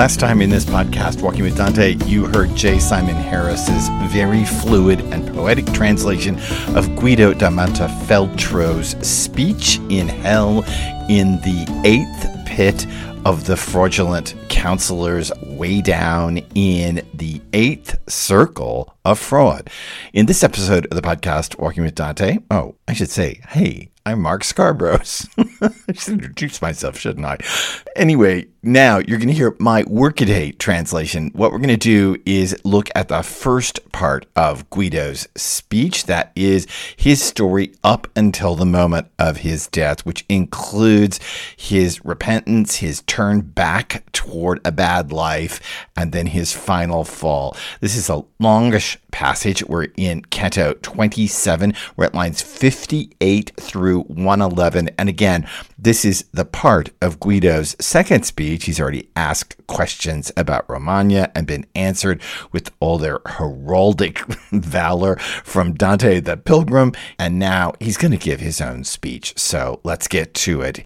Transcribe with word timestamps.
Last 0.00 0.18
time 0.18 0.40
in 0.40 0.48
this 0.48 0.64
podcast, 0.64 1.20
Walking 1.20 1.42
with 1.42 1.58
Dante, 1.58 1.94
you 2.06 2.24
heard 2.24 2.56
J. 2.56 2.78
Simon 2.78 3.16
Harris's 3.16 3.90
very 4.10 4.46
fluid 4.46 5.00
and 5.12 5.28
poetic 5.34 5.66
translation 5.74 6.40
of 6.74 6.96
Guido 6.96 7.34
da 7.34 7.50
Montefeltro's 7.50 8.96
speech 9.06 9.78
in 9.90 10.08
hell 10.08 10.64
in 11.10 11.32
the 11.42 11.82
eighth 11.84 12.46
pit 12.46 12.86
of 13.26 13.44
the 13.44 13.58
fraudulent 13.58 14.34
counselors 14.48 15.30
way 15.42 15.82
down 15.82 16.38
in 16.54 17.06
the 17.12 17.42
eighth 17.52 17.98
circle 18.08 18.96
of 19.04 19.18
fraud. 19.18 19.68
In 20.14 20.24
this 20.24 20.42
episode 20.42 20.86
of 20.86 20.96
the 20.96 21.06
podcast, 21.06 21.58
Walking 21.58 21.84
with 21.84 21.94
Dante, 21.94 22.38
oh, 22.50 22.74
I 22.88 22.94
should 22.94 23.10
say, 23.10 23.42
hey, 23.48 23.90
I'm 24.06 24.22
Mark 24.22 24.44
Scarborough. 24.44 25.02
I 25.60 25.92
should 25.92 26.14
introduce 26.14 26.62
myself, 26.62 26.98
shouldn't 26.98 27.26
I? 27.26 27.36
Anyway, 27.94 28.46
now 28.62 28.98
you're 28.98 29.18
going 29.18 29.28
to 29.28 29.34
hear 29.34 29.56
my 29.58 29.84
workaday 29.86 30.52
translation. 30.52 31.30
What 31.34 31.50
we're 31.50 31.58
going 31.58 31.68
to 31.68 31.76
do 31.76 32.16
is 32.26 32.56
look 32.62 32.90
at 32.94 33.08
the 33.08 33.22
first 33.22 33.90
part 33.92 34.26
of 34.36 34.68
Guido's 34.70 35.28
speech. 35.34 36.04
That 36.04 36.32
is 36.36 36.66
his 36.96 37.22
story 37.22 37.74
up 37.82 38.06
until 38.14 38.56
the 38.56 38.66
moment 38.66 39.08
of 39.18 39.38
his 39.38 39.66
death, 39.66 40.04
which 40.04 40.26
includes 40.28 41.20
his 41.56 42.04
repentance, 42.04 42.76
his 42.76 43.02
turn 43.02 43.40
back 43.40 44.04
toward 44.12 44.60
a 44.64 44.72
bad 44.72 45.10
life, 45.10 45.86
and 45.96 46.12
then 46.12 46.26
his 46.26 46.52
final 46.52 47.04
fall. 47.04 47.56
This 47.80 47.96
is 47.96 48.10
a 48.10 48.24
longish 48.38 48.98
passage. 49.10 49.64
We're 49.64 49.88
in 49.96 50.22
Canto 50.22 50.74
27. 50.82 51.74
We're 51.96 52.06
at 52.06 52.14
lines 52.14 52.42
58 52.42 53.52
through 53.56 54.02
111. 54.02 54.90
And 54.98 55.08
again, 55.08 55.48
this 55.78 56.04
is 56.04 56.26
the 56.32 56.44
part 56.44 56.90
of 57.00 57.20
Guido's 57.20 57.74
second 57.80 58.24
speech. 58.24 58.49
He's 58.58 58.80
already 58.80 59.10
asked 59.16 59.56
questions 59.66 60.32
about 60.36 60.68
Romagna 60.68 61.30
and 61.34 61.46
been 61.46 61.66
answered 61.74 62.22
with 62.52 62.70
all 62.80 62.98
their 62.98 63.18
heraldic 63.20 64.18
valor 64.50 65.16
from 65.16 65.74
Dante 65.74 66.20
the 66.20 66.36
Pilgrim. 66.36 66.92
And 67.18 67.38
now 67.38 67.72
he's 67.80 67.96
going 67.96 68.12
to 68.12 68.16
give 68.16 68.40
his 68.40 68.60
own 68.60 68.84
speech. 68.84 69.34
So 69.38 69.80
let's 69.84 70.08
get 70.08 70.34
to 70.34 70.62
it. 70.62 70.84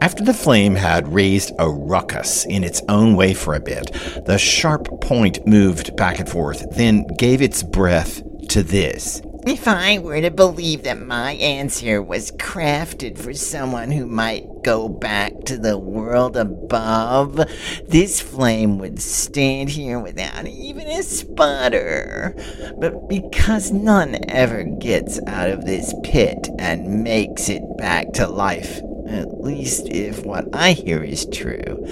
After 0.00 0.22
the 0.22 0.32
flame 0.32 0.76
had 0.76 1.12
raised 1.12 1.52
a 1.58 1.68
ruckus 1.68 2.46
in 2.46 2.62
its 2.62 2.80
own 2.88 3.16
way 3.16 3.34
for 3.34 3.54
a 3.54 3.60
bit, 3.60 3.92
the 4.26 4.38
sharp 4.38 5.00
point 5.00 5.44
moved 5.46 5.96
back 5.96 6.20
and 6.20 6.28
forth, 6.28 6.64
then 6.76 7.04
gave 7.18 7.42
its 7.42 7.64
breath 7.64 8.22
to 8.50 8.62
this. 8.62 9.20
If 9.46 9.68
I 9.68 9.98
were 9.98 10.20
to 10.20 10.30
believe 10.30 10.82
that 10.82 11.00
my 11.00 11.32
answer 11.32 12.02
was 12.02 12.32
crafted 12.32 13.16
for 13.16 13.32
someone 13.32 13.90
who 13.90 14.06
might 14.06 14.62
go 14.62 14.88
back 14.88 15.44
to 15.44 15.56
the 15.56 15.78
world 15.78 16.36
above, 16.36 17.40
this 17.86 18.20
flame 18.20 18.78
would 18.78 19.00
stand 19.00 19.70
here 19.70 20.00
without 20.00 20.46
even 20.46 20.88
a 20.88 21.02
sputter. 21.02 22.34
But 22.78 23.08
because 23.08 23.70
none 23.70 24.18
ever 24.28 24.64
gets 24.64 25.20
out 25.26 25.50
of 25.50 25.64
this 25.64 25.94
pit 26.02 26.48
and 26.58 27.04
makes 27.04 27.48
it 27.48 27.62
back 27.78 28.12
to 28.14 28.26
life, 28.26 28.80
at 29.08 29.40
least 29.40 29.88
if 29.88 30.26
what 30.26 30.46
I 30.52 30.72
hear 30.72 31.02
is 31.02 31.26
true, 31.26 31.86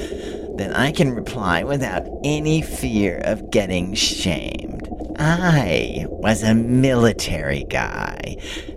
then 0.56 0.72
I 0.72 0.91
can 0.91 1.14
reply 1.14 1.64
without 1.64 2.06
any 2.24 2.61
fear 2.61 3.20
of 3.24 3.50
getting 3.50 3.94
shamed. 3.94 4.75
I 5.19 6.06
was 6.09 6.42
a 6.42 6.55
military 6.55 7.64
guy 7.64 8.36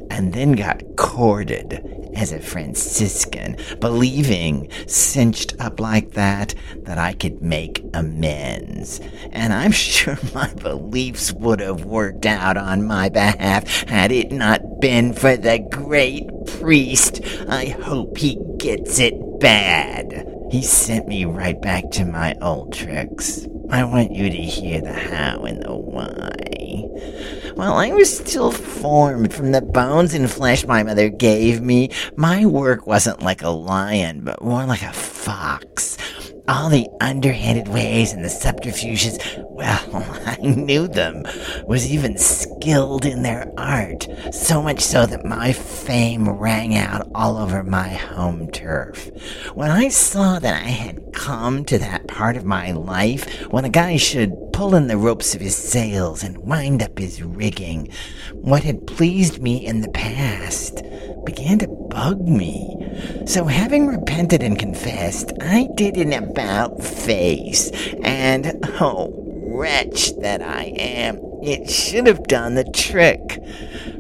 and 0.10 0.34
then 0.34 0.54
got 0.54 0.84
courted 0.96 1.86
as 2.16 2.32
a 2.32 2.40
Franciscan, 2.40 3.58
believing, 3.80 4.70
cinched 4.88 5.54
up 5.60 5.80
like 5.80 6.12
that, 6.12 6.54
that 6.84 6.98
I 6.98 7.14
could 7.14 7.42
make 7.42 7.84
amends. 7.94 9.00
And 9.32 9.54
I'm 9.54 9.72
sure 9.74 10.18
my 10.34 10.54
beliefs 10.54 11.32
would 11.34 11.60
have 11.60 11.86
worked 11.86 12.26
out 12.26 12.58
on 12.58 12.88
my 12.88 13.10
behalf 13.10 13.88
had 13.88 14.12
it 14.12 14.32
not 14.32 14.82
been 14.82 15.14
for 15.14 15.38
the 15.38 15.60
great 15.72 16.28
priest. 16.60 17.22
I 17.48 17.66
hope 17.66 18.18
he 18.18 18.40
gets 18.58 19.00
it 19.00 19.14
bad. 19.40 20.26
He 20.52 20.64
sent 20.64 21.08
me 21.08 21.26
right 21.26 21.62
back 21.62 21.92
to 21.92 22.06
my 22.06 22.36
old 22.42 22.74
tricks. 22.74 23.48
I 23.72 23.84
want 23.84 24.12
you 24.12 24.30
to 24.30 24.38
hear 24.38 24.82
the 24.82 24.94
how 24.94 25.44
and 25.44 25.62
the 25.62 25.76
why. 25.76 26.86
While 27.54 27.74
I 27.74 27.92
was 27.92 28.18
still 28.18 28.52
formed 28.52 29.34
from 29.34 29.52
the 29.52 29.62
bones 29.62 30.14
and 30.14 30.30
flesh 30.30 30.66
my 30.66 30.82
mother 30.82 31.10
gave 31.10 31.62
me, 31.62 31.92
my 32.16 32.46
work 32.46 32.88
wasn't 32.88 33.22
like 33.22 33.44
a 33.44 33.50
lion, 33.50 34.22
but 34.24 34.44
more 34.44 34.66
like 34.66 34.82
a 34.82 34.94
fox 34.94 35.98
all 36.50 36.68
the 36.68 36.90
underhanded 37.00 37.68
ways 37.68 38.12
and 38.12 38.26
the 38.26 38.30
subterfuges, 38.30 39.20
well, 39.38 39.86
I 40.26 40.38
knew 40.42 40.88
them, 40.88 41.24
was 41.68 41.92
even 41.92 42.18
skilled 42.18 43.06
in 43.06 43.22
their 43.22 43.52
art, 43.56 44.08
so 44.32 44.62
much 44.62 44.82
so 44.82 45.06
that 45.06 45.26
my 45.26 45.54
fame 45.54 46.28
rang 46.28 46.76
out 46.76 47.08
all 47.14 47.38
over 47.38 47.64
my 47.64 47.90
home 47.90 48.50
turf. 48.50 49.12
When 49.54 49.70
I 49.70 49.90
saw 49.90 50.40
that 50.40 50.64
I 50.64 50.70
had 50.70 51.14
come 51.14 51.66
to 51.66 51.78
that 51.78 52.08
part 52.08 52.36
of 52.36 52.46
my 52.46 52.72
life 52.72 53.42
when 53.52 53.66
a 53.66 53.70
guy 53.70 53.98
should 53.98 54.34
pull 54.52 54.76
in 54.76 54.88
the 54.88 54.98
ropes 54.98 55.36
of 55.36 55.42
his 55.42 55.56
sails 55.56 56.24
and 56.24 56.38
wind 56.40 56.82
up 56.82 56.98
his 56.98 57.22
rigging, 57.22 57.90
what 58.34 58.64
had 58.64 58.88
pleased 58.88 59.42
me 59.42 59.64
in 59.64 59.82
the 59.82 59.90
past 59.90 60.82
began 61.26 61.60
to 61.60 61.68
bug 62.00 62.30
me. 62.30 62.78
So, 63.26 63.44
having 63.44 63.88
repented 63.88 64.42
and 64.42 64.58
confessed, 64.58 65.34
I 65.42 65.68
did 65.76 65.98
an 65.98 66.14
about 66.14 66.82
face, 66.82 67.72
and 68.04 68.58
oh, 68.80 69.14
wretch 69.48 70.16
that 70.22 70.42
I 70.42 70.74
am, 70.78 71.20
it 71.44 71.70
should 71.70 72.08
have 72.08 72.24
done 72.24 72.56
the 72.56 72.64
trick. 72.64 73.44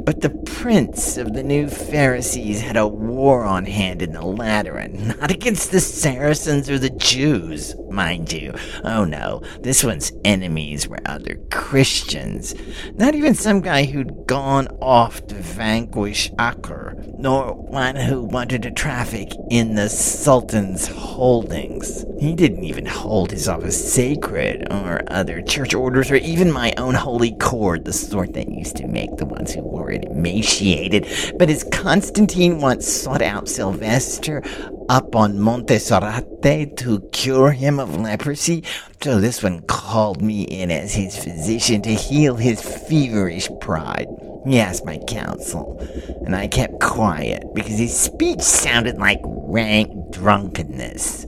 But 0.09 0.21
the 0.21 0.31
prince 0.31 1.17
of 1.17 1.33
the 1.33 1.43
new 1.43 1.67
Pharisees 1.67 2.61
had 2.61 2.77
a 2.77 2.87
war 2.87 3.43
on 3.43 3.67
hand 3.67 4.01
in 4.01 4.11
the 4.11 4.25
Lateran, 4.25 5.07
not 5.19 5.29
against 5.29 5.69
the 5.69 5.79
Saracens 5.79 6.67
or 6.67 6.79
the 6.79 6.89
Jews, 6.89 7.75
mind 7.91 8.33
you. 8.33 8.55
Oh 8.83 9.05
no, 9.05 9.43
this 9.59 9.83
one's 9.83 10.11
enemies 10.25 10.87
were 10.87 10.99
other 11.05 11.35
Christians. 11.51 12.55
Not 12.95 13.13
even 13.13 13.35
some 13.35 13.61
guy 13.61 13.85
who'd 13.85 14.25
gone 14.25 14.67
off 14.81 15.27
to 15.27 15.35
vanquish 15.35 16.31
Acre, 16.39 16.95
nor 17.19 17.53
one 17.53 17.95
who 17.95 18.23
wanted 18.23 18.63
to 18.63 18.71
traffic 18.71 19.31
in 19.51 19.75
the 19.75 19.89
Sultan's 19.89 20.87
holdings. 20.87 22.03
He 22.19 22.33
didn't 22.33 22.63
even 22.63 22.87
hold 22.87 23.29
his 23.29 23.47
office 23.47 23.93
sacred, 23.93 24.65
or 24.71 25.03
other 25.07 25.43
church 25.43 25.75
orders, 25.75 26.09
or 26.09 26.15
even 26.15 26.51
my 26.51 26.73
own 26.77 26.95
holy 26.95 27.33
cord, 27.33 27.85
the 27.85 27.93
sort 27.93 28.33
that 28.33 28.49
used 28.49 28.75
to 28.77 28.87
make 28.87 29.15
the 29.17 29.25
ones 29.25 29.53
who 29.53 29.61
wore 29.61 29.91
it 29.91 29.98
emaciated. 30.03 31.07
But 31.37 31.49
as 31.49 31.63
Constantine 31.71 32.59
once 32.59 32.87
sought 32.87 33.21
out 33.21 33.47
Sylvester 33.47 34.43
up 34.89 35.15
on 35.15 35.39
Monte 35.39 35.75
Soratte 35.75 36.77
to 36.77 36.99
cure 37.11 37.51
him 37.51 37.79
of 37.79 37.95
leprosy, 37.99 38.63
so 39.01 39.19
this 39.19 39.43
one 39.43 39.61
called 39.61 40.21
me 40.21 40.43
in 40.43 40.71
as 40.71 40.93
his 40.93 41.17
physician 41.17 41.81
to 41.83 41.93
heal 41.93 42.35
his 42.35 42.61
feverish 42.61 43.49
pride. 43.61 44.07
He 44.45 44.59
asked 44.59 44.85
my 44.85 44.97
counsel, 44.99 45.77
and 46.25 46.35
I 46.35 46.47
kept 46.47 46.79
quiet 46.79 47.43
because 47.53 47.77
his 47.77 47.97
speech 47.97 48.41
sounded 48.41 48.97
like 48.97 49.19
rank 49.23 49.91
drunkenness. 50.11 51.25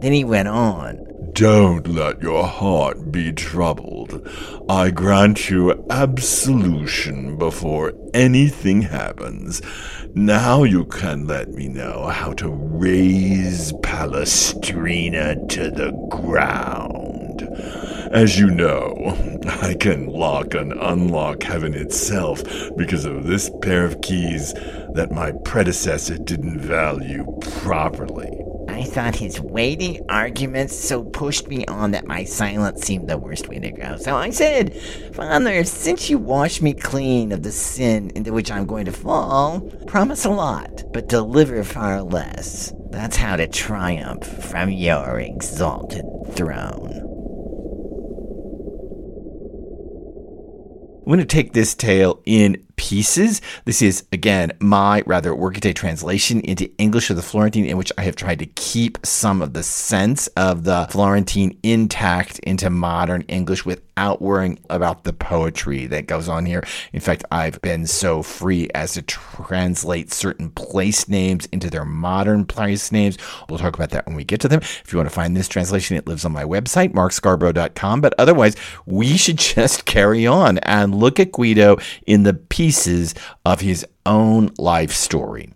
Then 0.00 0.12
he 0.12 0.24
went 0.24 0.48
on. 0.48 1.07
Don't 1.38 1.86
let 1.86 2.20
your 2.20 2.48
heart 2.48 3.12
be 3.12 3.32
troubled. 3.32 4.28
I 4.68 4.90
grant 4.90 5.48
you 5.48 5.84
absolution 5.88 7.38
before 7.38 7.92
anything 8.12 8.82
happens. 8.82 9.62
Now 10.16 10.64
you 10.64 10.84
can 10.84 11.28
let 11.28 11.50
me 11.50 11.68
know 11.68 12.08
how 12.08 12.32
to 12.32 12.48
raise 12.50 13.72
Palestrina 13.84 15.48
to 15.50 15.70
the 15.70 15.92
ground. 16.10 17.42
As 18.10 18.36
you 18.36 18.50
know, 18.50 19.16
I 19.62 19.74
can 19.74 20.08
lock 20.08 20.54
and 20.54 20.72
unlock 20.72 21.44
heaven 21.44 21.72
itself 21.72 22.42
because 22.76 23.04
of 23.04 23.28
this 23.28 23.48
pair 23.62 23.84
of 23.84 24.00
keys 24.00 24.54
that 24.94 25.12
my 25.12 25.30
predecessor 25.44 26.18
didn't 26.18 26.58
value 26.58 27.24
properly. 27.62 28.37
I 28.78 28.84
thought 28.84 29.16
his 29.16 29.40
weighty 29.40 30.00
arguments 30.08 30.78
so 30.78 31.02
pushed 31.02 31.48
me 31.48 31.66
on 31.66 31.90
that 31.90 32.06
my 32.06 32.22
silence 32.22 32.84
seemed 32.84 33.08
the 33.08 33.18
worst 33.18 33.48
way 33.48 33.58
to 33.58 33.72
go. 33.72 33.96
So 33.96 34.14
I 34.14 34.30
said, 34.30 34.80
Father, 35.14 35.64
since 35.64 36.08
you 36.08 36.16
wash 36.16 36.62
me 36.62 36.74
clean 36.74 37.32
of 37.32 37.42
the 37.42 37.50
sin 37.50 38.12
into 38.14 38.32
which 38.32 38.52
I'm 38.52 38.66
going 38.66 38.84
to 38.84 38.92
fall, 38.92 39.62
promise 39.88 40.24
a 40.24 40.30
lot, 40.30 40.84
but 40.92 41.08
deliver 41.08 41.64
far 41.64 42.02
less. 42.02 42.72
That's 42.90 43.16
how 43.16 43.34
to 43.34 43.48
triumph 43.48 44.24
from 44.44 44.70
your 44.70 45.18
exalted 45.18 46.04
throne. 46.34 46.92
I'm 51.00 51.04
going 51.04 51.18
to 51.18 51.24
take 51.24 51.52
this 51.52 51.74
tale 51.74 52.22
in 52.26 52.67
pieces. 52.78 53.42
This 53.66 53.82
is, 53.82 54.04
again, 54.12 54.52
my 54.60 55.02
rather 55.04 55.34
workaday 55.34 55.74
translation 55.74 56.40
into 56.40 56.70
English 56.78 57.10
of 57.10 57.16
the 57.16 57.22
Florentine, 57.22 57.66
in 57.66 57.76
which 57.76 57.92
I 57.98 58.02
have 58.02 58.16
tried 58.16 58.38
to 58.38 58.46
keep 58.46 58.96
some 59.04 59.42
of 59.42 59.52
the 59.52 59.62
sense 59.62 60.28
of 60.28 60.64
the 60.64 60.86
Florentine 60.90 61.58
intact 61.62 62.38
into 62.38 62.70
modern 62.70 63.22
English 63.22 63.66
without 63.66 64.22
worrying 64.22 64.58
about 64.70 65.04
the 65.04 65.12
poetry 65.12 65.86
that 65.86 66.06
goes 66.06 66.28
on 66.28 66.46
here. 66.46 66.64
In 66.92 67.00
fact, 67.00 67.24
I've 67.30 67.60
been 67.60 67.86
so 67.86 68.22
free 68.22 68.68
as 68.74 68.94
to 68.94 69.02
translate 69.02 70.12
certain 70.12 70.50
place 70.50 71.08
names 71.08 71.46
into 71.46 71.68
their 71.68 71.84
modern 71.84 72.44
place 72.46 72.92
names. 72.92 73.18
We'll 73.48 73.58
talk 73.58 73.74
about 73.74 73.90
that 73.90 74.06
when 74.06 74.14
we 74.14 74.24
get 74.24 74.40
to 74.42 74.48
them. 74.48 74.60
If 74.60 74.92
you 74.92 74.98
want 74.98 75.08
to 75.08 75.14
find 75.14 75.36
this 75.36 75.48
translation, 75.48 75.96
it 75.96 76.06
lives 76.06 76.24
on 76.24 76.32
my 76.32 76.44
website, 76.44 76.92
markscarborough.com. 76.92 78.00
But 78.00 78.14
otherwise, 78.18 78.56
we 78.86 79.16
should 79.16 79.38
just 79.58 79.84
carry 79.84 80.26
on 80.26 80.58
and 80.58 80.94
look 80.94 81.18
at 81.18 81.32
Guido 81.32 81.78
in 82.06 82.22
the 82.22 82.34
pieces 82.68 83.14
of 83.46 83.62
his 83.62 83.82
own 84.04 84.50
life 84.58 84.92
story. 84.92 85.54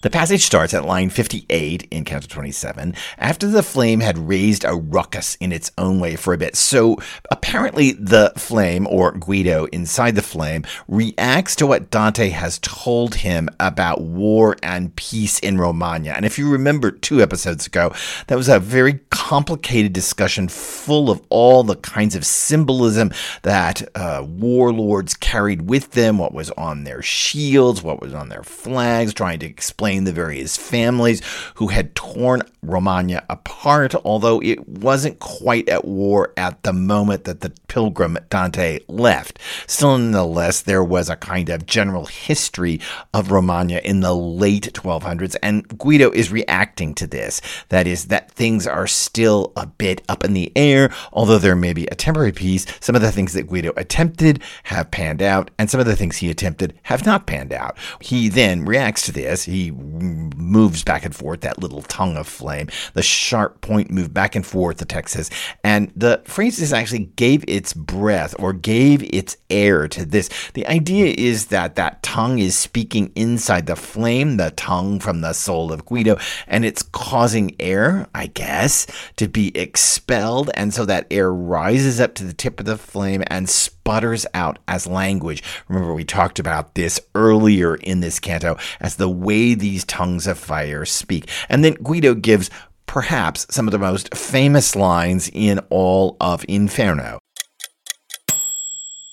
The 0.00 0.10
passage 0.10 0.44
starts 0.44 0.74
at 0.74 0.84
line 0.84 1.10
58 1.10 1.88
in 1.90 2.04
Canto 2.04 2.28
27 2.28 2.94
after 3.18 3.48
the 3.48 3.64
flame 3.64 3.98
had 3.98 4.16
raised 4.16 4.62
a 4.62 4.72
ruckus 4.72 5.34
in 5.40 5.50
its 5.50 5.72
own 5.76 5.98
way 5.98 6.14
for 6.14 6.32
a 6.32 6.38
bit. 6.38 6.54
So 6.54 6.98
apparently, 7.32 7.90
the 7.94 8.32
flame, 8.36 8.86
or 8.86 9.10
Guido 9.10 9.64
inside 9.72 10.14
the 10.14 10.22
flame, 10.22 10.64
reacts 10.86 11.56
to 11.56 11.66
what 11.66 11.90
Dante 11.90 12.28
has 12.28 12.60
told 12.60 13.16
him 13.16 13.48
about 13.58 14.00
war 14.00 14.56
and 14.62 14.94
peace 14.94 15.40
in 15.40 15.58
Romagna. 15.58 16.12
And 16.12 16.24
if 16.24 16.38
you 16.38 16.48
remember 16.48 16.92
two 16.92 17.20
episodes 17.20 17.66
ago, 17.66 17.92
that 18.28 18.36
was 18.36 18.48
a 18.48 18.60
very 18.60 19.00
complicated 19.10 19.94
discussion 19.94 20.46
full 20.46 21.10
of 21.10 21.20
all 21.28 21.64
the 21.64 21.74
kinds 21.74 22.14
of 22.14 22.24
symbolism 22.24 23.10
that 23.42 23.82
uh, 23.96 24.24
warlords 24.24 25.14
carried 25.14 25.62
with 25.62 25.90
them, 25.90 26.18
what 26.18 26.32
was 26.32 26.52
on 26.52 26.84
their 26.84 27.02
shields, 27.02 27.82
what 27.82 28.00
was 28.00 28.14
on 28.14 28.28
their 28.28 28.44
flags, 28.44 29.12
trying 29.12 29.40
to 29.40 29.46
explain 29.46 29.87
the 29.88 30.12
various 30.12 30.56
families 30.56 31.22
who 31.54 31.68
had 31.68 31.94
torn 31.94 32.42
Romagna 32.62 33.24
apart, 33.30 33.94
although 34.04 34.40
it 34.42 34.68
wasn't 34.68 35.18
quite 35.18 35.68
at 35.68 35.84
war 35.84 36.32
at 36.36 36.62
the 36.62 36.72
moment 36.72 37.24
that 37.24 37.40
the 37.40 37.52
pilgrim 37.68 38.18
Dante 38.28 38.80
left. 38.88 39.38
Still, 39.66 39.98
nonetheless, 39.98 40.60
there 40.60 40.84
was 40.84 41.08
a 41.08 41.16
kind 41.16 41.48
of 41.48 41.66
general 41.66 42.06
history 42.06 42.80
of 43.14 43.30
Romagna 43.30 43.78
in 43.78 44.00
the 44.00 44.14
late 44.14 44.72
1200s, 44.72 45.36
and 45.42 45.66
Guido 45.78 46.10
is 46.10 46.30
reacting 46.30 46.94
to 46.94 47.06
this. 47.06 47.40
That 47.68 47.86
is, 47.86 48.06
that 48.06 48.30
things 48.30 48.66
are 48.66 48.86
still 48.86 49.52
a 49.56 49.66
bit 49.66 50.02
up 50.08 50.24
in 50.24 50.34
the 50.34 50.52
air, 50.56 50.92
although 51.12 51.38
there 51.38 51.56
may 51.56 51.72
be 51.72 51.86
a 51.86 51.94
temporary 51.94 52.32
peace. 52.32 52.66
Some 52.80 52.94
of 52.94 53.02
the 53.02 53.12
things 53.12 53.32
that 53.32 53.46
Guido 53.46 53.72
attempted 53.76 54.42
have 54.64 54.90
panned 54.90 55.22
out, 55.22 55.50
and 55.58 55.70
some 55.70 55.80
of 55.80 55.86
the 55.86 55.96
things 55.96 56.18
he 56.18 56.30
attempted 56.30 56.78
have 56.84 57.06
not 57.06 57.26
panned 57.26 57.52
out. 57.52 57.76
He 58.00 58.28
then 58.28 58.64
reacts 58.64 59.02
to 59.02 59.12
this. 59.12 59.44
He 59.44 59.70
moves 59.78 60.82
back 60.82 61.04
and 61.04 61.14
forth, 61.14 61.40
that 61.42 61.58
little 61.58 61.82
tongue 61.82 62.16
of 62.16 62.26
flame. 62.26 62.68
The 62.94 63.02
sharp 63.02 63.60
point 63.60 63.90
moved 63.90 64.12
back 64.12 64.34
and 64.34 64.46
forth, 64.46 64.78
the 64.78 64.84
text 64.84 65.14
says. 65.14 65.30
And 65.64 65.92
the 65.94 66.22
phrases 66.24 66.72
actually 66.72 67.06
gave 67.16 67.44
its 67.46 67.72
breath 67.72 68.34
or 68.38 68.52
gave 68.52 69.02
its 69.02 69.36
air 69.50 69.88
to 69.88 70.04
this. 70.04 70.30
The 70.54 70.66
idea 70.66 71.14
is 71.16 71.46
that 71.46 71.76
that 71.76 72.02
tongue 72.02 72.38
is 72.38 72.58
speaking 72.58 73.12
inside 73.14 73.66
the 73.66 73.76
flame, 73.76 74.36
the 74.36 74.50
tongue 74.52 75.00
from 75.00 75.20
the 75.20 75.32
soul 75.32 75.72
of 75.72 75.84
Guido, 75.86 76.18
and 76.46 76.64
it's 76.64 76.82
causing 76.82 77.54
air, 77.60 78.08
I 78.14 78.26
guess, 78.26 78.86
to 79.16 79.28
be 79.28 79.56
expelled. 79.56 80.50
And 80.54 80.72
so 80.74 80.84
that 80.84 81.06
air 81.10 81.32
rises 81.32 82.00
up 82.00 82.14
to 82.14 82.24
the 82.24 82.32
tip 82.32 82.60
of 82.60 82.66
the 82.66 82.76
flame 82.76 83.22
and 83.28 83.48
sputters 83.88 84.26
out 84.34 84.58
as 84.68 84.86
language. 84.86 85.42
Remember, 85.66 85.94
we 85.94 86.04
talked 86.04 86.38
about 86.38 86.74
this 86.74 87.00
earlier 87.14 87.76
in 87.76 88.00
this 88.00 88.20
canto 88.20 88.58
as 88.80 88.96
the 88.96 89.08
way 89.08 89.54
these 89.54 89.82
tongues 89.86 90.26
of 90.26 90.38
fire 90.38 90.84
speak. 90.84 91.26
And 91.48 91.64
then 91.64 91.72
Guido 91.72 92.12
gives 92.12 92.50
perhaps 92.84 93.46
some 93.48 93.66
of 93.66 93.72
the 93.72 93.78
most 93.78 94.14
famous 94.14 94.76
lines 94.76 95.30
in 95.32 95.60
all 95.70 96.18
of 96.20 96.44
Inferno. 96.48 97.18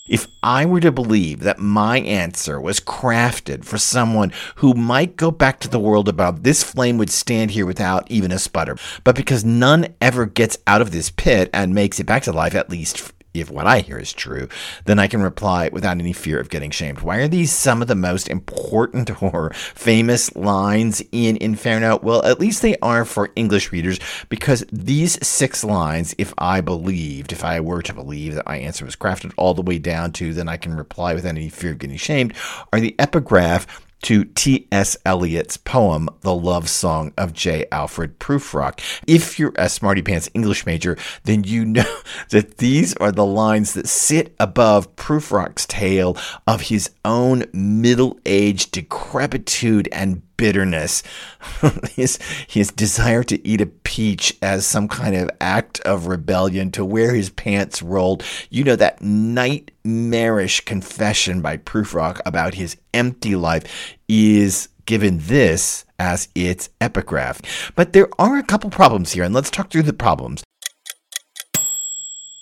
If 0.09 0.27
I 0.43 0.65
were 0.65 0.81
to 0.81 0.91
believe 0.91 1.39
that 1.39 1.57
my 1.57 2.01
answer 2.01 2.59
was 2.59 2.81
crafted 2.81 3.63
for 3.63 3.77
someone 3.77 4.33
who 4.55 4.73
might 4.73 5.15
go 5.15 5.31
back 5.31 5.61
to 5.61 5.69
the 5.69 5.79
world 5.79 6.09
above, 6.09 6.43
this 6.43 6.63
flame 6.63 6.97
would 6.97 7.09
stand 7.09 7.51
here 7.51 7.65
without 7.65 8.11
even 8.11 8.33
a 8.33 8.39
sputter. 8.39 8.75
But 9.05 9.15
because 9.15 9.45
none 9.45 9.95
ever 10.01 10.25
gets 10.25 10.57
out 10.67 10.81
of 10.81 10.91
this 10.91 11.09
pit 11.09 11.49
and 11.53 11.73
makes 11.73 11.99
it 11.99 12.05
back 12.05 12.23
to 12.23 12.33
life, 12.33 12.53
at 12.55 12.69
least 12.69 13.13
if 13.41 13.49
what 13.49 13.67
I 13.67 13.79
hear 13.79 13.97
is 13.97 14.13
true, 14.13 14.47
then 14.85 14.99
I 14.99 15.07
can 15.07 15.21
reply 15.21 15.69
without 15.71 15.99
any 15.99 16.13
fear 16.13 16.39
of 16.39 16.49
getting 16.49 16.71
shamed. 16.71 17.01
Why 17.01 17.17
are 17.17 17.27
these 17.27 17.51
some 17.51 17.81
of 17.81 17.87
the 17.87 17.95
most 17.95 18.29
important 18.29 19.21
or 19.23 19.51
famous 19.53 20.35
lines 20.35 21.01
in 21.11 21.37
Inferno? 21.37 21.99
Well, 22.01 22.23
at 22.25 22.39
least 22.39 22.61
they 22.61 22.77
are 22.81 23.05
for 23.05 23.31
English 23.35 23.71
readers 23.71 23.99
because 24.29 24.65
these 24.71 25.25
six 25.25 25.63
lines, 25.63 26.15
if 26.17 26.33
I 26.37 26.61
believed, 26.61 27.31
if 27.31 27.43
I 27.43 27.59
were 27.59 27.81
to 27.81 27.93
believe 27.93 28.35
that 28.35 28.45
my 28.45 28.57
answer 28.57 28.85
was 28.85 28.95
crafted 28.95 29.33
all 29.37 29.53
the 29.53 29.61
way 29.61 29.79
down 29.79 30.11
to, 30.13 30.33
then 30.33 30.49
I 30.49 30.57
can 30.57 30.75
reply 30.75 31.13
without 31.13 31.29
any 31.29 31.49
fear 31.49 31.71
of 31.71 31.79
getting 31.79 31.97
shamed, 31.97 32.33
are 32.71 32.79
the 32.79 32.95
epigraph 32.99 33.67
to 34.05 34.23
T.S. 34.23 34.95
Eliot's 35.03 35.57
poem, 35.57 36.07
The 36.21 36.35
Love 36.35 36.69
Song 36.69 37.11
of 37.17 37.33
J. 37.33 37.65
Alfred 37.71 38.19
Prufrock. 38.19 38.79
If 39.07 39.39
you're 39.39 39.51
a 39.55 39.67
Smarty 39.67 40.03
Pants 40.03 40.29
English 40.35 40.63
major, 40.67 40.95
then 41.23 41.43
you 41.43 41.65
know 41.65 42.01
that 42.29 42.59
these 42.59 42.95
are 42.97 43.11
the 43.11 43.25
lines 43.25 43.73
that 43.73 43.87
sit 43.87 44.35
above 44.39 44.95
Prufrock's 44.95 45.65
tale 45.65 46.15
of 46.45 46.61
his 46.61 46.91
own 47.03 47.45
middle 47.51 48.19
aged 48.27 48.73
decrepitude 48.73 49.89
and 49.91 50.21
bitterness, 50.37 51.03
his, 51.91 52.19
his 52.47 52.71
desire 52.71 53.23
to 53.23 53.47
eat 53.47 53.61
a 53.61 53.65
peach 53.65 54.37
as 54.41 54.65
some 54.65 54.87
kind 54.87 55.15
of 55.15 55.29
act 55.39 55.79
of 55.81 56.07
rebellion, 56.07 56.71
to 56.71 56.85
wear 56.85 57.13
his 57.13 57.29
pants 57.29 57.81
rolled. 57.81 58.23
You 58.49 58.63
know, 58.63 58.75
that 58.75 59.01
nightmarish 59.01 60.61
confession 60.61 61.41
by 61.41 61.57
Prufrock 61.57 62.21
about 62.25 62.55
his 62.55 62.77
empty 62.93 63.35
life 63.35 63.63
is 64.07 64.69
given 64.85 65.19
this 65.21 65.85
as 65.99 66.29
its 66.35 66.69
epigraph. 66.79 67.41
But 67.75 67.93
there 67.93 68.09
are 68.19 68.37
a 68.37 68.43
couple 68.43 68.69
problems 68.69 69.13
here, 69.13 69.23
and 69.23 69.33
let's 69.33 69.49
talk 69.49 69.71
through 69.71 69.83
the 69.83 69.93
problems. 69.93 70.43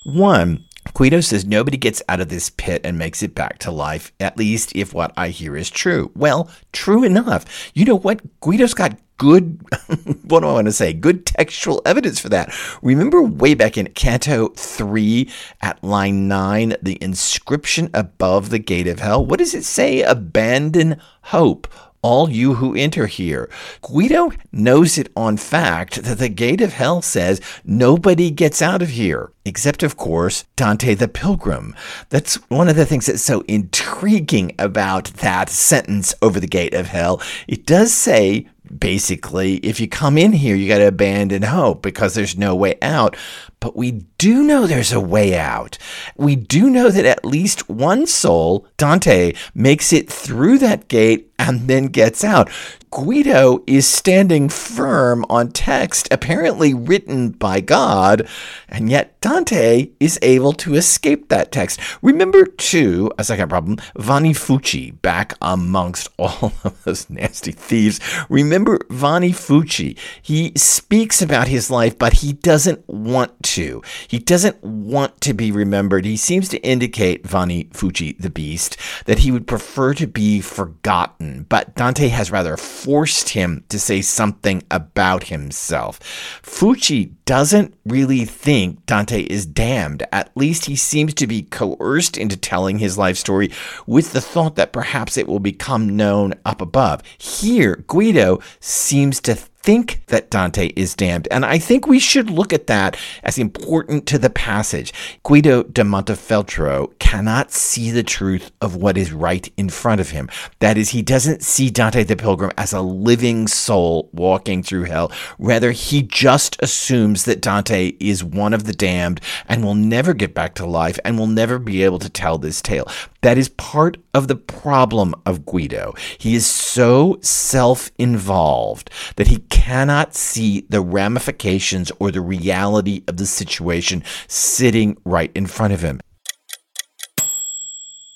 One, 0.06 0.66
Guido 0.94 1.22
says 1.22 1.46
nobody 1.46 1.78
gets 1.78 2.02
out 2.10 2.20
of 2.20 2.30
this 2.30 2.50
pit 2.50 2.82
and 2.84 2.98
makes 2.98 3.24
it 3.24 3.34
back 3.34 3.58
to 3.60 3.72
life, 3.72 4.12
at 4.20 4.38
least 4.38 4.76
if 4.76 4.94
what 4.94 5.14
I 5.18 5.30
hear 5.30 5.56
is 5.56 5.70
true. 5.70 6.12
Well, 6.16 6.50
true 6.72 7.04
enough. 7.04 7.72
You 7.74 7.86
know 7.86 7.98
what? 7.98 8.22
Guido's 8.42 8.74
got 8.74 8.98
good, 9.18 9.60
what 10.24 10.42
do 10.42 10.48
I 10.48 10.54
want 10.54 10.68
to 10.68 10.74
say? 10.74 10.94
Good 10.94 11.26
textual 11.26 11.82
evidence 11.86 12.20
for 12.20 12.30
that. 12.30 12.54
Remember 12.82 13.22
way 13.22 13.54
back 13.54 13.78
in 13.78 13.88
Canto 13.92 14.50
3 14.50 15.30
at 15.62 15.84
line 15.84 16.28
9, 16.28 16.76
the 16.82 17.02
inscription 17.02 17.90
above 17.94 18.50
the 18.50 18.60
gate 18.60 18.88
of 18.88 19.00
hell? 19.00 19.26
What 19.26 19.40
does 19.40 19.54
it 19.54 19.64
say? 19.64 20.02
Abandon 20.02 21.00
hope 21.24 21.68
all 22.04 22.30
you 22.30 22.54
who 22.56 22.76
enter 22.76 23.08
here. 23.08 23.50
Guido 23.82 24.32
knows 24.52 25.00
it 25.00 25.12
on 25.16 25.38
fact 25.38 26.04
that 26.04 26.20
the 26.20 26.30
gate 26.30 26.62
of 26.62 26.74
hell 26.74 27.02
says 27.02 27.42
nobody 27.64 28.30
gets 28.30 28.62
out 28.62 28.84
of 28.84 28.90
here, 28.90 29.32
except, 29.46 29.82
of 29.82 29.98
course, 29.98 30.46
Dante 30.56 30.94
the 30.94 31.08
Pilgrim. 31.08 31.74
That's 32.10 32.36
one 32.50 32.68
of 32.68 32.76
the 32.76 32.86
things 32.86 33.08
that's 33.08 33.24
so 33.24 33.44
intriguing 33.48 34.54
about 34.60 35.06
that 35.16 35.50
sentence 35.50 36.14
over 36.22 36.40
the 36.40 36.46
gate 36.46 36.76
of 36.76 36.88
hell. 36.88 37.22
It 37.48 37.66
does 37.66 37.92
say 37.92 38.48
basically, 38.80 39.56
if 39.58 39.80
you 39.80 39.88
come 39.88 40.18
in 40.18 40.34
here, 40.34 40.56
you 40.56 40.68
got 40.68 40.80
to 40.80 40.88
abandon 40.88 41.44
hope 41.44 41.82
because 41.82 42.16
there's 42.16 42.38
no 42.38 42.56
way 42.56 42.76
out. 42.82 43.16
But 43.60 43.76
we 43.76 43.92
do 44.18 44.44
know 44.44 44.68
there's 44.68 44.92
a 44.92 45.00
way 45.00 45.38
out. 45.38 45.78
We 46.18 46.36
do 46.36 46.70
know 46.70 46.90
that 46.90 47.06
at 47.06 47.26
least 47.26 47.70
one 47.70 48.06
soul, 48.08 48.68
Dante, 48.78 49.34
makes 49.54 49.94
it 49.94 50.12
through 50.12 50.58
that 50.60 50.88
gate 50.90 51.32
and 51.40 51.68
then 51.68 51.86
gets 51.88 52.24
out. 52.24 52.50
Guido 52.94 53.64
is 53.66 53.88
standing 53.88 54.50
firm 54.50 55.26
on 55.28 55.52
text 55.52 56.08
apparently 56.12 56.76
written 56.76 57.32
by 57.32 57.60
God, 57.60 58.28
and 58.70 58.88
yet 58.88 59.20
Dante 59.20 59.90
is 60.00 60.20
able 60.22 60.54
to 60.54 60.76
escape 60.76 61.30
that 61.30 61.52
text. 61.52 61.80
Remember, 62.04 62.46
too, 62.46 63.10
a 63.18 63.24
second 63.24 63.50
problem 63.50 63.78
Vanni 63.98 64.34
Fucci 64.34 65.02
back 65.02 65.34
amongst 65.42 66.08
all 66.20 66.52
of 66.64 66.84
those 66.84 67.10
nasty 67.10 67.52
thieves. 67.52 68.00
Remember 68.30 68.78
Vanni 68.92 69.32
Fucci. 69.32 69.98
He 70.22 70.52
speaks 70.56 71.20
about 71.20 71.48
his 71.48 71.72
life, 71.72 71.98
but 71.98 72.14
he 72.14 72.34
doesn't 72.34 72.88
want 72.88 73.42
to. 73.42 73.82
He 74.08 74.20
doesn't 74.20 74.64
want 74.64 75.20
to 75.22 75.34
be 75.34 75.52
remembered. 75.52 76.06
He 76.06 76.18
seems 76.18 76.48
to 76.50 76.60
indicate, 76.60 77.26
Vanni 77.26 77.64
Fucci, 77.74 78.16
the 78.20 78.30
beast, 78.30 78.78
that 79.06 79.20
he 79.20 79.32
would 79.32 79.48
prefer 79.48 79.96
to 79.96 80.06
be 80.06 80.42
forgotten. 80.42 81.48
But 81.50 81.74
Dante 81.74 82.10
has 82.10 82.30
rather 82.30 82.56
forced 82.84 83.30
him 83.30 83.64
to 83.70 83.80
say 83.80 84.02
something 84.02 84.62
about 84.70 85.26
himself. 85.26 86.00
Fucci 86.44 87.14
doesn't 87.24 87.74
really 87.86 88.26
think 88.26 88.86
Dante 88.86 89.22
is 89.22 89.46
damned. 89.46 90.04
At 90.12 90.36
least 90.36 90.66
he 90.66 90.76
seems 90.76 91.14
to 91.14 91.26
be 91.26 91.44
coerced 91.44 92.18
into 92.18 92.36
telling 92.36 92.80
his 92.80 92.98
life 92.98 93.18
story 93.18 93.52
with 93.88 94.12
the 94.12 94.20
thought 94.20 94.58
that 94.58 94.74
perhaps 94.74 95.16
it 95.16 95.30
will 95.30 95.40
become 95.40 95.96
known 95.96 96.34
up 96.46 96.62
above. 96.62 97.02
Here, 97.18 97.86
Guido 97.88 98.42
seems 98.60 99.22
to 99.22 99.36
think 99.64 100.06
that 100.08 100.30
Dante 100.30 100.68
is 100.76 100.94
damned. 100.94 101.28
And 101.32 101.46
I 101.46 101.58
think 101.58 101.88
we 101.88 101.98
should 101.98 102.30
look 102.30 102.52
at 102.52 102.68
that 102.68 102.98
as 103.24 103.38
important 103.38 104.06
to 104.08 104.20
the 104.20 104.30
passage. 104.30 104.94
Guido 105.24 105.64
de 105.64 105.84
Montefeltro 105.84 106.98
cannot 107.00 107.52
see 107.52 107.90
the 107.90 108.04
truth 108.04 108.52
of 108.62 108.76
what 108.76 108.98
is 108.98 109.14
right 109.14 109.52
in 109.56 109.70
front 109.70 110.02
of 110.02 110.10
him. 110.10 110.30
That 110.60 110.78
is, 110.78 110.90
he 110.90 111.02
doesn't 111.02 111.44
see 111.44 111.70
Dante 111.70 112.04
the 112.04 112.18
Pilgrim 112.18 112.52
as 112.58 112.74
a 112.74 112.82
living 112.82 113.48
soul 113.48 114.10
walking 114.12 114.64
through 114.64 114.84
hell. 114.84 115.12
Rather, 115.40 115.72
he 115.72 116.02
just 116.02 116.62
assumes 116.62 117.24
that 117.24 117.42
Dante 117.42 117.94
is 118.00 118.24
one 118.24 118.54
of 118.54 118.66
the 118.66 118.74
damned 118.74 119.22
and 119.48 119.64
will 119.64 119.76
never 119.76 120.14
get 120.14 120.34
back 120.34 120.56
to 120.56 120.66
life 120.66 121.00
and 121.06 121.18
will 121.18 121.28
never 121.28 121.58
be 121.58 121.84
able 121.84 122.00
to 122.00 122.10
tell 122.10 122.38
this 122.38 122.62
tale. 122.62 122.88
That 123.22 123.38
is 123.38 123.48
part 123.48 123.96
of 124.14 124.28
the 124.28 124.36
problem 124.36 125.16
of 125.26 125.46
Guido. 125.46 125.94
He 126.18 126.36
is 126.36 126.46
so 126.74 127.20
self 127.22 127.92
involved 128.00 128.90
that 129.18 129.28
he 129.28 129.38
cannot 129.52 130.16
see 130.16 130.66
the 130.70 130.82
ramifications 130.82 131.92
or 132.00 132.10
the 132.10 132.20
reality 132.20 133.04
of 133.08 133.18
the 133.18 133.28
situation 133.28 134.04
sitting 134.28 134.98
right 135.06 135.32
in 135.36 135.46
front 135.46 135.72
of 135.74 135.82
him. 135.82 136.00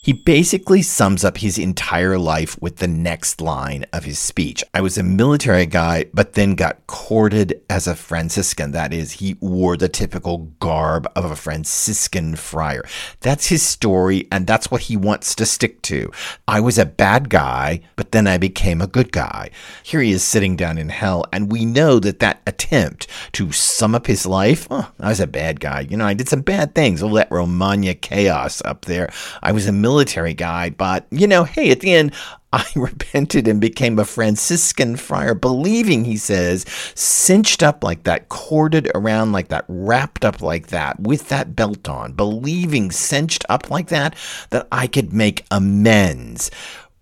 He 0.08 0.14
basically 0.14 0.84
sums 0.84 1.26
up 1.26 1.40
his 1.40 1.58
entire 1.58 2.18
life 2.18 2.58
with 2.62 2.78
the 2.78 2.88
next 2.88 3.42
line 3.42 3.86
of 3.92 4.06
his 4.06 4.18
speech. 4.18 4.64
I 4.74 4.80
was 4.80 4.98
a 4.98 5.04
military 5.04 5.66
guy, 5.66 6.06
but 6.14 6.32
then 6.32 6.56
got 6.56 6.88
courted 6.88 7.62
as 7.70 7.88
a 7.88 7.94
Franciscan. 7.94 8.72
That 8.72 8.94
is, 8.94 9.12
he 9.12 9.36
wore 9.42 9.76
the 9.76 9.90
typical 9.90 10.54
garb 10.62 11.12
of 11.14 11.26
a 11.26 11.36
Franciscan 11.36 12.38
friar. 12.38 12.86
That's 13.20 13.48
his 13.48 13.64
story, 13.64 14.30
and 14.32 14.48
that's 14.48 14.72
what 14.72 14.84
he 14.84 14.96
wants 14.96 15.36
to 15.36 15.46
stick 15.46 15.82
to. 15.82 16.10
I 16.48 16.62
was 16.62 16.78
a 16.78 16.86
bad 16.86 17.30
guy, 17.30 17.82
but 17.98 18.14
then 18.14 18.28
I 18.28 18.38
became 18.38 18.80
a 18.80 18.88
good 18.88 19.12
guy. 19.12 19.50
Here 19.84 20.00
he 20.00 20.12
is 20.12 20.24
sitting 20.24 20.56
down 20.56 20.78
in 20.78 20.88
hell, 20.88 21.26
and 21.34 21.52
we 21.52 21.66
know 21.66 22.00
that 22.00 22.20
that 22.20 22.44
attempt 22.48 23.08
to 23.34 23.52
sum 23.52 23.94
up 23.94 24.08
his 24.08 24.26
life, 24.26 24.68
oh, 24.72 24.90
I 25.02 25.10
was 25.10 25.20
a 25.20 25.28
bad 25.28 25.60
guy. 25.60 25.82
You 25.82 25.98
know, 25.98 26.08
I 26.08 26.14
did 26.14 26.30
some 26.30 26.44
bad 26.44 26.76
things. 26.76 27.04
All 27.04 27.12
that 27.16 27.30
Romagna 27.30 27.94
chaos 27.94 28.62
up 28.64 28.86
there. 28.86 29.12
I 29.44 29.52
was 29.52 29.68
a 29.68 29.74
military 29.74 29.97
military 29.98 30.36
guy, 30.36 30.70
but 30.70 31.08
you 31.10 31.26
know, 31.26 31.44
hey, 31.44 31.72
at 31.72 31.80
the 31.80 31.92
end, 31.92 32.14
I 32.54 32.64
repented 32.76 33.48
and 33.48 33.60
became 33.60 33.98
a 33.98 34.06
Franciscan 34.06 34.96
friar, 34.96 35.34
believing, 35.34 36.06
he 36.06 36.18
says, 36.18 36.66
cinched 36.96 37.64
up 37.64 37.84
like 37.84 38.04
that, 38.04 38.30
corded 38.30 38.92
around 38.94 39.32
like 39.32 39.48
that, 39.50 39.66
wrapped 39.68 40.24
up 40.24 40.42
like 40.42 40.68
that, 40.68 41.00
with 41.00 41.30
that 41.30 41.56
belt 41.56 41.90
on, 41.90 42.14
believing, 42.14 42.92
cinched 42.92 43.44
up 43.50 43.70
like 43.72 43.88
that, 43.88 44.16
that 44.52 44.68
I 44.72 44.86
could 44.86 45.12
make 45.12 45.46
amends. 45.52 46.52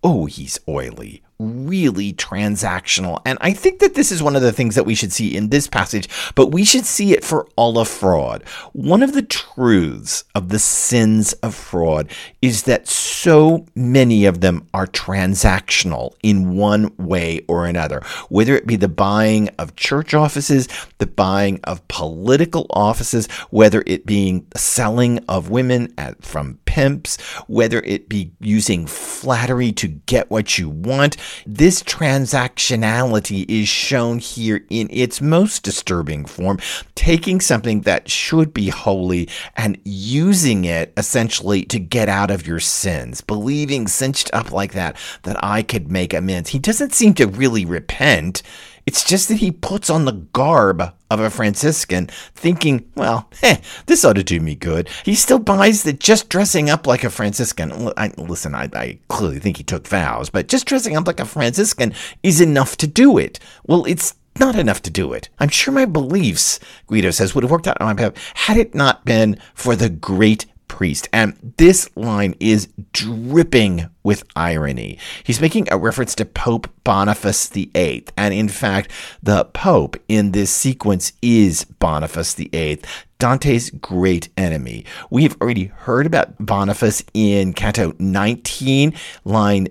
Oh, 0.01 0.25
he's 0.25 0.59
oily 0.67 1.24
really 1.39 2.13
transactional. 2.13 3.21
And 3.25 3.37
I 3.41 3.51
think 3.51 3.79
that 3.79 3.93
this 3.95 4.11
is 4.11 4.23
one 4.23 4.35
of 4.35 4.41
the 4.41 4.53
things 4.53 4.75
that 4.75 4.85
we 4.85 4.95
should 4.95 5.11
see 5.11 5.35
in 5.35 5.49
this 5.49 5.67
passage, 5.67 6.07
but 6.35 6.47
we 6.47 6.63
should 6.63 6.85
see 6.85 7.13
it 7.13 7.23
for 7.23 7.47
all 7.55 7.77
of 7.77 7.87
fraud. 7.87 8.43
One 8.73 9.03
of 9.03 9.13
the 9.13 9.21
truths 9.21 10.23
of 10.33 10.49
the 10.49 10.59
sins 10.59 11.33
of 11.33 11.53
fraud 11.53 12.09
is 12.41 12.63
that 12.63 12.87
so 12.87 13.65
many 13.75 14.25
of 14.25 14.41
them 14.41 14.67
are 14.73 14.87
transactional 14.87 16.13
in 16.23 16.55
one 16.55 16.93
way 16.97 17.41
or 17.47 17.65
another, 17.65 18.01
whether 18.29 18.55
it 18.55 18.67
be 18.67 18.75
the 18.75 18.87
buying 18.87 19.49
of 19.59 19.75
church 19.75 20.13
offices, 20.13 20.67
the 20.99 21.07
buying 21.07 21.59
of 21.63 21.85
political 21.87 22.65
offices, 22.69 23.27
whether 23.49 23.83
it 23.85 24.05
being 24.05 24.45
selling 24.55 25.19
of 25.27 25.49
women 25.49 25.93
at, 25.97 26.23
from 26.23 26.59
pimps, 26.75 27.15
whether 27.47 27.79
it 27.83 28.09
be 28.09 28.33
using 28.41 28.85
flattery 28.85 29.71
to 29.71 29.87
get 29.87 30.29
what 30.29 30.57
you 30.57 30.69
want. 30.69 31.15
This 31.47 31.81
transactionality 31.81 33.45
is 33.47 33.69
shown 33.69 34.19
here 34.19 34.65
in 34.69 34.89
its 34.91 35.21
most 35.21 35.63
disturbing 35.63 36.25
form, 36.25 36.59
taking 36.93 37.39
something 37.39 37.81
that 37.81 38.09
should 38.11 38.53
be 38.53 38.67
holy 38.67 39.29
and 39.55 39.79
using 39.85 40.65
it 40.65 40.91
essentially 40.97 41.63
to 41.63 41.79
get 41.79 42.09
out 42.09 42.29
of 42.29 42.45
your 42.45 42.59
sins, 42.59 43.21
believing 43.21 43.87
cinched 43.87 44.29
up 44.33 44.51
like 44.51 44.73
that, 44.73 44.97
that 45.23 45.41
I 45.41 45.63
could 45.63 45.89
make 45.89 46.13
amends. 46.13 46.49
He 46.49 46.59
doesn't 46.59 46.93
seem 46.93 47.13
to 47.13 47.25
really 47.25 47.63
repent. 47.63 48.43
It's 48.85 49.03
just 49.03 49.29
that 49.29 49.37
he 49.37 49.51
puts 49.51 49.89
on 49.89 50.05
the 50.05 50.11
garb 50.11 50.93
of 51.09 51.19
a 51.19 51.29
Franciscan, 51.29 52.07
thinking, 52.35 52.89
well, 52.95 53.29
eh, 53.41 53.57
this 53.87 54.05
ought 54.05 54.13
to 54.13 54.23
do 54.23 54.39
me 54.39 54.55
good. 54.55 54.89
He 55.03 55.15
still 55.15 55.39
buys 55.39 55.83
that 55.83 55.99
just 55.99 56.29
dressing 56.29 56.69
up 56.69 56.85
like 56.85 57.03
a 57.03 57.09
Franciscan. 57.09 57.91
Listen, 58.17 58.53
I, 58.53 58.69
I 58.73 58.99
clearly 59.07 59.39
think 59.39 59.57
he 59.57 59.63
took 59.63 59.87
vows, 59.87 60.29
but 60.29 60.47
just 60.47 60.67
dressing 60.67 60.95
up 60.95 61.07
like 61.07 61.19
a 61.19 61.25
Franciscan 61.25 61.93
is 62.21 62.41
enough 62.41 62.77
to 62.77 62.87
do 62.87 63.17
it. 63.17 63.39
Well, 63.65 63.85
it's 63.85 64.13
not 64.37 64.55
enough 64.55 64.81
to 64.83 64.91
do 64.91 65.13
it. 65.13 65.29
I'm 65.39 65.49
sure 65.49 65.73
my 65.73 65.85
beliefs, 65.85 66.59
Guido 66.87 67.11
says, 67.11 67.33
would 67.33 67.43
have 67.43 67.51
worked 67.51 67.67
out 67.67 67.79
on 67.79 67.87
my 67.87 67.93
behalf 67.93 68.33
had 68.35 68.57
it 68.57 68.75
not 68.75 69.05
been 69.05 69.39
for 69.53 69.75
the 69.75 69.89
great 69.89 70.45
priest. 70.75 71.07
And 71.13 71.53
this 71.55 71.89
line 71.95 72.35
is 72.41 72.67
dripping 72.91 73.89
with 74.03 74.25
irony. 74.35 74.99
He's 75.23 75.39
making 75.39 75.69
a 75.71 75.77
reference 75.77 76.13
to 76.15 76.25
Pope 76.25 76.69
Boniface 76.83 77.47
VIII. 77.47 78.03
And 78.17 78.33
in 78.33 78.49
fact, 78.49 78.91
the 79.23 79.45
Pope 79.45 79.95
in 80.09 80.33
this 80.33 80.51
sequence 80.51 81.13
is 81.21 81.63
Boniface 81.63 82.33
VIII, 82.33 82.81
Dante's 83.19 83.69
great 83.69 84.27
enemy. 84.35 84.83
We've 85.09 85.39
already 85.41 85.67
heard 85.67 86.05
about 86.05 86.45
Boniface 86.45 87.05
in 87.13 87.53
Canto 87.53 87.93
19, 87.97 88.93
line 89.23 89.69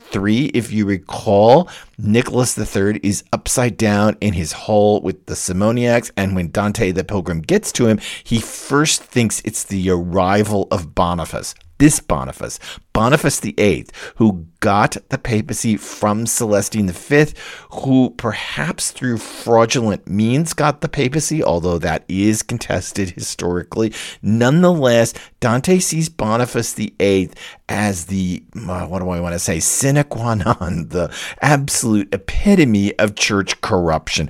53. 0.00 0.46
If 0.46 0.72
you 0.72 0.86
recall, 0.86 1.68
Nicholas 1.98 2.58
III 2.58 3.00
is 3.02 3.22
upside 3.32 3.76
down 3.76 4.16
in 4.20 4.32
his 4.32 4.52
hole 4.52 5.00
with 5.02 5.26
the 5.26 5.34
Simoniacs, 5.34 6.10
and 6.16 6.34
when 6.34 6.50
Dante 6.50 6.90
the 6.90 7.04
Pilgrim 7.04 7.40
gets 7.40 7.70
to 7.72 7.86
him, 7.86 8.00
he 8.24 8.40
first 8.40 9.02
thinks 9.02 9.42
it's 9.44 9.64
the 9.64 9.90
arrival 9.90 10.66
of 10.70 10.94
Boniface 10.94 11.54
this 11.80 11.98
Boniface, 11.98 12.60
Boniface 12.92 13.40
VIII, 13.40 13.86
who 14.16 14.46
got 14.60 14.98
the 15.08 15.16
papacy 15.16 15.76
from 15.78 16.26
Celestine 16.26 16.90
V, 16.90 17.32
who 17.70 18.10
perhaps 18.10 18.90
through 18.90 19.16
fraudulent 19.16 20.06
means 20.06 20.52
got 20.52 20.82
the 20.82 20.88
papacy, 20.88 21.42
although 21.42 21.78
that 21.78 22.04
is 22.06 22.42
contested 22.42 23.10
historically. 23.10 23.92
Nonetheless, 24.20 25.14
Dante 25.40 25.78
sees 25.78 26.10
Boniface 26.10 26.74
VIII 26.74 27.30
as 27.68 28.04
the, 28.06 28.44
uh, 28.54 28.86
what 28.86 28.98
do 28.98 29.08
I 29.08 29.20
want 29.20 29.32
to 29.32 29.38
say, 29.38 29.58
sine 29.58 30.04
qua 30.04 30.34
non, 30.34 30.88
the 30.90 31.10
absolute 31.40 32.12
epitome 32.14 32.96
of 32.98 33.16
church 33.16 33.58
corruption. 33.62 34.28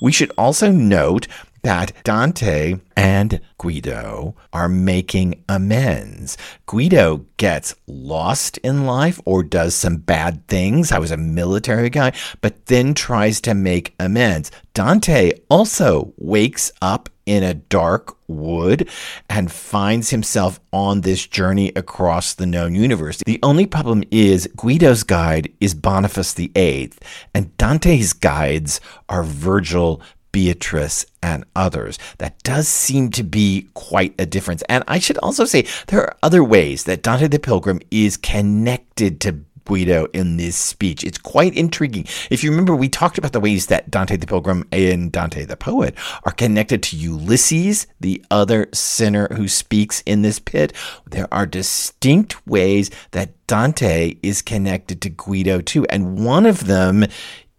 We 0.00 0.12
should 0.12 0.32
also 0.38 0.72
note 0.72 1.28
that 1.62 1.92
Dante 2.04 2.76
and 2.96 3.40
Guido 3.58 4.34
are 4.52 4.68
making 4.68 5.44
amends. 5.48 6.36
Guido 6.66 7.24
gets 7.36 7.74
lost 7.86 8.58
in 8.58 8.86
life 8.86 9.20
or 9.24 9.42
does 9.42 9.74
some 9.74 9.96
bad 9.96 10.46
things. 10.48 10.92
I 10.92 10.98
was 10.98 11.10
a 11.10 11.16
military 11.16 11.90
guy, 11.90 12.12
but 12.40 12.66
then 12.66 12.94
tries 12.94 13.40
to 13.42 13.54
make 13.54 13.94
amends. 13.98 14.50
Dante 14.74 15.32
also 15.48 16.12
wakes 16.16 16.72
up 16.80 17.08
in 17.26 17.44
a 17.44 17.54
dark 17.54 18.16
wood 18.26 18.88
and 19.28 19.52
finds 19.52 20.10
himself 20.10 20.58
on 20.72 21.02
this 21.02 21.26
journey 21.26 21.70
across 21.76 22.34
the 22.34 22.46
known 22.46 22.74
universe. 22.74 23.18
The 23.24 23.38
only 23.42 23.66
problem 23.66 24.02
is 24.10 24.48
Guido's 24.56 25.04
guide 25.04 25.52
is 25.60 25.74
Boniface 25.74 26.34
VIII, 26.34 26.92
and 27.34 27.56
Dante's 27.56 28.12
guides 28.12 28.80
are 29.08 29.22
Virgil, 29.22 30.02
Beatrice 30.32 31.04
and 31.22 31.44
others. 31.54 31.98
That 32.18 32.42
does 32.42 32.68
seem 32.68 33.10
to 33.12 33.22
be 33.22 33.68
quite 33.74 34.14
a 34.18 34.26
difference. 34.26 34.62
And 34.68 34.84
I 34.88 34.98
should 34.98 35.18
also 35.18 35.44
say 35.44 35.66
there 35.86 36.00
are 36.00 36.16
other 36.22 36.42
ways 36.44 36.84
that 36.84 37.02
Dante 37.02 37.28
the 37.28 37.38
Pilgrim 37.38 37.80
is 37.90 38.16
connected 38.16 39.20
to 39.20 39.44
Guido 39.64 40.06
in 40.12 40.36
this 40.36 40.56
speech. 40.56 41.04
It's 41.04 41.18
quite 41.18 41.54
intriguing. 41.54 42.06
If 42.30 42.42
you 42.42 42.50
remember, 42.50 42.74
we 42.74 42.88
talked 42.88 43.16
about 43.16 43.32
the 43.32 43.40
ways 43.40 43.66
that 43.66 43.90
Dante 43.90 44.16
the 44.16 44.26
Pilgrim 44.26 44.66
and 44.72 45.10
Dante 45.10 45.44
the 45.44 45.56
Poet 45.56 45.94
are 46.24 46.32
connected 46.32 46.82
to 46.82 46.96
Ulysses, 46.96 47.86
the 48.00 48.24
other 48.30 48.68
sinner 48.74 49.28
who 49.34 49.48
speaks 49.48 50.02
in 50.04 50.22
this 50.22 50.38
pit. 50.38 50.72
There 51.06 51.32
are 51.32 51.46
distinct 51.46 52.46
ways 52.46 52.90
that 53.12 53.30
Dante 53.46 54.16
is 54.22 54.42
connected 54.42 55.00
to 55.02 55.10
Guido 55.10 55.60
too. 55.60 55.86
And 55.86 56.24
one 56.24 56.46
of 56.46 56.66
them 56.66 57.06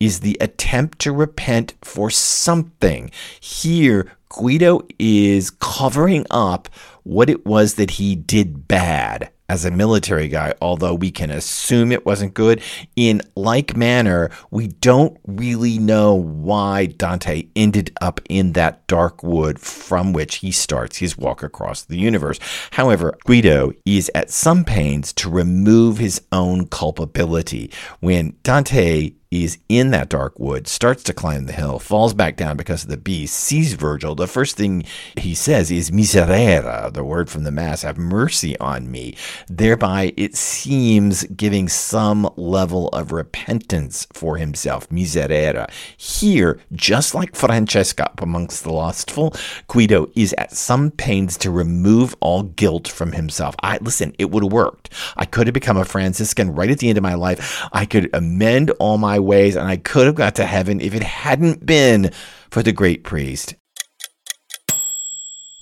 is 0.03 0.19
the 0.19 0.38
attempt 0.41 1.00
to 1.00 1.12
repent 1.12 1.74
for 1.81 2.10
something. 2.10 3.10
Here, 3.39 4.12
Guido 4.29 4.81
is 5.00 5.50
covering 5.50 6.25
up 6.31 6.67
what 7.03 7.29
it 7.29 7.45
was 7.45 7.75
that 7.75 7.91
he 7.91 8.15
did 8.15 8.67
bad. 8.67 9.29
as 9.50 9.65
a 9.65 9.72
military 9.72 10.27
guy, 10.29 10.51
although 10.62 10.95
we 10.95 11.12
can 11.12 11.29
assume 11.29 11.91
it 11.91 12.07
wasn't 12.07 12.33
good. 12.33 12.60
In 12.95 13.22
like 13.36 13.77
manner, 13.77 14.31
we 14.50 14.67
don't 14.67 15.15
really 15.27 15.77
know 15.77 16.15
why 16.15 16.88
Dante 16.88 17.48
ended 17.55 17.95
up 18.01 18.19
in 18.29 18.53
that 18.53 18.88
dark 18.88 19.22
wood 19.22 19.60
from 19.60 20.12
which 20.12 20.38
he 20.38 20.51
starts 20.51 20.98
his 20.98 21.17
walk 21.17 21.43
across 21.43 21.83
the 21.83 21.98
universe. 21.98 22.39
However, 22.72 23.15
Guido 23.25 23.74
is 23.86 24.10
at 24.15 24.31
some 24.31 24.63
pains 24.65 25.13
to 25.13 25.29
remove 25.29 26.00
his 26.00 26.19
own 26.31 26.65
culpability. 26.67 27.72
When 28.00 28.36
Dante 28.41 29.12
is 29.33 29.57
in 29.67 29.89
that 29.91 30.09
dark 30.09 30.37
wood, 30.39 30.67
starts 30.67 31.01
to 31.03 31.13
climb 31.13 31.45
the 31.45 31.53
hill, 31.53 31.79
falls 31.79 32.13
back 32.13 32.37
down 32.37 32.55
because 32.55 32.83
of 32.83 32.89
the 32.89 32.97
beast, 32.97 33.33
sees 33.33 33.73
Virgil. 33.73 34.13
The 34.13 34.27
first 34.27 34.55
thing 34.55 34.83
he 35.17 35.33
says 35.33 35.71
is 35.71 35.91
miserere, 35.91 36.91
the 36.93 37.03
word 37.03 37.29
from 37.29 37.43
the 37.43 37.51
Mass, 37.51 37.81
have 37.81 37.97
mercy 37.97 38.57
on 38.59 38.91
me. 38.91 39.15
Thereby, 39.47 40.13
it 40.17 40.35
seems 40.35 41.23
giving 41.23 41.67
some 41.67 42.29
level 42.35 42.89
of 42.89 43.11
repentance 43.11 44.05
for 44.13 44.37
himself, 44.37 44.91
miserere. 44.91 45.67
Here, 45.97 46.59
just 46.71 47.15
like 47.15 47.35
Francesca 47.35 48.11
amongst 48.19 48.63
the 48.63 48.71
lustful, 48.71 49.33
Guido 49.67 50.11
is 50.15 50.33
at 50.37 50.51
some 50.51 50.91
pains 50.91 51.37
to 51.37 51.49
remove 51.49 52.15
all 52.19 52.43
guilt 52.43 52.87
from 52.87 53.13
himself. 53.13 53.55
I 53.63 53.79
listen, 53.81 54.13
it 54.19 54.29
would 54.29 54.43
have 54.43 54.53
worked. 54.53 54.93
I 55.17 55.25
could 55.25 55.47
have 55.47 55.53
become 55.53 55.77
a 55.77 55.85
Franciscan 55.85 56.53
right 56.53 56.69
at 56.69 56.79
the 56.79 56.89
end 56.89 56.97
of 56.97 57.03
my 57.03 57.15
life. 57.15 57.67
I 57.71 57.85
could 57.85 58.09
amend 58.13 58.69
all 58.71 58.97
my 58.97 59.22
ways, 59.23 59.55
and 59.55 59.67
I 59.67 59.77
could 59.77 60.05
have 60.05 60.15
got 60.15 60.35
to 60.35 60.45
heaven 60.45 60.81
if 60.81 60.93
it 60.93 61.03
hadn't 61.03 61.65
been 61.65 62.11
for 62.51 62.61
the 62.61 62.71
great 62.71 63.03
priest. 63.03 63.55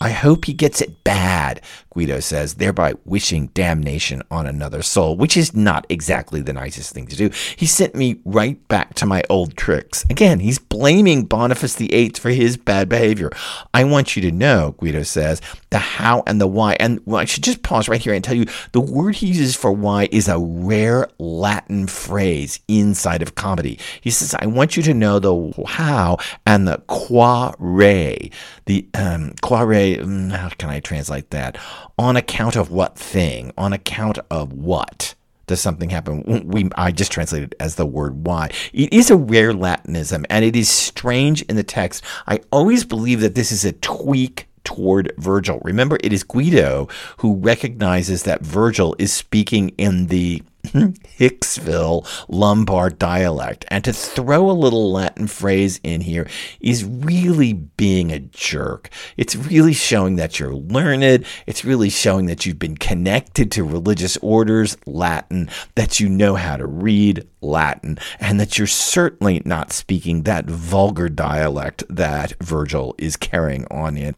I 0.01 0.09
hope 0.09 0.45
he 0.45 0.53
gets 0.53 0.81
it 0.81 1.03
bad, 1.03 1.61
Guido 1.91 2.19
says, 2.19 2.55
thereby 2.55 2.93
wishing 3.05 3.47
damnation 3.47 4.21
on 4.31 4.47
another 4.47 4.81
soul, 4.81 5.17
which 5.17 5.35
is 5.35 5.53
not 5.53 5.85
exactly 5.89 6.41
the 6.41 6.53
nicest 6.53 6.93
thing 6.93 7.05
to 7.07 7.15
do. 7.15 7.29
He 7.55 7.65
sent 7.65 7.95
me 7.95 8.19
right 8.23 8.65
back 8.69 8.95
to 8.95 9.05
my 9.05 9.23
old 9.29 9.57
tricks. 9.57 10.05
Again, 10.09 10.39
he's 10.39 10.57
blaming 10.57 11.25
Boniface 11.25 11.75
VIII 11.75 12.11
for 12.11 12.29
his 12.29 12.55
bad 12.55 12.87
behavior. 12.87 13.29
I 13.73 13.83
want 13.83 14.15
you 14.15 14.21
to 14.23 14.31
know, 14.31 14.75
Guido 14.77 15.03
says, 15.03 15.41
the 15.69 15.79
how 15.79 16.23
and 16.27 16.39
the 16.39 16.47
why. 16.47 16.77
And 16.79 17.01
I 17.13 17.25
should 17.25 17.43
just 17.43 17.63
pause 17.63 17.89
right 17.89 18.01
here 18.01 18.13
and 18.13 18.23
tell 18.23 18.35
you 18.35 18.45
the 18.71 18.81
word 18.81 19.15
he 19.15 19.27
uses 19.27 19.55
for 19.55 19.71
why 19.71 20.07
is 20.11 20.27
a 20.27 20.39
rare 20.39 21.09
Latin 21.19 21.87
phrase 21.87 22.59
inside 22.67 23.21
of 23.21 23.35
comedy. 23.35 23.79
He 23.99 24.11
says, 24.11 24.33
I 24.39 24.45
want 24.45 24.77
you 24.77 24.83
to 24.83 24.93
know 24.93 25.19
the 25.19 25.63
how 25.67 26.17
and 26.45 26.67
the 26.67 26.81
qua 26.87 27.53
re. 27.59 28.31
The 28.65 28.87
um, 28.93 29.33
re, 29.49 29.97
mm, 29.97 30.31
how 30.31 30.49
can 30.49 30.69
I 30.69 30.79
translate 30.79 31.31
that? 31.31 31.57
On 31.97 32.15
account 32.15 32.55
of 32.55 32.71
what 32.71 32.97
thing? 32.97 33.51
On 33.57 33.73
account 33.73 34.19
of 34.29 34.53
what? 34.53 35.15
does 35.51 35.59
something 35.59 35.89
happen? 35.89 36.47
We 36.47 36.69
I 36.75 36.91
just 36.91 37.11
translated 37.11 37.55
as 37.59 37.75
the 37.75 37.85
word 37.85 38.25
why. 38.25 38.51
It 38.71 38.93
is 38.93 39.11
a 39.11 39.17
rare 39.17 39.51
Latinism, 39.51 40.25
and 40.29 40.45
it 40.45 40.55
is 40.55 40.69
strange 40.69 41.41
in 41.43 41.57
the 41.57 41.63
text. 41.63 42.03
I 42.25 42.39
always 42.51 42.85
believe 42.85 43.19
that 43.19 43.35
this 43.35 43.51
is 43.51 43.65
a 43.65 43.73
tweak 43.73 44.47
toward 44.63 45.13
Virgil. 45.17 45.59
Remember, 45.63 45.97
it 46.03 46.13
is 46.13 46.23
Guido 46.23 46.87
who 47.17 47.35
recognizes 47.35 48.23
that 48.23 48.41
Virgil 48.41 48.95
is 48.97 49.11
speaking 49.11 49.69
in 49.77 50.07
the 50.07 50.41
Hicksville 50.63 52.07
Lombard 52.27 52.99
dialect. 52.99 53.65
And 53.69 53.83
to 53.83 53.93
throw 53.93 54.49
a 54.49 54.53
little 54.53 54.91
Latin 54.91 55.27
phrase 55.27 55.79
in 55.83 56.01
here 56.01 56.27
is 56.59 56.83
really 56.83 57.53
being 57.53 58.11
a 58.11 58.19
jerk. 58.19 58.89
It's 59.17 59.35
really 59.35 59.73
showing 59.73 60.15
that 60.17 60.39
you're 60.39 60.55
learned. 60.55 61.25
It's 61.45 61.65
really 61.65 61.89
showing 61.89 62.25
that 62.27 62.45
you've 62.45 62.59
been 62.59 62.77
connected 62.77 63.51
to 63.51 63.63
religious 63.63 64.17
orders, 64.17 64.77
Latin, 64.85 65.49
that 65.75 65.99
you 65.99 66.09
know 66.09 66.35
how 66.35 66.57
to 66.57 66.65
read 66.65 67.27
Latin, 67.41 67.97
and 68.19 68.39
that 68.39 68.57
you're 68.57 68.67
certainly 68.67 69.41
not 69.45 69.71
speaking 69.71 70.23
that 70.23 70.45
vulgar 70.45 71.09
dialect 71.09 71.83
that 71.89 72.33
Virgil 72.41 72.95
is 72.97 73.17
carrying 73.17 73.65
on 73.71 73.97
in. 73.97 74.15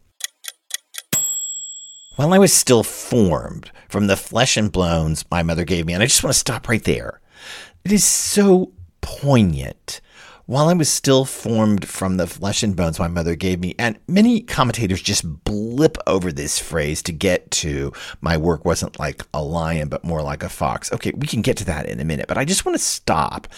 While 2.16 2.32
I 2.32 2.38
was 2.38 2.52
still 2.52 2.84
formed 2.84 3.72
from 3.88 4.06
the 4.06 4.16
flesh 4.16 4.56
and 4.56 4.70
bones 4.70 5.24
my 5.32 5.42
mother 5.42 5.64
gave 5.64 5.84
me, 5.84 5.94
and 5.94 6.02
I 6.02 6.06
just 6.06 6.22
want 6.22 6.32
to 6.32 6.38
stop 6.38 6.68
right 6.68 6.84
there. 6.84 7.20
It 7.84 7.90
is 7.90 8.04
so 8.04 8.72
poignant 9.00 10.00
while 10.46 10.68
I 10.68 10.74
was 10.74 10.88
still 10.88 11.24
formed 11.24 11.88
from 11.88 12.16
the 12.16 12.26
flesh 12.26 12.62
and 12.62 12.76
bones 12.76 13.00
my 13.00 13.08
mother 13.08 13.34
gave 13.34 13.58
me, 13.58 13.74
and 13.78 13.98
many 14.06 14.42
commentators 14.42 15.02
just 15.02 15.44
blip 15.44 15.96
over 16.06 16.30
this 16.30 16.58
phrase 16.58 17.02
to 17.02 17.12
get 17.12 17.50
to 17.50 17.92
my 18.20 18.36
work 18.36 18.64
wasn't 18.64 19.00
like 19.00 19.22
a 19.32 19.42
lion, 19.42 19.88
but 19.88 20.04
more 20.04 20.22
like 20.22 20.42
a 20.42 20.48
fox. 20.48 20.92
Okay, 20.92 21.12
we 21.16 21.26
can 21.26 21.42
get 21.42 21.56
to 21.56 21.64
that 21.64 21.86
in 21.86 21.98
a 21.98 22.04
minute, 22.04 22.26
but 22.28 22.38
I 22.38 22.44
just 22.44 22.64
want 22.64 22.76
to 22.78 22.84
stop 22.84 23.48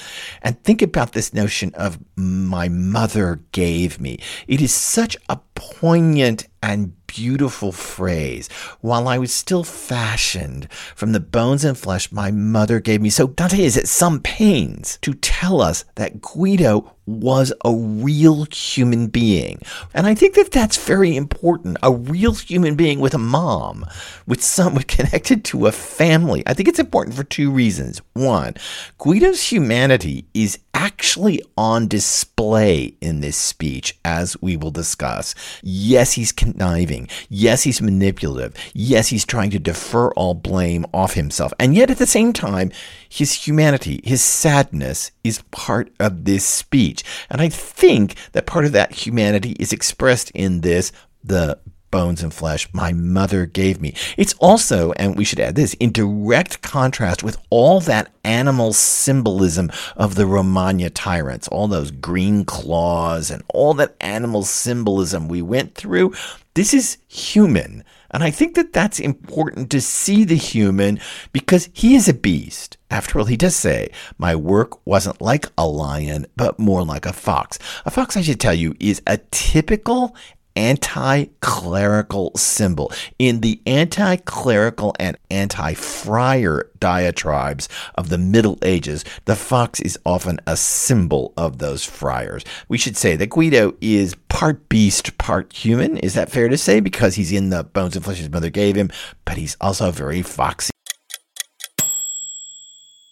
and 0.40 0.62
think 0.62 0.80
about 0.80 1.12
this 1.12 1.34
notion 1.34 1.74
of 1.74 1.98
my 2.14 2.68
mother 2.68 3.40
gave 3.52 4.00
me. 4.00 4.18
It 4.46 4.62
is 4.62 4.72
such 4.72 5.16
a 5.28 5.40
poignant 5.54 6.46
and 6.62 6.94
beautiful 7.16 7.72
phrase. 7.72 8.48
While 8.82 9.08
I 9.08 9.16
was 9.16 9.32
still 9.32 9.64
fashioned 9.64 10.70
from 10.94 11.12
the 11.12 11.20
bones 11.20 11.64
and 11.64 11.76
flesh 11.76 12.12
my 12.12 12.30
mother 12.30 12.78
gave 12.78 13.00
me. 13.00 13.08
So 13.08 13.28
Dante 13.28 13.64
is 13.64 13.76
at 13.78 13.88
some 13.88 14.20
pains 14.20 14.98
to 15.00 15.14
tell 15.14 15.62
us 15.62 15.86
that 15.94 16.20
Guido 16.20 16.92
was 17.06 17.52
a 17.64 17.72
real 17.72 18.46
human 18.52 19.06
being. 19.06 19.60
And 19.94 20.06
I 20.06 20.14
think 20.14 20.34
that 20.34 20.50
that's 20.50 20.76
very 20.84 21.16
important. 21.16 21.78
A 21.82 21.92
real 21.92 22.34
human 22.34 22.74
being 22.74 23.00
with 23.00 23.14
a 23.14 23.18
mom, 23.18 23.86
with 24.26 24.42
someone 24.42 24.82
connected 24.88 25.44
to 25.46 25.66
a 25.66 25.72
family. 25.72 26.42
I 26.46 26.52
think 26.52 26.68
it's 26.68 26.78
important 26.78 27.16
for 27.16 27.24
two 27.24 27.50
reasons. 27.50 28.02
One, 28.12 28.54
Guido's 28.98 29.50
humanity 29.50 30.26
is 30.34 30.58
actually 30.86 31.42
on 31.58 31.88
display 31.88 32.94
in 33.00 33.20
this 33.20 33.36
speech, 33.36 33.98
as 34.04 34.40
we 34.40 34.56
will 34.56 34.70
discuss. 34.70 35.34
Yes, 35.60 36.12
he's 36.12 36.30
conniving. 36.30 37.08
Yes, 37.28 37.64
he's 37.64 37.82
manipulative. 37.82 38.54
Yes, 38.72 39.08
he's 39.08 39.24
trying 39.24 39.50
to 39.50 39.58
defer 39.58 40.12
all 40.12 40.34
blame 40.34 40.86
off 40.94 41.14
himself. 41.14 41.52
And 41.58 41.74
yet, 41.74 41.90
at 41.90 41.98
the 41.98 42.06
same 42.06 42.32
time, 42.32 42.70
his 43.08 43.32
humanity, 43.32 44.00
his 44.04 44.22
sadness 44.22 45.10
is 45.24 45.42
part 45.50 45.90
of 45.98 46.24
this 46.24 46.44
speech. 46.44 47.02
And 47.30 47.40
I 47.40 47.48
think 47.48 48.14
that 48.30 48.46
part 48.46 48.64
of 48.64 48.70
that 48.72 48.92
humanity 48.92 49.56
is 49.58 49.72
expressed 49.72 50.30
in 50.34 50.60
this 50.60 50.92
the 51.24 51.58
bones 51.90 52.22
and 52.22 52.32
flesh 52.32 52.68
my 52.72 52.92
mother 52.92 53.46
gave 53.46 53.80
me. 53.80 53.94
It's 54.16 54.34
also, 54.34 54.92
and 54.92 55.16
we 55.16 55.24
should 55.24 55.40
add 55.40 55.54
this, 55.54 55.74
in 55.74 55.92
direct 55.92 56.62
contrast 56.62 57.22
with 57.22 57.38
all 57.50 57.80
that 57.80 58.12
animal 58.24 58.72
symbolism 58.72 59.70
of 59.96 60.14
the 60.14 60.26
Romagna 60.26 60.90
tyrants, 60.90 61.48
all 61.48 61.68
those 61.68 61.90
green 61.90 62.44
claws 62.44 63.30
and 63.30 63.42
all 63.48 63.74
that 63.74 63.96
animal 64.00 64.42
symbolism 64.42 65.28
we 65.28 65.42
went 65.42 65.74
through. 65.74 66.12
This 66.54 66.72
is 66.72 66.98
human. 67.06 67.84
And 68.10 68.22
I 68.22 68.30
think 68.30 68.54
that 68.54 68.72
that's 68.72 68.98
important 69.00 69.70
to 69.70 69.80
see 69.80 70.24
the 70.24 70.36
human 70.36 71.00
because 71.32 71.68
he 71.72 71.94
is 71.94 72.08
a 72.08 72.14
beast. 72.14 72.76
After 72.90 73.18
all, 73.18 73.24
he 73.24 73.36
does 73.36 73.56
say, 73.56 73.90
My 74.16 74.36
work 74.36 74.86
wasn't 74.86 75.20
like 75.20 75.46
a 75.58 75.66
lion, 75.66 76.26
but 76.36 76.58
more 76.58 76.84
like 76.84 77.04
a 77.04 77.12
fox. 77.12 77.58
A 77.84 77.90
fox, 77.90 78.16
I 78.16 78.22
should 78.22 78.40
tell 78.40 78.54
you, 78.54 78.74
is 78.78 79.02
a 79.06 79.18
typical 79.30 80.16
anti 80.56 81.26
clerical 81.40 82.32
symbol. 82.34 82.90
In 83.18 83.40
the 83.40 83.60
anti 83.66 84.16
clerical 84.16 84.94
and 84.98 85.16
anti 85.30 85.74
friar 85.74 86.70
diatribes 86.80 87.68
of 87.94 88.08
the 88.08 88.18
Middle 88.18 88.58
Ages, 88.62 89.04
the 89.26 89.36
fox 89.36 89.80
is 89.80 89.98
often 90.04 90.40
a 90.46 90.56
symbol 90.56 91.32
of 91.36 91.58
those 91.58 91.84
friars. 91.84 92.44
We 92.68 92.78
should 92.78 92.96
say 92.96 93.16
that 93.16 93.30
Guido 93.30 93.74
is 93.80 94.14
part 94.28 94.68
beast, 94.68 95.18
part 95.18 95.52
human. 95.52 95.98
Is 95.98 96.14
that 96.14 96.30
fair 96.30 96.48
to 96.48 96.58
say? 96.58 96.80
Because 96.80 97.14
he's 97.14 97.32
in 97.32 97.50
the 97.50 97.64
bones 97.64 97.96
and 97.96 98.04
flesh 98.04 98.18
his 98.18 98.30
mother 98.30 98.50
gave 98.50 98.76
him, 98.76 98.90
but 99.24 99.36
he's 99.36 99.56
also 99.60 99.90
very 99.90 100.22
foxy. 100.22 100.70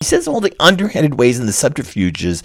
He 0.05 0.09
says 0.09 0.29
all 0.29 0.43
the 0.43 0.55
underhanded 0.61 1.15
ways 1.15 1.39
and 1.39 1.49
the 1.49 1.53
subterfuges. 1.55 2.43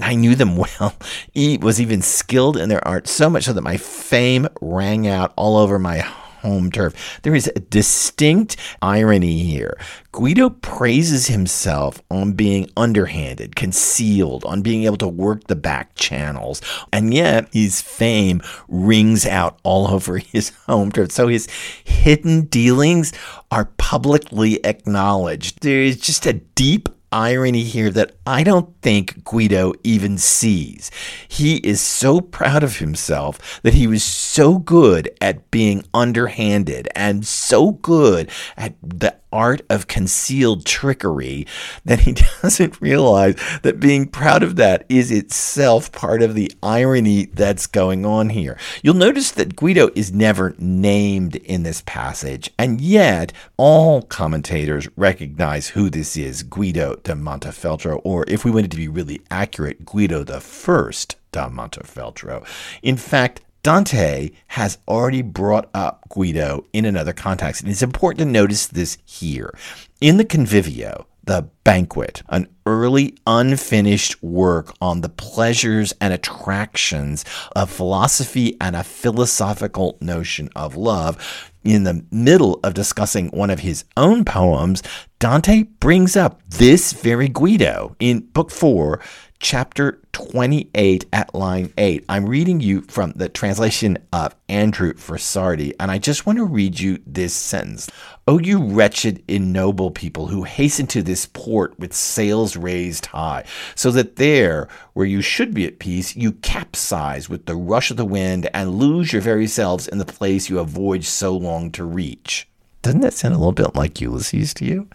I 0.00 0.14
knew 0.14 0.36
them 0.36 0.56
well. 0.80 0.94
He 1.34 1.58
was 1.58 1.80
even 1.80 2.02
skilled 2.02 2.56
in 2.56 2.68
their 2.68 2.86
art, 2.86 3.08
so 3.08 3.28
much 3.28 3.46
so 3.46 3.52
that 3.52 3.62
my 3.62 3.78
fame 3.78 4.46
rang 4.60 5.08
out 5.08 5.32
all 5.34 5.56
over 5.56 5.76
my 5.80 5.98
home 5.98 6.70
turf. 6.70 7.18
There 7.22 7.34
is 7.34 7.48
a 7.48 7.58
distinct 7.58 8.56
irony 8.80 9.42
here. 9.42 9.76
Guido 10.12 10.50
praises 10.50 11.26
himself 11.26 12.00
on 12.12 12.34
being 12.34 12.70
underhanded, 12.76 13.56
concealed, 13.56 14.44
on 14.44 14.62
being 14.62 14.84
able 14.84 14.98
to 14.98 15.08
work 15.08 15.48
the 15.48 15.56
back 15.56 15.96
channels, 15.96 16.62
and 16.92 17.12
yet 17.12 17.48
his 17.52 17.80
fame 17.80 18.40
rings 18.68 19.26
out 19.26 19.58
all 19.64 19.88
over 19.92 20.18
his 20.18 20.50
home 20.68 20.92
turf. 20.92 21.10
So 21.10 21.26
his 21.26 21.48
hidden 21.82 22.42
dealings 22.42 23.12
are 23.50 23.64
publicly 23.78 24.64
acknowledged. 24.64 25.62
There 25.62 25.82
is 25.82 25.98
just 25.98 26.24
a 26.24 26.34
deep 26.34 26.88
irony 27.12 27.64
here 27.64 27.90
that 27.90 28.12
I 28.26 28.42
don't 28.42 28.74
think 28.82 29.24
Guido 29.24 29.72
even 29.82 30.18
sees. 30.18 30.90
He 31.28 31.56
is 31.56 31.80
so 31.80 32.20
proud 32.20 32.62
of 32.62 32.78
himself 32.78 33.60
that 33.62 33.74
he 33.74 33.86
was 33.86 34.04
so 34.04 34.58
good 34.58 35.10
at 35.20 35.50
being 35.50 35.84
underhanded 35.92 36.88
and 36.94 37.26
so 37.26 37.72
good 37.72 38.30
at 38.56 38.74
the 38.82 39.19
art 39.32 39.62
of 39.68 39.86
concealed 39.86 40.64
trickery, 40.64 41.46
that 41.84 42.00
he 42.00 42.12
doesn't 42.42 42.80
realize 42.80 43.36
that 43.62 43.80
being 43.80 44.06
proud 44.06 44.42
of 44.42 44.56
that 44.56 44.84
is 44.88 45.10
itself 45.10 45.92
part 45.92 46.22
of 46.22 46.34
the 46.34 46.52
irony 46.62 47.26
that's 47.26 47.66
going 47.66 48.04
on 48.04 48.30
here. 48.30 48.58
You'll 48.82 48.94
notice 48.94 49.30
that 49.32 49.56
Guido 49.56 49.90
is 49.94 50.12
never 50.12 50.54
named 50.58 51.36
in 51.36 51.62
this 51.62 51.82
passage, 51.86 52.50
and 52.58 52.80
yet 52.80 53.32
all 53.56 54.02
commentators 54.02 54.88
recognize 54.96 55.68
who 55.68 55.90
this 55.90 56.16
is 56.16 56.42
Guido 56.42 56.96
da 56.96 57.14
Montefeltro, 57.14 58.00
or 58.04 58.24
if 58.28 58.44
we 58.44 58.50
wanted 58.50 58.70
to 58.70 58.76
be 58.76 58.88
really 58.88 59.20
accurate, 59.30 59.84
Guido 59.84 60.24
the 60.24 60.40
First 60.40 61.16
da 61.32 61.48
Montefeltro. 61.48 62.46
In 62.82 62.96
fact, 62.96 63.40
Dante 63.62 64.30
has 64.48 64.78
already 64.88 65.22
brought 65.22 65.68
up 65.74 66.08
Guido 66.08 66.64
in 66.72 66.84
another 66.84 67.12
context, 67.12 67.62
and 67.62 67.70
it's 67.70 67.82
important 67.82 68.18
to 68.20 68.24
notice 68.24 68.66
this 68.66 68.96
here. 69.04 69.52
In 70.00 70.16
the 70.16 70.24
Convivio, 70.24 71.04
the 71.24 71.48
Banquet, 71.62 72.22
an 72.30 72.48
early 72.64 73.16
unfinished 73.26 74.22
work 74.22 74.74
on 74.80 75.02
the 75.02 75.10
pleasures 75.10 75.92
and 76.00 76.12
attractions 76.12 77.24
of 77.54 77.70
philosophy 77.70 78.56
and 78.60 78.74
a 78.74 78.82
philosophical 78.82 79.98
notion 80.00 80.48
of 80.56 80.76
love. 80.76 81.52
In 81.62 81.84
the 81.84 82.04
middle 82.10 82.58
of 82.64 82.72
discussing 82.72 83.28
one 83.28 83.50
of 83.50 83.60
his 83.60 83.84
own 83.96 84.24
poems, 84.24 84.82
Dante 85.18 85.64
brings 85.64 86.16
up 86.16 86.40
this 86.48 86.94
very 86.94 87.28
Guido 87.28 87.94
in 88.00 88.20
Book 88.20 88.50
4 88.50 89.00
chapter 89.40 89.98
28 90.12 91.06
at 91.14 91.34
line 91.34 91.72
8. 91.78 92.04
I'm 92.08 92.26
reading 92.26 92.60
you 92.60 92.82
from 92.82 93.12
the 93.16 93.28
translation 93.28 93.98
of 94.12 94.36
Andrew 94.48 94.92
Frisardi, 94.92 95.72
and 95.80 95.90
I 95.90 95.98
just 95.98 96.26
want 96.26 96.38
to 96.38 96.44
read 96.44 96.78
you 96.78 96.98
this 97.06 97.32
sentence. 97.34 97.90
Oh, 98.28 98.38
you 98.38 98.62
wretched, 98.62 99.24
ignoble 99.26 99.90
people 99.90 100.26
who 100.28 100.44
hasten 100.44 100.86
to 100.88 101.02
this 101.02 101.26
port 101.26 101.76
with 101.78 101.94
sails 101.94 102.54
raised 102.54 103.06
high, 103.06 103.44
so 103.74 103.90
that 103.92 104.16
there, 104.16 104.68
where 104.92 105.06
you 105.06 105.22
should 105.22 105.54
be 105.54 105.66
at 105.66 105.78
peace, 105.78 106.14
you 106.14 106.32
capsize 106.32 107.28
with 107.28 107.46
the 107.46 107.56
rush 107.56 107.90
of 107.90 107.96
the 107.96 108.04
wind 108.04 108.48
and 108.52 108.74
lose 108.74 109.12
your 109.12 109.22
very 109.22 109.46
selves 109.46 109.88
in 109.88 109.98
the 109.98 110.04
place 110.04 110.50
you 110.50 110.58
have 110.58 110.68
voyaged 110.68 111.08
so 111.08 111.34
long 111.34 111.70
to 111.72 111.84
reach. 111.84 112.46
Doesn't 112.82 113.00
that 113.00 113.12
sound 113.12 113.34
a 113.34 113.38
little 113.38 113.52
bit 113.52 113.74
like 113.74 114.00
Ulysses 114.00 114.54
to 114.54 114.64
you? 114.64 114.88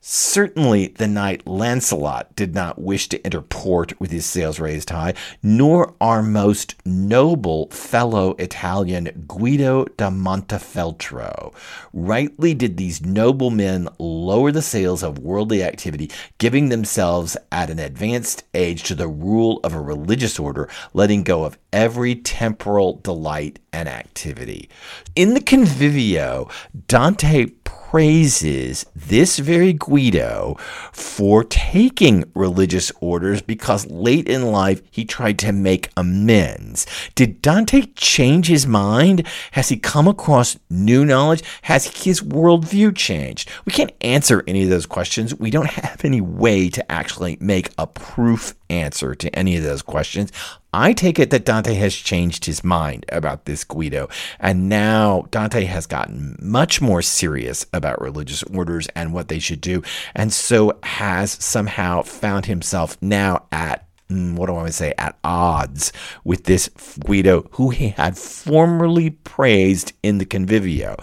Certainly, 0.00 0.94
the 0.96 1.08
knight 1.08 1.46
Lancelot 1.46 2.36
did 2.36 2.54
not 2.54 2.80
wish 2.80 3.08
to 3.08 3.24
enter 3.26 3.42
port 3.42 3.98
with 4.00 4.12
his 4.12 4.24
sails 4.24 4.60
raised 4.60 4.90
high, 4.90 5.14
nor 5.42 5.94
our 6.00 6.22
most 6.22 6.76
noble 6.86 7.68
fellow 7.70 8.34
Italian 8.38 9.24
Guido 9.26 9.86
da 9.96 10.08
Montefeltro. 10.08 11.52
Rightly 11.92 12.54
did 12.54 12.76
these 12.76 13.04
noble 13.04 13.50
men 13.50 13.88
lower 13.98 14.52
the 14.52 14.62
sails 14.62 15.02
of 15.02 15.18
worldly 15.18 15.64
activity, 15.64 16.10
giving 16.38 16.68
themselves 16.68 17.36
at 17.50 17.68
an 17.68 17.80
advanced 17.80 18.44
age 18.54 18.84
to 18.84 18.94
the 18.94 19.08
rule 19.08 19.58
of 19.64 19.74
a 19.74 19.80
religious 19.80 20.38
order, 20.38 20.68
letting 20.94 21.24
go 21.24 21.44
of 21.44 21.58
every 21.72 22.14
temporal 22.14 23.00
delight 23.02 23.58
and 23.72 23.88
activity. 23.88 24.68
In 25.16 25.34
the 25.34 25.40
Convivio, 25.40 26.50
Dante 26.86 27.46
praises 27.90 28.84
this 28.94 29.38
very 29.38 29.72
Guido 29.72 30.56
for 30.92 31.42
taking 31.42 32.30
religious 32.34 32.92
orders 33.00 33.40
because 33.40 33.86
late 33.86 34.28
in 34.28 34.52
life 34.52 34.82
he 34.90 35.06
tried 35.06 35.38
to 35.38 35.52
make 35.52 35.88
amends. 35.96 36.86
Did 37.14 37.40
Dante 37.40 37.86
change 37.96 38.48
his 38.48 38.66
mind? 38.66 39.26
Has 39.52 39.70
he 39.70 39.78
come 39.78 40.06
across 40.06 40.58
new 40.68 41.02
knowledge? 41.02 41.42
Has 41.62 42.04
his 42.04 42.20
worldview 42.20 42.94
changed? 42.94 43.48
We 43.64 43.72
can't 43.72 43.92
answer 44.02 44.44
any 44.46 44.64
of 44.64 44.70
those 44.70 44.84
questions. 44.84 45.34
We 45.34 45.50
don't 45.50 45.70
have 45.70 46.04
any 46.04 46.20
way 46.20 46.68
to 46.68 46.92
actually 46.92 47.38
make 47.40 47.70
a 47.78 47.86
proof 47.86 48.54
answer 48.68 49.14
to 49.14 49.34
any 49.34 49.56
of 49.56 49.62
those 49.62 49.80
questions. 49.80 50.30
I 50.72 50.92
take 50.92 51.18
it 51.18 51.30
that 51.30 51.46
Dante 51.46 51.74
has 51.74 51.94
changed 51.94 52.44
his 52.44 52.62
mind 52.62 53.06
about 53.08 53.46
this 53.46 53.64
Guido, 53.64 54.08
and 54.38 54.68
now 54.68 55.26
Dante 55.30 55.64
has 55.64 55.86
gotten 55.86 56.36
much 56.42 56.82
more 56.82 57.00
serious 57.00 57.64
about 57.72 58.02
religious 58.02 58.42
orders 58.42 58.86
and 58.94 59.14
what 59.14 59.28
they 59.28 59.38
should 59.38 59.62
do, 59.62 59.82
and 60.14 60.30
so 60.30 60.78
has 60.82 61.32
somehow 61.32 62.02
found 62.02 62.46
himself 62.46 62.98
now 63.00 63.46
at 63.50 63.88
mm, 64.10 64.34
what 64.34 64.46
do 64.46 64.56
I 64.56 64.68
say, 64.68 64.92
at 64.98 65.18
odds 65.24 65.90
with 66.22 66.44
this 66.44 66.68
Guido 67.00 67.48
who 67.52 67.70
he 67.70 67.88
had 67.88 68.18
formerly 68.18 69.10
praised 69.10 69.94
in 70.02 70.18
the 70.18 70.26
Convivio. 70.26 70.96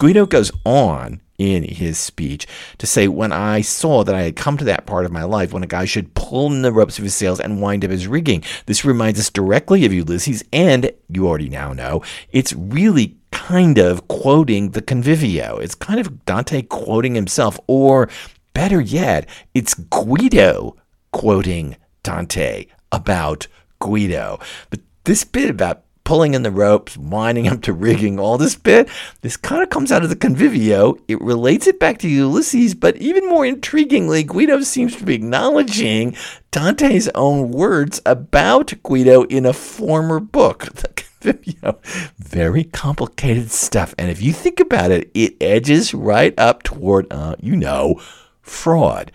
Guido 0.00 0.24
goes 0.24 0.50
on 0.64 1.20
in 1.42 1.64
his 1.64 1.98
speech 1.98 2.46
to 2.78 2.86
say, 2.86 3.08
When 3.08 3.32
I 3.32 3.60
saw 3.60 4.04
that 4.04 4.14
I 4.14 4.22
had 4.22 4.36
come 4.36 4.56
to 4.58 4.64
that 4.64 4.86
part 4.86 5.04
of 5.04 5.12
my 5.12 5.24
life 5.24 5.52
when 5.52 5.62
a 5.62 5.66
guy 5.66 5.84
should 5.84 6.14
pull 6.14 6.46
in 6.52 6.62
the 6.62 6.72
ropes 6.72 6.98
of 6.98 7.04
his 7.04 7.14
sails 7.14 7.40
and 7.40 7.60
wind 7.60 7.84
up 7.84 7.90
his 7.90 8.06
rigging. 8.06 8.44
This 8.66 8.84
reminds 8.84 9.18
us 9.18 9.30
directly 9.30 9.84
of 9.84 9.92
Ulysses, 9.92 10.44
and 10.52 10.92
you 11.08 11.26
already 11.26 11.48
now 11.48 11.72
know 11.72 12.02
it's 12.30 12.52
really 12.52 13.16
kind 13.32 13.78
of 13.78 14.06
quoting 14.08 14.70
the 14.70 14.82
Convivio. 14.82 15.60
It's 15.60 15.74
kind 15.74 15.98
of 15.98 16.24
Dante 16.24 16.62
quoting 16.62 17.14
himself, 17.14 17.58
or 17.66 18.08
better 18.54 18.80
yet, 18.80 19.28
it's 19.54 19.74
Guido 19.74 20.76
quoting 21.10 21.76
Dante 22.02 22.66
about 22.90 23.48
Guido. 23.80 24.38
But 24.70 24.80
this 25.04 25.24
bit 25.24 25.50
about 25.50 25.82
pulling 26.04 26.34
in 26.34 26.42
the 26.42 26.50
ropes, 26.50 26.96
winding 26.96 27.48
up 27.48 27.62
to 27.62 27.72
rigging, 27.72 28.18
all 28.18 28.38
this 28.38 28.54
bit. 28.54 28.88
This 29.20 29.36
kind 29.36 29.62
of 29.62 29.70
comes 29.70 29.92
out 29.92 30.02
of 30.02 30.08
the 30.08 30.16
Convivio. 30.16 31.00
It 31.08 31.20
relates 31.20 31.66
it 31.66 31.78
back 31.78 31.98
to 31.98 32.08
Ulysses, 32.08 32.74
but 32.74 32.96
even 32.96 33.28
more 33.28 33.44
intriguingly, 33.44 34.26
Guido 34.26 34.60
seems 34.60 34.96
to 34.96 35.04
be 35.04 35.14
acknowledging 35.14 36.16
Dante's 36.50 37.08
own 37.14 37.50
words 37.50 38.00
about 38.04 38.72
Guido 38.82 39.24
in 39.24 39.46
a 39.46 39.52
former 39.52 40.20
book. 40.20 40.68
The 41.22 41.34
Convivio. 41.34 42.12
Very 42.16 42.64
complicated 42.64 43.52
stuff. 43.52 43.94
And 43.96 44.10
if 44.10 44.20
you 44.20 44.32
think 44.32 44.58
about 44.58 44.90
it, 44.90 45.08
it 45.14 45.36
edges 45.40 45.94
right 45.94 46.34
up 46.36 46.64
toward, 46.64 47.06
uh, 47.12 47.36
you 47.38 47.54
know, 47.54 48.00
fraud 48.40 49.12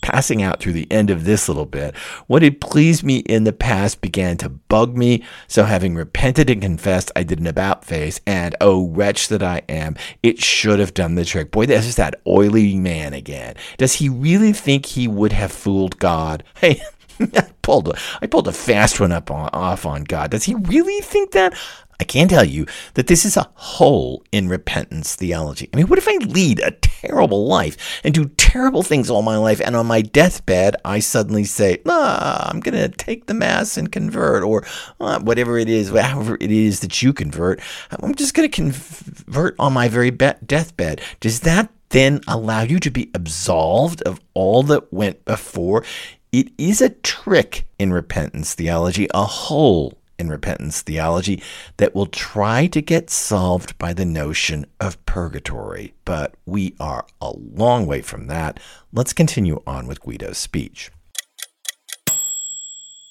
passing 0.00 0.42
out 0.42 0.60
through 0.60 0.72
the 0.72 0.90
end 0.90 1.10
of 1.10 1.24
this 1.24 1.48
little 1.48 1.66
bit. 1.66 1.96
What 2.26 2.42
had 2.42 2.60
pleased 2.60 3.02
me 3.02 3.18
in 3.18 3.44
the 3.44 3.52
past 3.52 4.00
began 4.00 4.36
to 4.38 4.48
bug 4.48 4.96
me. 4.96 5.22
So, 5.48 5.64
having 5.64 5.94
repented 5.94 6.50
and 6.50 6.62
confessed, 6.62 7.10
I 7.14 7.22
did 7.22 7.40
an 7.40 7.46
about 7.46 7.84
face, 7.84 8.20
and 8.26 8.54
oh, 8.60 8.88
wretch 8.88 9.28
that 9.28 9.42
I 9.42 9.62
am, 9.68 9.96
it 10.22 10.42
should 10.42 10.78
have 10.78 10.94
done 10.94 11.14
the 11.14 11.24
trick. 11.24 11.50
Boy, 11.50 11.66
this 11.66 11.86
is 11.86 11.96
that 11.96 12.20
oily 12.26 12.76
man 12.76 13.12
again. 13.12 13.54
Does 13.78 13.94
he 13.94 14.08
really 14.08 14.52
think 14.52 14.86
he 14.86 15.08
would 15.08 15.32
have 15.32 15.52
fooled 15.52 15.98
God? 15.98 16.44
Hey, 16.60 16.82
I 17.20 17.48
pulled 17.62 17.88
a, 17.88 17.98
I 18.20 18.26
pulled 18.26 18.48
a 18.48 18.52
fast 18.52 19.00
one 19.00 19.12
up 19.12 19.30
on, 19.30 19.48
off 19.52 19.86
on 19.86 20.04
God. 20.04 20.30
Does 20.30 20.44
he 20.44 20.54
really 20.54 21.00
think 21.00 21.32
that? 21.32 21.54
I 22.00 22.04
can 22.04 22.28
tell 22.28 22.44
you 22.44 22.64
that 22.94 23.08
this 23.08 23.26
is 23.26 23.36
a 23.36 23.50
hole 23.54 24.24
in 24.32 24.48
repentance 24.48 25.14
theology. 25.14 25.68
I 25.70 25.76
mean, 25.76 25.86
what 25.86 25.98
if 25.98 26.08
I 26.08 26.16
lead 26.16 26.58
a 26.60 26.70
terrible 26.70 27.46
life 27.46 28.00
and 28.02 28.14
do 28.14 28.24
terrible 28.38 28.82
things 28.82 29.10
all 29.10 29.20
my 29.20 29.36
life, 29.36 29.60
and 29.60 29.76
on 29.76 29.86
my 29.86 30.00
deathbed, 30.00 30.76
I 30.82 31.00
suddenly 31.00 31.44
say, 31.44 31.82
ah, 31.86 32.48
I'm 32.48 32.60
going 32.60 32.74
to 32.74 32.88
take 32.88 33.26
the 33.26 33.34
Mass 33.34 33.76
and 33.76 33.92
convert, 33.92 34.42
or 34.42 34.64
uh, 34.98 35.20
whatever 35.20 35.58
it 35.58 35.68
is, 35.68 35.90
however 35.90 36.38
it 36.40 36.50
is 36.50 36.80
that 36.80 37.02
you 37.02 37.12
convert, 37.12 37.60
I'm 37.90 38.14
just 38.14 38.32
going 38.32 38.50
to 38.50 38.54
convert 38.54 39.54
on 39.58 39.74
my 39.74 39.88
very 39.88 40.10
be- 40.10 40.32
deathbed. 40.46 41.02
Does 41.20 41.40
that 41.40 41.68
then 41.90 42.22
allow 42.26 42.62
you 42.62 42.80
to 42.80 42.90
be 42.90 43.10
absolved 43.12 44.00
of 44.02 44.22
all 44.32 44.62
that 44.62 44.90
went 44.90 45.26
before? 45.26 45.84
It 46.32 46.50
is 46.56 46.80
a 46.80 46.90
trick 46.90 47.66
in 47.78 47.92
repentance 47.92 48.54
theology, 48.54 49.06
a 49.12 49.24
hole 49.24 49.99
in 50.20 50.28
repentance 50.28 50.82
theology 50.82 51.42
that 51.78 51.94
will 51.94 52.06
try 52.06 52.66
to 52.68 52.80
get 52.80 53.10
solved 53.10 53.76
by 53.78 53.92
the 53.92 54.04
notion 54.04 54.66
of 54.78 55.04
purgatory. 55.06 55.94
But 56.04 56.34
we 56.46 56.74
are 56.78 57.06
a 57.20 57.32
long 57.36 57.86
way 57.86 58.02
from 58.02 58.26
that. 58.28 58.60
Let's 58.92 59.12
continue 59.12 59.62
on 59.66 59.86
with 59.86 60.02
Guido's 60.02 60.38
speech. 60.38 60.90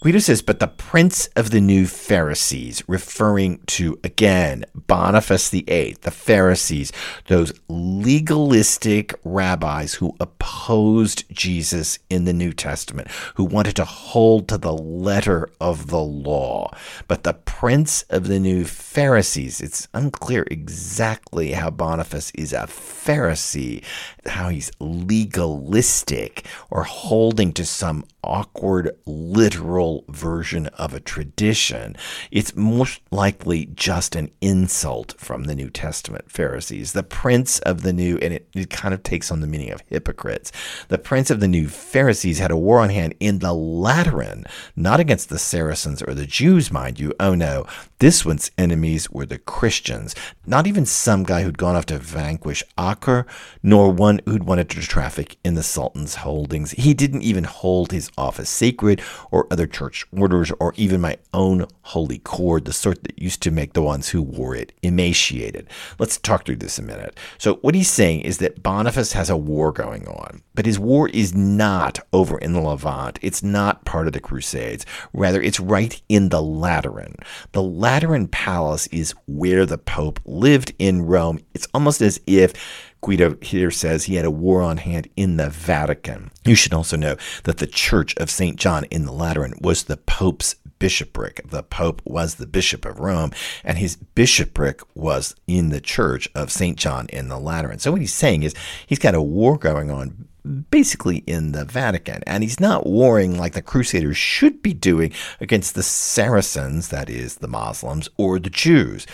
Guido 0.02 0.20
says, 0.20 0.42
but 0.42 0.60
the 0.60 0.68
prince 0.68 1.28
of 1.36 1.50
the 1.50 1.60
new 1.60 1.86
Pharisees, 1.86 2.82
referring 2.88 3.60
to 3.66 4.00
again 4.02 4.64
Boniface 4.74 5.50
VIII, 5.50 5.98
the 6.04 6.10
Pharisees, 6.10 6.94
those 7.28 7.52
legalistic 7.68 9.14
rabbis 9.26 9.96
who 9.96 10.16
opposed 10.22 11.26
Jesus 11.34 12.00
in 12.10 12.24
the 12.24 12.32
New 12.32 12.54
Testament, 12.54 13.10
who 13.36 13.44
wanted 13.44 13.76
to 13.76 13.84
hold 13.84 14.48
to 14.48 14.58
the 14.58 14.72
letter 14.72 15.50
of 15.60 15.88
the 15.88 16.00
law. 16.00 16.72
But 17.10 17.26
the 17.26 17.34
prince 17.34 18.04
of 18.04 18.28
the 18.28 18.40
new 18.40 18.64
Pharisees, 18.64 19.60
it's 19.60 19.90
unclear 19.94 20.46
exactly 20.50 21.52
how 21.52 21.72
Boniface 21.72 22.32
is 22.36 22.54
a 22.54 22.68
Pharisee, 22.68 23.84
how 24.26 24.48
he's 24.48 24.72
legalistic 24.80 26.46
or 26.72 26.84
holding 26.84 27.52
to 27.52 27.66
some 27.66 28.06
awkward, 28.24 28.92
literal 29.06 30.06
version 30.10 30.68
of 30.68 30.94
a 30.94 31.00
tradition. 31.00 31.96
It's 32.32 32.56
most 32.56 33.02
likely 33.12 33.68
just 33.68 34.16
an 34.16 34.32
insult 34.42 35.16
from 35.18 35.46
the 35.46 35.56
New 35.56 35.70
Testament 35.70 36.32
Pharisees. 36.32 36.94
The 36.94 37.04
prince 37.04 37.60
of 37.60 37.82
the 37.82 37.94
new, 37.94 38.18
and 38.18 38.34
it, 38.34 38.48
it 38.54 38.70
kind 38.70 38.94
of 38.94 39.04
takes 39.04 39.32
on 39.32 39.42
the 39.42 39.48
meaning 39.48 39.72
of 39.72 39.84
hypocrites. 39.88 40.52
The 40.90 40.98
prince 40.98 41.30
of 41.30 41.40
the 41.40 41.48
new 41.48 41.68
Pharisees 41.68 42.40
had 42.40 42.52
a 42.52 42.58
war 42.58 42.80
on 42.80 42.90
hand 42.90 43.16
in 43.20 43.40
the 43.40 43.54
Lateran, 43.54 44.46
not 44.76 45.00
against 45.00 45.30
the 45.30 45.40
Saracens 45.40 46.02
or 46.02 46.14
the 46.14 46.26
Jews, 46.26 46.72
mind 46.72 47.00
you. 47.00 47.14
Oh 47.20 47.36
no, 47.36 47.66
this 48.00 48.26
one's 48.26 48.52
enemies 48.58 49.10
were 49.10 49.26
the 49.26 49.40
Christians, 49.40 50.16
not 50.46 50.68
even 50.68 50.86
some 50.86 51.24
guy 51.24 51.44
who'd 51.44 51.58
gone 51.58 51.76
off 51.76 51.86
to 51.88 51.98
vanquish 51.98 52.64
Acre, 52.80 53.26
nor 53.62 53.92
one 53.92 54.22
who'd 54.26 54.44
wanted 54.44 54.70
to 54.70 54.82
traffic 54.82 55.38
in 55.44 55.56
the 55.56 55.64
Sultan's 55.64 56.16
holdings. 56.16 56.72
He 56.72 56.94
didn't 56.94 57.24
even 57.24 57.44
hold 57.44 57.92
his 57.92 58.09
office 58.18 58.50
sacred 58.50 59.02
or 59.32 59.48
other 59.52 59.68
church 59.68 60.06
orders 60.12 60.52
or 60.60 60.74
even 60.76 61.02
my 61.02 61.18
own 61.34 61.66
holy 61.82 62.20
cord, 62.20 62.66
the 62.66 62.74
sort 62.74 63.04
that 63.04 63.22
used 63.22 63.42
to 63.44 63.52
make 63.52 63.74
the 63.74 63.82
ones 63.82 64.10
who 64.10 64.22
wore 64.22 64.56
it 64.56 64.72
emaciated. 64.82 65.68
Let's 65.98 66.18
talk 66.18 66.46
through 66.46 66.58
this 66.58 66.78
a 66.78 66.84
minute. 66.84 67.18
So, 67.38 67.56
what 67.56 67.76
he's 67.76 67.90
saying 67.90 68.22
is 68.22 68.38
that 68.40 68.62
Boniface 68.62 69.14
has 69.14 69.30
a 69.30 69.38
war 69.38 69.72
going 69.72 70.08
on, 70.08 70.42
but 70.54 70.66
his 70.66 70.80
war 70.80 71.10
is 71.10 71.34
not 71.34 72.00
over 72.14 72.38
in 72.38 72.54
the 72.54 72.62
Levant. 72.62 73.20
It's 73.22 73.44
not 73.44 73.86
part 73.86 74.08
of 74.08 74.14
the 74.14 74.20
Crusades. 74.20 74.86
Rather, 75.14 75.42
it's 75.42 75.60
right 75.60 76.02
in 76.10 76.30
the 76.30 76.42
Lateran. 76.42 77.16
The 77.52 77.64
Lateran 77.64 78.28
Palace 78.28 78.88
is 78.88 79.14
where 79.28 79.66
the 79.66 79.78
Pope 79.78 80.20
lived 80.26 80.74
in 80.80 81.04
Rome. 81.04 81.40
It's 81.54 81.68
almost 81.74 82.02
as 82.02 82.20
if 82.28 82.54
Guido 83.02 83.38
here 83.42 83.72
says 83.72 84.04
he 84.04 84.16
had 84.16 84.26
a 84.26 84.32
war 84.32 84.62
on 84.62 84.78
hand 84.78 85.10
in 85.16 85.38
the 85.38 85.50
Vatican. 85.50 86.32
You 86.46 86.56
should 86.56 86.74
also 86.74 86.98
know 86.98 87.16
that 87.44 87.58
the 87.58 87.68
Church 87.68 88.16
of 88.18 88.30
St. 88.30 88.58
John 88.58 88.86
in 88.86 89.06
the 89.06 89.12
Lateran 89.12 89.54
was 89.62 89.84
the 89.84 89.98
Pope's 89.98 90.56
bishopric. 90.80 91.42
The 91.50 91.64
Pope 91.64 92.02
was 92.06 92.36
the 92.36 92.48
Bishop 92.48 92.86
of 92.86 93.00
Rome, 93.00 93.32
and 93.64 93.78
his 93.78 93.96
bishopric 93.96 94.82
was 94.96 95.36
in 95.48 95.70
the 95.70 95.82
Church 95.82 96.30
of 96.34 96.52
St. 96.52 96.78
John 96.78 97.08
in 97.10 97.28
the 97.28 97.40
Lateran. 97.40 97.80
So 97.80 97.92
what 97.92 98.02
he's 98.02 98.14
saying 98.14 98.44
is 98.44 98.56
he's 98.88 99.00
got 99.00 99.16
a 99.16 99.22
war 99.22 99.58
going 99.58 99.92
on 99.92 100.28
basically 100.72 101.18
in 101.28 101.52
the 101.52 101.66
Vatican. 101.66 102.24
And 102.26 102.44
he's 102.44 102.60
not 102.60 102.88
warring 102.88 103.38
like 103.38 103.54
the 103.54 103.62
Crusaders 103.62 104.18
should 104.18 104.62
be 104.62 104.74
doing 104.74 105.12
against 105.40 105.76
the 105.76 105.84
Saracens, 105.84 106.90
that 106.90 107.10
is, 107.10 107.36
the 107.36 107.48
Muslims, 107.48 108.10
or 108.18 108.40
the 108.40 108.50
Jews. 108.50 109.06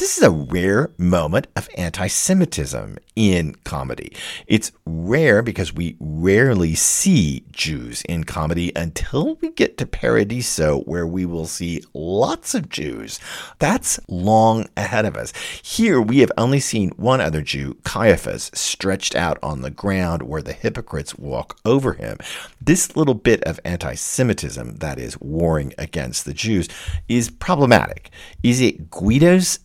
This 0.00 0.16
is 0.16 0.22
a 0.22 0.30
rare 0.30 0.92
moment 0.96 1.46
of 1.54 1.68
anti 1.76 2.06
Semitism 2.06 2.96
in 3.16 3.54
comedy. 3.64 4.16
It's 4.46 4.72
rare 4.86 5.42
because 5.42 5.74
we 5.74 5.98
rarely 6.00 6.74
see 6.74 7.44
Jews 7.52 8.00
in 8.08 8.24
comedy 8.24 8.72
until 8.74 9.34
we 9.42 9.50
get 9.50 9.76
to 9.76 9.84
Paradiso, 9.84 10.80
where 10.84 11.06
we 11.06 11.26
will 11.26 11.44
see 11.44 11.84
lots 11.92 12.54
of 12.54 12.70
Jews. 12.70 13.20
That's 13.58 14.00
long 14.08 14.68
ahead 14.74 15.04
of 15.04 15.18
us. 15.18 15.34
Here 15.62 16.00
we 16.00 16.20
have 16.20 16.32
only 16.38 16.60
seen 16.60 16.92
one 16.96 17.20
other 17.20 17.42
Jew, 17.42 17.76
Caiaphas, 17.84 18.50
stretched 18.54 19.14
out 19.14 19.38
on 19.42 19.60
the 19.60 19.70
ground 19.70 20.22
where 20.22 20.40
the 20.40 20.54
hypocrites 20.54 21.18
walk 21.18 21.58
over 21.66 21.92
him. 21.92 22.16
This 22.58 22.96
little 22.96 23.12
bit 23.12 23.44
of 23.44 23.60
anti 23.66 23.96
Semitism, 23.96 24.76
that 24.76 24.98
is, 24.98 25.20
warring 25.20 25.74
against 25.76 26.24
the 26.24 26.32
Jews, 26.32 26.70
is 27.06 27.28
problematic. 27.28 28.08
Is 28.42 28.62
it 28.62 28.90
Guido's 28.90 29.58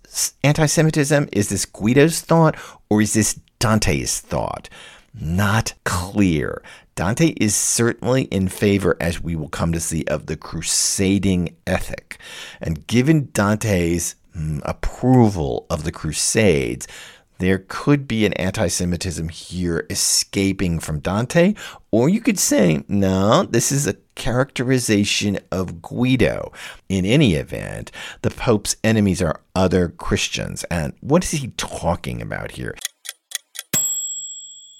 anti 0.43 0.65
Semitism? 0.65 1.29
Is 1.31 1.49
this 1.49 1.65
Guido's 1.65 2.21
thought 2.21 2.55
or 2.89 3.01
is 3.01 3.13
this 3.13 3.39
Dante's 3.59 4.19
thought? 4.19 4.69
Not 5.13 5.73
clear. 5.83 6.61
Dante 6.95 7.33
is 7.37 7.55
certainly 7.55 8.23
in 8.23 8.47
favor, 8.47 8.95
as 9.01 9.21
we 9.21 9.35
will 9.35 9.49
come 9.49 9.73
to 9.73 9.79
see, 9.81 10.05
of 10.05 10.27
the 10.27 10.37
crusading 10.37 11.55
ethic. 11.67 12.17
And 12.61 12.87
given 12.87 13.29
Dante's 13.33 14.15
mm, 14.35 14.61
approval 14.63 15.65
of 15.69 15.83
the 15.83 15.91
Crusades, 15.91 16.87
there 17.37 17.65
could 17.67 18.07
be 18.07 18.25
an 18.25 18.33
anti 18.33 18.67
Semitism 18.67 19.29
here 19.29 19.85
escaping 19.89 20.79
from 20.79 20.99
Dante, 20.99 21.53
or 21.91 22.09
you 22.09 22.21
could 22.21 22.39
say, 22.39 22.83
no, 22.87 23.43
this 23.43 23.71
is 23.71 23.87
a 23.87 23.95
characterization 24.15 25.39
of 25.51 25.81
Guido. 25.81 26.51
In 26.89 27.05
any 27.05 27.35
event, 27.35 27.91
the 28.21 28.29
Pope's 28.29 28.75
enemies 28.83 29.21
are 29.21 29.41
other 29.53 29.89
Christians. 29.89 30.63
And 30.65 30.93
what 31.01 31.23
is 31.23 31.31
he 31.31 31.49
talking 31.57 32.21
about 32.21 32.51
here? 32.51 32.75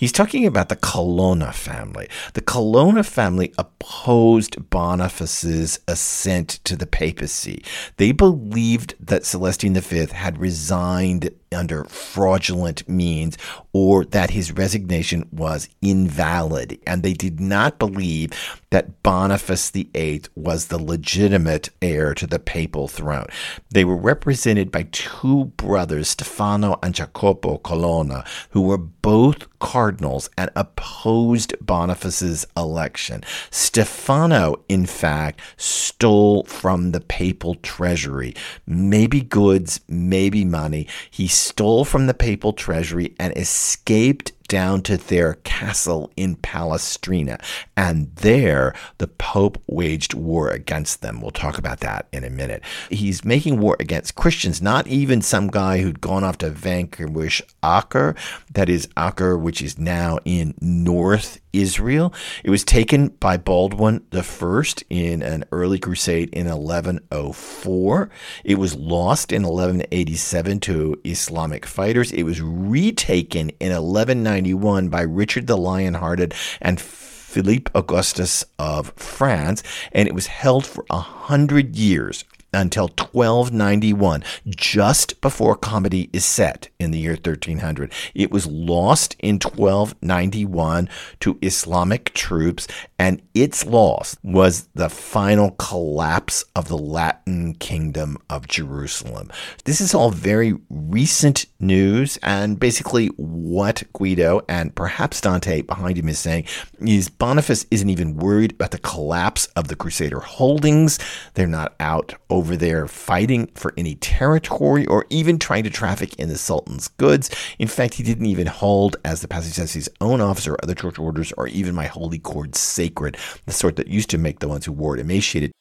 He's 0.06 0.12
talking 0.12 0.46
about 0.46 0.70
the 0.70 0.76
Colonna 0.76 1.52
family. 1.52 2.08
The 2.36 2.42
Colonna 2.42 3.02
family 3.02 3.52
opposed 3.58 4.70
Boniface's 4.70 5.80
ascent 5.88 6.60
to 6.66 6.76
the 6.76 6.86
papacy. 6.86 7.66
They 7.98 8.12
believed 8.12 8.94
that 9.00 9.26
Celestine 9.26 9.74
V 9.74 10.06
had 10.14 10.38
resigned 10.38 11.32
under 11.52 11.86
fraudulent 11.86 12.88
means 12.88 13.38
or 13.74 14.06
that 14.06 14.30
his 14.30 14.52
resignation 14.52 15.28
was 15.32 15.70
invalid. 15.82 16.78
And 16.86 17.02
they 17.02 17.14
did 17.14 17.40
not 17.40 17.80
believe 17.80 18.32
that 18.70 19.02
Boniface 19.02 19.72
VIII 19.72 20.24
was 20.36 20.68
the 20.68 20.78
legitimate 20.78 21.70
heir 21.82 22.14
to 22.14 22.28
the 22.28 22.40
papal 22.40 22.88
throne. 22.88 23.28
They 23.72 23.86
were 23.86 23.96
represented 23.96 24.70
by 24.70 24.84
two 24.92 25.46
brothers, 25.58 26.10
Stefano 26.10 26.78
and 26.84 26.94
Jacopo 26.94 27.58
Colonna, 27.58 28.26
who 28.50 28.62
were 28.62 28.78
both 28.78 29.48
cardinals 29.60 29.95
and 30.38 30.50
opposed 30.56 31.56
Boniface's 31.66 32.46
election. 32.56 33.24
Stefano, 33.50 34.64
in 34.70 34.86
fact, 34.86 35.42
stole 35.58 36.44
from 36.44 36.92
the 36.92 37.02
papal 37.02 37.56
treasury, 37.56 38.36
maybe 38.66 39.22
goods, 39.22 39.80
maybe 39.88 40.46
money. 40.46 40.88
He 41.10 41.28
stole 41.28 41.86
from 41.86 42.08
the 42.08 42.14
papal 42.14 42.54
treasury 42.54 43.16
and 43.20 43.36
escaped 43.38 44.32
down 44.48 44.82
to 44.84 44.98
their 44.98 45.36
castle 45.44 46.12
in 46.16 46.36
Palestrina. 46.38 47.42
And 47.76 48.16
there, 48.16 48.74
the 48.98 49.08
Pope 49.08 49.62
waged 49.68 50.14
war 50.14 50.50
against 50.50 51.02
them. 51.02 51.22
We'll 51.22 51.32
talk 51.32 51.58
about 51.58 51.80
that 51.82 52.08
in 52.12 52.24
a 52.24 52.30
minute. 52.30 52.64
He's 52.90 53.26
making 53.26 53.60
war 53.60 53.76
against 53.80 54.16
Christians, 54.16 54.62
not 54.62 54.88
even 54.88 55.22
some 55.22 55.48
guy 55.48 55.80
who'd 55.80 56.02
gone 56.02 56.24
off 56.24 56.38
to 56.40 56.50
vanquish 56.50 57.42
Acre, 57.64 58.16
that 58.52 58.70
is 58.70 58.88
Acre, 58.98 59.38
which 59.38 59.62
is 59.62 59.78
now 59.78 60.20
in 60.26 60.54
North 60.62 61.40
Israel. 61.62 62.14
It 62.44 62.50
was 62.50 62.64
taken 62.64 63.10
by 63.10 63.38
Baldwin 63.38 64.06
I 64.14 64.64
in 64.90 65.22
an 65.22 65.46
early 65.52 65.80
crusade 65.80 66.30
in 66.34 66.48
1104. 66.48 68.10
It 68.44 68.60
was 68.60 68.76
lost 68.76 69.32
in 69.32 69.44
1187 69.44 70.60
to 70.62 71.00
Islamic 71.04 71.66
fighters. 71.66 72.12
It 72.12 72.24
was 72.24 72.42
retaken 72.42 73.50
in 73.60 73.72
1191 73.72 74.90
by 74.90 75.02
Richard 75.02 75.48
the 75.48 75.58
Lionhearted 75.58 76.34
and 76.62 76.80
Philippe 76.80 77.72
Augustus 77.76 78.46
of 78.58 78.94
France, 78.96 79.62
and 79.92 80.08
it 80.08 80.14
was 80.14 80.28
held 80.28 80.66
for 80.66 80.86
a 80.90 81.00
hundred 81.00 81.76
years 81.76 82.24
until 82.56 82.88
1291, 82.88 84.24
just 84.48 85.20
before 85.22 85.56
comedy 85.56 86.10
is 86.14 86.26
set 86.26 86.70
in 86.80 86.92
the 86.92 87.00
year 87.00 87.14
1300. 87.14 87.92
It 88.14 88.32
was 88.32 88.48
lost 88.48 89.16
in 89.20 89.36
1291 89.36 90.90
to 91.20 91.38
Islamic 91.42 92.14
troops, 92.14 92.68
and 92.98 93.22
its 93.34 93.66
loss 93.66 94.18
was 94.24 94.68
the 94.74 94.90
final 94.90 95.52
collapse 95.52 96.46
of 96.56 96.68
the 96.68 96.78
Latin 96.78 97.54
kingdom 97.56 98.18
of 98.30 98.48
Jerusalem. 98.48 99.30
This 99.66 99.82
is 99.82 99.94
all 99.94 100.12
very 100.12 100.56
recent 100.70 101.46
news, 101.60 102.18
and 102.24 102.60
basically 102.60 103.08
what 103.18 103.84
Guido 103.94 104.42
and 104.48 104.74
perhaps 104.76 105.22
Dante 105.22 105.62
behind 105.62 105.98
him 105.98 106.10
is 106.10 106.20
saying 106.20 106.46
is 106.80 107.10
Boniface 107.10 107.66
isn't 107.72 107.90
even 107.90 108.18
worried 108.18 108.54
about 108.54 108.72
the 108.72 108.78
collapse 108.78 109.48
of 109.56 109.68
the 109.68 109.76
Crusader 109.76 110.20
holdings. 110.20 111.00
They're 111.34 111.48
not 111.48 111.76
out 111.80 112.14
over 112.30 112.45
over 112.46 112.56
there 112.56 112.88
fighting 112.88 113.48
for 113.56 113.74
any 113.76 113.96
territory 113.96 114.86
or 114.86 115.08
even 115.10 115.40
trying 115.40 115.64
to 115.64 115.70
traffic 115.72 116.14
in 116.20 116.30
the 116.30 116.38
Sultan's 116.38 116.90
goods. 116.90 117.32
In 117.58 117.68
fact, 117.68 117.96
he 117.96 118.04
didn't 118.04 118.28
even 118.28 118.46
hold, 118.46 118.98
as 119.04 119.22
the 119.22 119.28
passage 119.28 119.54
says, 119.54 119.74
his 119.74 119.90
own 120.00 120.22
office 120.22 120.48
or 120.48 120.56
other 120.62 120.76
church 120.76 121.00
orders 121.00 121.34
or 121.38 121.48
even 121.48 121.74
my 121.74 121.88
holy 121.88 122.20
cord 122.20 122.54
sacred, 122.54 123.18
the 123.48 123.52
sort 123.52 123.78
that 123.78 123.88
used 123.88 124.12
to 124.12 124.20
make 124.20 124.42
the 124.42 124.48
ones 124.48 124.64
who 124.64 124.74
wore 124.74 124.96
it 124.96 125.00
emaciated. 125.00 125.52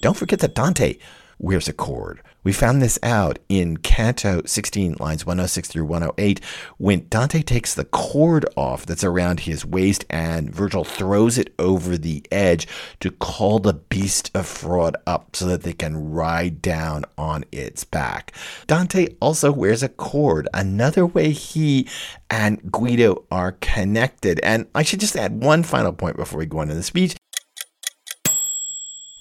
Don't 0.00 0.16
forget 0.16 0.38
that 0.38 0.54
Dante 0.54 0.98
wears 1.38 1.68
a 1.68 1.72
cord. 1.72 2.22
We 2.42 2.52
found 2.52 2.82
this 2.82 2.98
out 3.02 3.38
in 3.48 3.78
Canto 3.78 4.42
16, 4.44 4.96
lines 5.00 5.24
106 5.24 5.66
through 5.68 5.86
108, 5.86 6.40
when 6.76 7.08
Dante 7.08 7.40
takes 7.40 7.74
the 7.74 7.86
cord 7.86 8.44
off 8.54 8.84
that's 8.84 9.02
around 9.02 9.40
his 9.40 9.64
waist 9.64 10.04
and 10.10 10.54
Virgil 10.54 10.84
throws 10.84 11.38
it 11.38 11.54
over 11.58 11.96
the 11.96 12.22
edge 12.30 12.68
to 13.00 13.10
call 13.10 13.60
the 13.60 13.72
beast 13.72 14.30
of 14.34 14.46
fraud 14.46 14.94
up 15.06 15.34
so 15.34 15.46
that 15.46 15.62
they 15.62 15.72
can 15.72 16.10
ride 16.12 16.60
down 16.60 17.06
on 17.16 17.44
its 17.50 17.82
back. 17.82 18.32
Dante 18.66 19.08
also 19.20 19.50
wears 19.50 19.82
a 19.82 19.88
cord, 19.88 20.46
another 20.52 21.06
way 21.06 21.30
he 21.30 21.88
and 22.28 22.70
Guido 22.70 23.24
are 23.30 23.52
connected. 23.52 24.40
And 24.40 24.66
I 24.74 24.82
should 24.82 25.00
just 25.00 25.16
add 25.16 25.42
one 25.42 25.62
final 25.62 25.92
point 25.92 26.16
before 26.16 26.38
we 26.38 26.46
go 26.46 26.60
into 26.60 26.74
the 26.74 26.82
speech. 26.82 27.16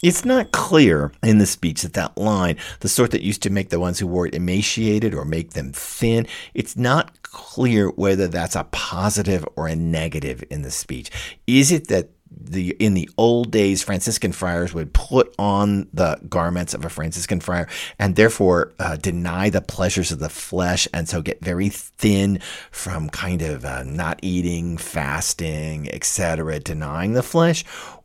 It's 0.03 0.25
not 0.25 0.51
clear 0.51 1.13
in 1.23 1.37
the 1.37 1.45
speech 1.45 1.81
that 1.81 1.93
that 1.93 2.17
line, 2.17 2.57
the 2.81 2.89
sort 2.89 3.11
that 3.11 3.23
used 3.23 3.41
to 3.43 3.49
make 3.49 3.69
the 3.69 3.79
ones 3.79 3.99
who 3.99 4.05
wore 4.05 4.27
it 4.27 4.35
emaciated 4.35 5.13
or 5.13 5.23
make 5.23 5.51
them 5.51 5.71
thin, 5.71 6.27
it's 6.53 6.75
not 6.75 7.23
clear 7.23 7.87
whether 7.87 8.27
that's 8.27 8.57
a 8.57 8.65
positive 8.65 9.45
or 9.55 9.67
a 9.67 9.77
negative 9.77 10.43
in 10.49 10.61
the 10.61 10.71
speech. 10.71 11.09
Is 11.47 11.71
it 11.71 11.87
that 11.87 12.09
the 12.35 12.71
in 12.79 12.95
the 12.95 13.09
old 13.17 13.51
days 13.51 13.83
Franciscan 13.83 14.31
friars 14.31 14.73
would 14.73 14.93
put 14.93 15.33
on 15.37 15.87
the 15.93 16.19
garments 16.27 16.73
of 16.73 16.83
a 16.83 16.89
Franciscan 16.89 17.39
friar 17.39 17.67
and 17.99 18.15
therefore 18.15 18.73
uh, 18.79 18.95
deny 18.97 19.49
the 19.49 19.61
pleasures 19.61 20.11
of 20.11 20.19
the 20.19 20.29
flesh 20.29 20.87
and 20.93 21.07
so 21.07 21.21
get 21.21 21.39
very 21.41 21.69
thin 21.69 22.39
from 22.71 23.07
kind 23.09 23.41
of 23.41 23.63
uh, 23.63 23.83
not 23.83 24.19
eating, 24.21 24.77
fasting, 24.77 25.89
etc., 25.93 26.59
denying 26.59 27.13
the 27.13 27.23
flesh, 27.23 27.63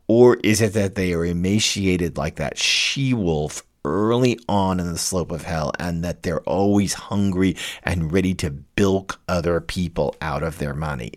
or 0.09 0.37
is 0.43 0.59
it 0.59 0.73
that 0.73 0.95
they 0.95 1.13
are 1.13 1.23
emaciated 1.23 2.17
like 2.17 2.35
that 2.37 2.57
she 2.57 3.13
wolf 3.13 3.61
early 3.85 4.39
on 4.49 4.79
in 4.79 4.91
the 4.91 4.97
slope 4.97 5.31
of 5.31 5.43
hell 5.43 5.71
and 5.79 6.03
that 6.03 6.23
they're 6.23 6.41
always 6.41 6.93
hungry 6.95 7.55
and 7.83 8.11
ready 8.11 8.33
to 8.33 8.49
bilk 8.49 9.21
other 9.29 9.61
people 9.61 10.15
out 10.19 10.41
of 10.41 10.57
their 10.57 10.73
money? 10.73 11.13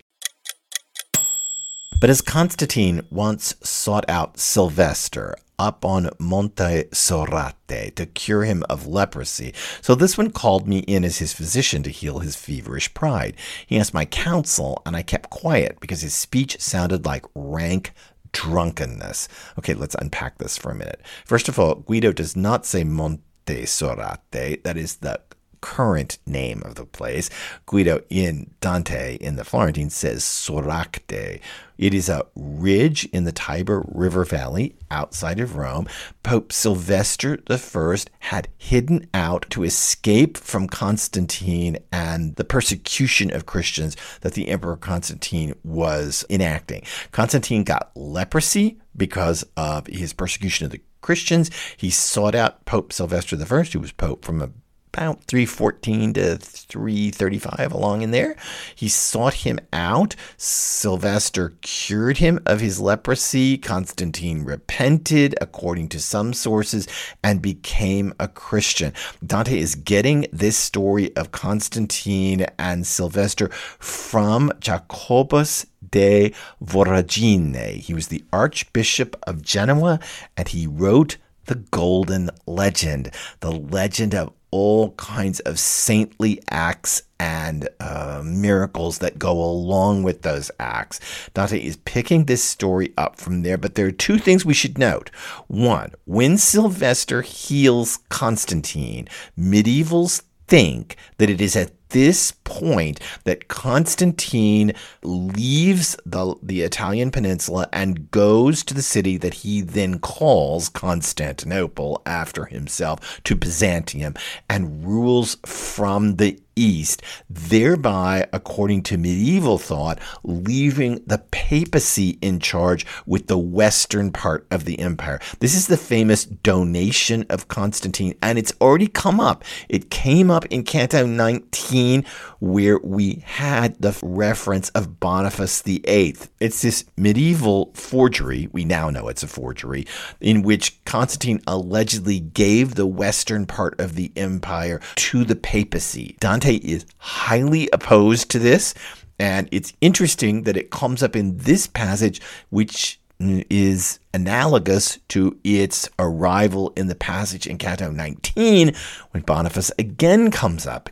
But 1.99 2.09
as 2.09 2.21
Constantine 2.21 3.01
once 3.09 3.55
sought 3.63 4.05
out 4.07 4.37
Sylvester 4.37 5.35
up 5.57 5.85
on 5.85 6.09
Monte 6.19 6.83
Soratte 6.91 7.95
to 7.95 8.05
cure 8.05 8.43
him 8.43 8.63
of 8.69 8.85
leprosy, 8.85 9.53
so 9.81 9.95
this 9.95 10.17
one 10.17 10.29
called 10.29 10.67
me 10.67 10.79
in 10.79 11.05
as 11.05 11.19
his 11.19 11.31
physician 11.33 11.81
to 11.83 11.89
heal 11.89 12.19
his 12.19 12.35
feverish 12.35 12.93
pride. 12.93 13.35
He 13.65 13.79
asked 13.79 13.93
my 13.93 14.05
counsel, 14.05 14.81
and 14.85 14.95
I 14.95 15.01
kept 15.01 15.29
quiet 15.29 15.79
because 15.79 16.01
his 16.01 16.13
speech 16.13 16.59
sounded 16.59 17.05
like 17.05 17.25
rank 17.33 17.93
drunkenness. 18.33 19.29
Okay, 19.57 19.73
let's 19.73 19.95
unpack 19.95 20.37
this 20.37 20.57
for 20.57 20.71
a 20.71 20.75
minute. 20.75 21.01
First 21.25 21.47
of 21.47 21.57
all, 21.57 21.75
Guido 21.75 22.11
does 22.11 22.35
not 22.35 22.65
say 22.65 22.83
Monte 22.83 23.21
Soratte, 23.47 24.63
that 24.63 24.77
is 24.77 24.97
the 24.97 25.21
current 25.63 26.17
name 26.25 26.61
of 26.65 26.75
the 26.75 26.85
place. 26.85 27.29
Guido 27.65 28.01
in 28.09 28.53
Dante 28.59 29.15
in 29.15 29.37
the 29.37 29.45
Florentine 29.45 29.89
says 29.89 30.21
Soracte. 30.21 31.39
It 31.77 31.93
is 31.93 32.09
a 32.09 32.25
ridge 32.35 33.05
in 33.13 33.23
the 33.23 33.31
Tiber 33.31 33.85
River 33.87 34.25
Valley 34.25 34.75
outside 34.91 35.39
of 35.39 35.55
Rome. 35.55 35.87
Pope 36.21 36.51
Sylvester 36.51 37.39
I 37.49 37.97
had 38.19 38.49
hidden 38.57 39.09
out 39.13 39.45
to 39.51 39.63
escape 39.63 40.37
from 40.37 40.67
Constantine 40.67 41.77
and 41.93 42.35
the 42.35 42.43
persecution 42.43 43.33
of 43.33 43.45
Christians 43.45 43.95
that 44.19 44.33
the 44.33 44.49
Emperor 44.49 44.75
Constantine 44.75 45.55
was 45.63 46.25
enacting. 46.29 46.83
Constantine 47.11 47.63
got 47.63 47.89
leprosy 47.95 48.81
because 48.97 49.45
of 49.55 49.87
his 49.87 50.11
persecution 50.11 50.65
of 50.65 50.73
the 50.73 50.81
Christians. 51.03 51.51
He 51.77 51.91
sought 51.91 52.33
out 52.33 52.65
Pope 52.65 52.91
Sylvester 52.91 53.37
I, 53.39 53.63
who 53.63 53.79
was 53.79 53.91
Pope 53.91 54.25
from 54.25 54.41
a 54.41 54.49
about 54.93 55.23
314 55.23 56.13
to 56.13 56.37
335 56.37 57.71
along 57.71 58.03
in 58.03 58.11
there. 58.11 58.35
He 58.75 58.87
sought 58.87 59.33
him 59.33 59.59
out. 59.71 60.15
Sylvester 60.37 61.53
cured 61.61 62.17
him 62.17 62.39
of 62.45 62.59
his 62.59 62.79
leprosy. 62.79 63.57
Constantine 63.57 64.43
repented, 64.43 65.35
according 65.41 65.89
to 65.89 65.99
some 65.99 66.31
sources, 66.33 66.87
and 67.23 67.41
became 67.41 68.13
a 68.19 68.27
Christian. 68.27 68.93
Dante 69.25 69.57
is 69.57 69.73
getting 69.73 70.27
this 70.31 70.57
story 70.57 71.15
of 71.15 71.31
Constantine 71.31 72.45
and 72.59 72.85
Sylvester 72.85 73.49
from 73.79 74.51
Jacobus 74.59 75.65
de 75.89 76.33
Voragine. 76.63 77.77
He 77.77 77.93
was 77.93 78.07
the 78.07 78.23
Archbishop 78.31 79.15
of 79.25 79.41
Genoa, 79.41 79.99
and 80.37 80.47
he 80.47 80.67
wrote 80.67 81.17
the 81.45 81.55
Golden 81.55 82.29
Legend, 82.45 83.11
the 83.39 83.51
legend 83.51 84.15
of 84.15 84.33
all 84.51 84.91
kinds 84.91 85.39
of 85.41 85.57
saintly 85.57 86.39
acts 86.51 87.01
and 87.19 87.67
uh, 87.79 88.21
miracles 88.23 88.99
that 88.99 89.17
go 89.17 89.31
along 89.31 90.03
with 90.03 90.21
those 90.21 90.51
acts. 90.59 90.99
Dante 91.33 91.57
is 91.57 91.77
picking 91.77 92.25
this 92.25 92.43
story 92.43 92.93
up 92.95 93.19
from 93.19 93.41
there, 93.41 93.57
but 93.57 93.73
there 93.73 93.87
are 93.87 93.91
two 93.91 94.19
things 94.19 94.45
we 94.45 94.53
should 94.53 94.77
note. 94.77 95.09
One, 95.47 95.93
when 96.05 96.37
Sylvester 96.37 97.23
heals 97.23 97.99
Constantine, 98.09 99.07
medievals 99.35 100.21
think 100.47 100.97
that 101.17 101.31
it 101.31 101.41
is 101.41 101.55
at 101.55 101.71
this 101.93 102.31
point 102.43 102.99
that 103.23 103.47
Constantine 103.47 104.73
leaves 105.03 105.95
the, 106.05 106.35
the 106.43 106.63
Italian 106.63 107.11
peninsula 107.11 107.69
and 107.71 108.11
goes 108.11 108.63
to 108.63 108.73
the 108.73 108.81
city 108.81 109.15
that 109.17 109.35
he 109.35 109.61
then 109.61 109.99
calls 109.99 110.69
Constantinople 110.69 112.01
after 112.05 112.45
himself 112.45 113.21
to 113.23 113.35
Byzantium 113.35 114.15
and 114.49 114.85
rules 114.85 115.37
from 115.45 116.17
the 116.17 116.42
east, 116.55 117.01
thereby, 117.29 118.27
according 118.33 118.83
to 118.83 118.97
medieval 118.97 119.57
thought, 119.57 119.99
leaving 120.23 121.01
the 121.05 121.17
papacy 121.31 122.17
in 122.21 122.39
charge 122.39 122.85
with 123.05 123.27
the 123.27 123.37
western 123.37 124.11
part 124.11 124.45
of 124.51 124.65
the 124.65 124.79
empire. 124.79 125.19
This 125.39 125.55
is 125.55 125.67
the 125.67 125.77
famous 125.77 126.25
donation 126.25 127.25
of 127.29 127.47
Constantine, 127.47 128.15
and 128.21 128.37
it's 128.37 128.53
already 128.61 128.87
come 128.87 129.19
up. 129.19 129.43
It 129.69 129.89
came 129.89 130.29
up 130.29 130.45
in 130.47 130.63
Canto 130.63 131.05
19, 131.05 132.05
where 132.39 132.77
we 132.79 133.23
had 133.25 133.81
the 133.81 133.97
reference 134.03 134.69
of 134.69 134.99
Boniface 134.99 135.61
VIII. 135.61 136.17
It's 136.39 136.61
this 136.61 136.85
medieval 136.97 137.71
forgery, 137.73 138.49
we 138.51 138.65
now 138.65 138.89
know 138.89 139.07
it's 139.07 139.23
a 139.23 139.27
forgery, 139.27 139.85
in 140.19 140.41
which 140.41 140.83
Constantine 140.85 141.41
allegedly 141.47 142.19
gave 142.19 142.75
the 142.75 142.85
western 142.85 143.45
part 143.45 143.79
of 143.79 143.95
the 143.95 144.11
empire 144.15 144.81
to 144.95 145.23
the 145.23 145.35
papacy. 145.35 146.17
Dante 146.19 146.42
is 146.51 146.85
highly 146.97 147.69
opposed 147.71 148.29
to 148.31 148.39
this, 148.39 148.73
and 149.19 149.47
it's 149.51 149.73
interesting 149.81 150.43
that 150.43 150.57
it 150.57 150.71
comes 150.71 151.01
up 151.03 151.15
in 151.15 151.37
this 151.37 151.67
passage, 151.67 152.21
which 152.49 152.99
is 153.19 153.99
analogous 154.13 154.99
to 155.07 155.37
its 155.43 155.89
arrival 155.97 156.73
in 156.75 156.87
the 156.87 156.95
passage 156.95 157.47
in 157.47 157.57
Canto 157.57 157.91
19 157.91 158.73
when 159.11 159.23
Boniface 159.23 159.71
again 159.79 160.31
comes 160.31 160.67
up. 160.67 160.89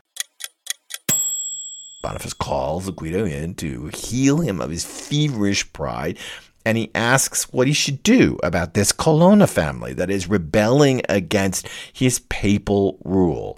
Boniface 2.02 2.34
calls 2.34 2.90
Guido 2.90 3.26
in 3.26 3.54
to 3.56 3.88
heal 3.94 4.40
him 4.40 4.60
of 4.60 4.72
his 4.72 4.86
feverish 4.86 5.72
pride, 5.74 6.18
and 6.66 6.78
he 6.78 6.92
asks 6.94 7.52
what 7.52 7.68
he 7.68 7.74
should 7.74 8.04
do 8.04 8.38
about 8.44 8.74
this 8.74 8.92
Colonna 8.92 9.48
family 9.48 9.94
that 9.94 10.10
is 10.10 10.30
rebelling 10.30 11.02
against 11.10 11.68
his 11.92 12.20
papal 12.30 13.00
rule. 13.04 13.58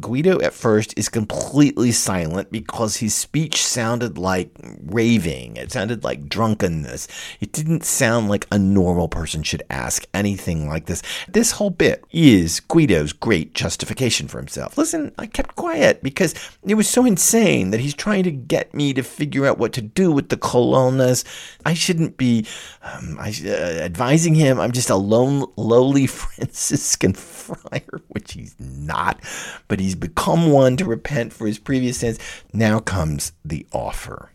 Guido 0.00 0.40
at 0.40 0.54
first 0.54 0.94
is 0.96 1.08
completely 1.08 1.92
silent 1.92 2.50
because 2.50 2.96
his 2.96 3.14
speech 3.14 3.64
sounded 3.64 4.18
like 4.18 4.50
raving. 4.84 5.56
It 5.56 5.72
sounded 5.72 6.04
like 6.04 6.28
drunkenness. 6.28 7.08
It 7.40 7.52
didn't 7.52 7.84
sound 7.84 8.28
like 8.28 8.46
a 8.50 8.58
normal 8.58 9.08
person 9.08 9.42
should 9.42 9.62
ask 9.70 10.06
anything 10.14 10.68
like 10.68 10.86
this. 10.86 11.02
This 11.28 11.52
whole 11.52 11.70
bit 11.70 12.04
is 12.10 12.60
Guido's 12.60 13.12
great 13.12 13.54
justification 13.54 14.28
for 14.28 14.38
himself. 14.38 14.78
Listen, 14.78 15.12
I 15.18 15.26
kept 15.26 15.56
quiet 15.56 16.02
because 16.02 16.34
it 16.64 16.74
was 16.74 16.88
so 16.88 17.04
insane 17.04 17.70
that 17.70 17.80
he's 17.80 17.94
trying 17.94 18.24
to 18.24 18.30
get 18.30 18.74
me 18.74 18.92
to 18.94 19.02
figure 19.02 19.46
out 19.46 19.58
what 19.58 19.72
to 19.74 19.82
do 19.82 20.12
with 20.12 20.28
the 20.28 20.36
Colonnas. 20.36 21.24
I 21.64 21.74
shouldn't 21.74 22.16
be 22.16 22.41
um, 22.82 23.18
I, 23.18 23.34
uh, 23.44 23.50
advising 23.50 24.34
him. 24.34 24.60
I'm 24.60 24.72
just 24.72 24.90
a 24.90 24.96
lone, 24.96 25.46
lowly 25.56 26.06
Franciscan 26.08 27.14
friar, 27.14 28.00
which 28.08 28.32
he's 28.32 28.54
not, 28.58 29.20
but 29.68 29.80
he's 29.80 29.94
become 29.94 30.50
one 30.50 30.76
to 30.76 30.84
repent 30.84 31.32
for 31.32 31.46
his 31.46 31.58
previous 31.58 31.98
sins. 31.98 32.18
Now 32.52 32.80
comes 32.80 33.32
the 33.44 33.66
offer. 33.72 34.30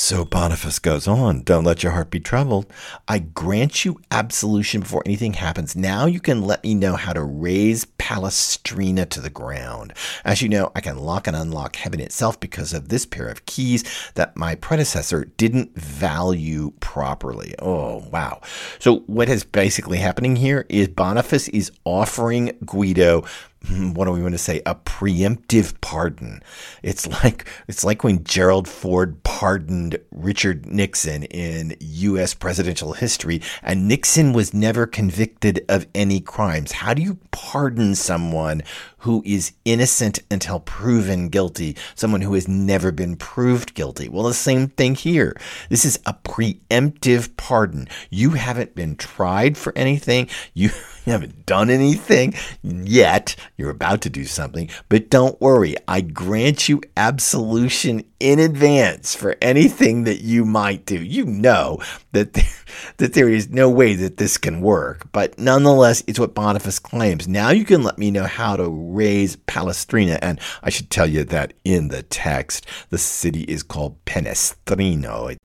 So 0.00 0.24
Boniface 0.24 0.78
goes 0.78 1.06
on, 1.06 1.42
don't 1.42 1.64
let 1.64 1.82
your 1.82 1.92
heart 1.92 2.10
be 2.10 2.20
troubled. 2.20 2.72
I 3.06 3.18
grant 3.18 3.84
you 3.84 4.00
absolution 4.10 4.80
before 4.80 5.02
anything 5.04 5.34
happens. 5.34 5.76
Now 5.76 6.06
you 6.06 6.20
can 6.20 6.40
let 6.40 6.64
me 6.64 6.74
know 6.74 6.96
how 6.96 7.12
to 7.12 7.22
raze 7.22 7.84
Palestrina 7.98 9.06
to 9.10 9.20
the 9.20 9.28
ground. 9.28 9.92
As 10.24 10.40
you 10.40 10.48
know, 10.48 10.72
I 10.74 10.80
can 10.80 10.96
lock 10.96 11.26
and 11.26 11.36
unlock 11.36 11.76
heaven 11.76 12.00
itself 12.00 12.40
because 12.40 12.72
of 12.72 12.88
this 12.88 13.04
pair 13.04 13.28
of 13.28 13.44
keys 13.44 13.84
that 14.14 14.38
my 14.38 14.54
predecessor 14.54 15.26
didn't 15.36 15.76
value 15.76 16.72
properly. 16.80 17.54
Oh, 17.58 17.98
wow. 18.10 18.40
So 18.78 19.00
what 19.00 19.28
is 19.28 19.44
basically 19.44 19.98
happening 19.98 20.36
here 20.36 20.64
is 20.70 20.88
Boniface 20.88 21.48
is 21.48 21.70
offering 21.84 22.56
Guido 22.64 23.24
what 23.94 24.06
do 24.06 24.12
we 24.12 24.22
want 24.22 24.32
to 24.32 24.38
say? 24.38 24.62
A 24.64 24.74
preemptive 24.74 25.80
pardon. 25.80 26.42
It's 26.82 27.06
like 27.06 27.46
it's 27.68 27.84
like 27.84 28.02
when 28.02 28.24
Gerald 28.24 28.66
Ford 28.68 29.22
pardoned 29.22 29.98
Richard 30.10 30.66
Nixon 30.66 31.24
in 31.24 31.76
US 31.80 32.32
presidential 32.34 32.94
history 32.94 33.42
and 33.62 33.86
Nixon 33.86 34.32
was 34.32 34.54
never 34.54 34.86
convicted 34.86 35.64
of 35.68 35.86
any 35.94 36.20
crimes. 36.20 36.72
How 36.72 36.94
do 36.94 37.02
you 37.02 37.18
pardon 37.30 37.94
someone 37.94 38.62
who 39.00 39.22
is 39.24 39.52
innocent 39.64 40.18
until 40.30 40.60
proven 40.60 41.28
guilty 41.28 41.76
someone 41.94 42.20
who 42.20 42.34
has 42.34 42.48
never 42.48 42.92
been 42.92 43.16
proved 43.16 43.74
guilty 43.74 44.08
well 44.08 44.24
the 44.24 44.34
same 44.34 44.68
thing 44.68 44.94
here 44.94 45.36
this 45.68 45.84
is 45.84 45.98
a 46.06 46.14
preemptive 46.14 47.36
pardon 47.36 47.88
you 48.10 48.30
haven't 48.30 48.74
been 48.74 48.96
tried 48.96 49.56
for 49.56 49.72
anything 49.76 50.28
you 50.54 50.70
haven't 51.06 51.46
done 51.46 51.70
anything 51.70 52.34
yet. 52.62 53.36
You're 53.56 53.70
about 53.70 54.02
to 54.02 54.10
do 54.10 54.24
something, 54.24 54.70
but 54.88 55.10
don't 55.10 55.40
worry. 55.40 55.74
I 55.88 56.00
grant 56.00 56.68
you 56.68 56.80
absolution 56.96 58.04
in 58.18 58.38
advance 58.38 59.14
for 59.14 59.36
anything 59.40 60.04
that 60.04 60.20
you 60.20 60.44
might 60.44 60.86
do. 60.86 61.02
You 61.02 61.24
know 61.24 61.78
that 62.12 62.34
there, 62.34 62.44
that 62.98 63.14
there 63.14 63.28
is 63.28 63.50
no 63.50 63.68
way 63.68 63.94
that 63.94 64.16
this 64.18 64.38
can 64.38 64.60
work, 64.60 65.10
but 65.12 65.38
nonetheless, 65.38 66.02
it's 66.06 66.18
what 66.18 66.34
Boniface 66.34 66.78
claims. 66.78 67.26
Now 67.26 67.50
you 67.50 67.64
can 67.64 67.82
let 67.82 67.98
me 67.98 68.10
know 68.10 68.24
how 68.24 68.56
to 68.56 68.68
raze 68.94 69.36
Palestrina, 69.36 70.18
and 70.20 70.40
I 70.62 70.70
should 70.70 70.90
tell 70.90 71.06
you 71.06 71.24
that 71.24 71.52
in 71.64 71.88
the 71.88 72.02
text, 72.02 72.66
the 72.90 72.98
city 72.98 73.42
is 73.42 73.62
called 73.62 74.04
Penestrino. 74.04 75.36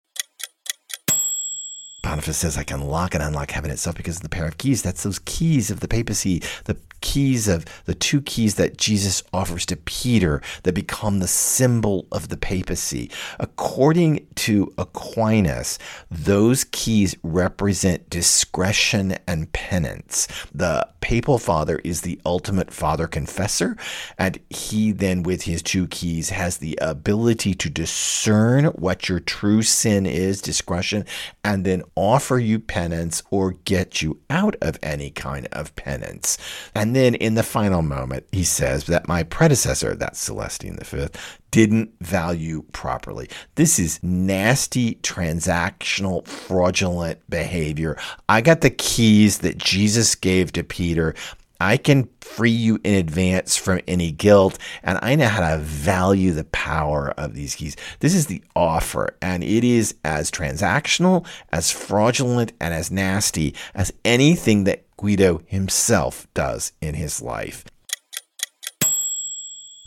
Boniface 2.03 2.37
says, 2.37 2.57
I 2.57 2.63
can 2.63 2.81
lock 2.81 3.15
and 3.15 3.23
unlock 3.23 3.49
heaven 3.49 3.71
itself 3.71 3.95
because 3.95 4.17
of 4.17 4.21
the 4.21 4.29
pair 4.29 4.45
of 4.45 4.59
keys. 4.59 4.83
That's 4.83 5.01
those 5.01 5.19
keys 5.19 5.71
of 5.71 5.79
the 5.79 5.87
papacy, 5.87 6.43
the 6.65 6.77
keys 7.05 7.47
of 7.47 7.65
the 7.85 7.93
two 7.93 8.19
keys 8.19 8.55
that 8.55 8.77
Jesus 8.79 9.21
offers 9.31 9.63
to 9.67 9.77
Peter 9.77 10.41
that 10.63 10.73
become 10.73 11.19
the 11.19 11.27
symbol 11.27 12.07
of 12.11 12.29
the 12.29 12.35
papacy. 12.35 13.11
According 13.39 14.25
to 14.35 14.73
Aquinas, 14.79 15.77
those 16.09 16.63
keys 16.63 17.15
represent 17.21 18.09
discretion 18.09 19.17
and 19.27 19.53
penance. 19.53 20.27
The 20.51 20.89
papal 20.99 21.37
father 21.37 21.79
is 21.83 22.01
the 22.01 22.19
ultimate 22.25 22.73
father 22.73 23.05
confessor, 23.05 23.77
and 24.17 24.39
he 24.49 24.91
then, 24.91 25.21
with 25.21 25.43
his 25.43 25.61
two 25.61 25.85
keys, 25.87 26.29
has 26.31 26.57
the 26.57 26.75
ability 26.81 27.53
to 27.53 27.69
discern 27.69 28.65
what 28.65 29.07
your 29.07 29.19
true 29.19 29.61
sin 29.61 30.07
is, 30.07 30.41
discretion, 30.41 31.05
and 31.43 31.63
then 31.63 31.83
offer 31.95 32.39
you 32.39 32.59
penance 32.59 33.21
or 33.29 33.51
get 33.65 34.01
you 34.01 34.19
out 34.31 34.55
of 34.59 34.79
any 34.81 35.11
kind 35.11 35.47
of 35.51 35.75
penance. 35.75 36.39
And 36.73 36.94
then 36.95 37.15
in 37.15 37.35
the 37.35 37.43
final 37.43 37.81
moment, 37.81 38.25
he 38.31 38.43
says 38.43 38.85
that 38.85 39.07
my 39.07 39.23
predecessor, 39.23 39.95
that's 39.95 40.19
Celestine 40.19 40.79
V, 40.83 41.07
didn't 41.51 41.91
value 42.01 42.63
properly. 42.71 43.29
This 43.55 43.79
is 43.79 43.99
nasty, 44.03 44.95
transactional, 44.95 46.27
fraudulent 46.27 47.19
behavior. 47.29 47.97
I 48.29 48.41
got 48.41 48.61
the 48.61 48.69
keys 48.69 49.39
that 49.39 49.57
Jesus 49.57 50.15
gave 50.15 50.51
to 50.53 50.63
Peter. 50.63 51.15
I 51.61 51.77
can 51.77 52.09
free 52.19 52.51
you 52.51 52.79
in 52.83 52.95
advance 52.95 53.55
from 53.55 53.79
any 53.87 54.11
guilt, 54.11 54.59
and 54.83 54.99
I 55.01 55.15
know 55.15 55.27
how 55.27 55.55
to 55.55 55.59
value 55.59 56.33
the 56.33 56.43
power 56.43 57.13
of 57.17 57.33
these 57.33 57.55
keys. 57.55 57.77
This 58.01 58.13
is 58.13 58.27
the 58.27 58.43
offer, 58.55 59.15
and 59.21 59.43
it 59.43 59.63
is 59.63 59.95
as 60.03 60.29
transactional, 60.29 61.25
as 61.53 61.71
fraudulent, 61.71 62.51
and 62.59 62.73
as 62.73 62.91
nasty 62.91 63.55
as 63.73 63.93
anything 64.03 64.65
that 64.65 64.84
Guido 64.97 65.41
himself 65.45 66.27
does 66.33 66.71
in 66.81 66.95
his 66.95 67.21
life. 67.21 67.65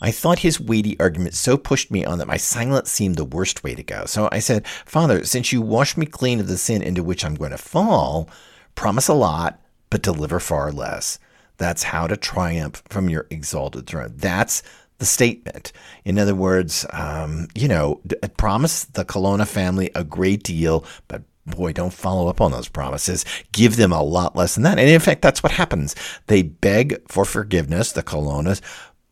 I 0.01 0.11
thought 0.11 0.39
his 0.39 0.61
weighty 0.61 0.97
argument 0.99 1.33
so 1.33 1.57
pushed 1.57 1.91
me 1.91 2.05
on 2.05 2.19
that 2.19 2.27
my 2.27 2.37
silence 2.37 2.89
seemed 2.89 3.17
the 3.17 3.25
worst 3.25 3.63
way 3.63 3.75
to 3.75 3.83
go. 3.83 4.05
So 4.05 4.29
I 4.31 4.39
said, 4.39 4.65
Father, 4.67 5.25
since 5.25 5.51
you 5.51 5.61
wash 5.61 5.97
me 5.97 6.05
clean 6.05 6.39
of 6.39 6.47
the 6.47 6.57
sin 6.57 6.81
into 6.81 7.03
which 7.03 7.25
I'm 7.25 7.35
going 7.35 7.51
to 7.51 7.57
fall, 7.57 8.29
promise 8.75 9.09
a 9.09 9.13
lot, 9.13 9.61
but 9.89 10.01
deliver 10.01 10.39
far 10.39 10.71
less. 10.71 11.19
That's 11.57 11.83
how 11.83 12.07
to 12.07 12.15
triumph 12.15 12.81
from 12.87 13.09
your 13.09 13.27
exalted 13.29 13.87
throne. 13.87 14.13
That's 14.15 14.63
the 14.99 15.05
statement. 15.05 15.73
In 16.05 16.17
other 16.17 16.35
words, 16.35 16.85
um, 16.93 17.47
you 17.53 17.67
know, 17.67 18.01
promise 18.37 18.85
the 18.85 19.03
Colonna 19.03 19.45
family 19.45 19.91
a 19.95 20.05
great 20.05 20.43
deal, 20.43 20.85
but 21.09 21.23
boy, 21.49 21.73
don't 21.73 21.93
follow 21.93 22.27
up 22.27 22.41
on 22.41 22.51
those 22.51 22.67
promises. 22.67 23.25
Give 23.51 23.75
them 23.75 23.91
a 23.91 24.01
lot 24.01 24.35
less 24.35 24.55
than 24.55 24.63
that. 24.63 24.79
And 24.79 24.89
in 24.89 24.99
fact, 24.99 25.21
that's 25.21 25.43
what 25.43 25.51
happens. 25.53 25.95
They 26.27 26.41
beg 26.41 27.01
for 27.07 27.25
forgiveness, 27.25 27.91
the 27.91 28.03
Colonnas. 28.03 28.61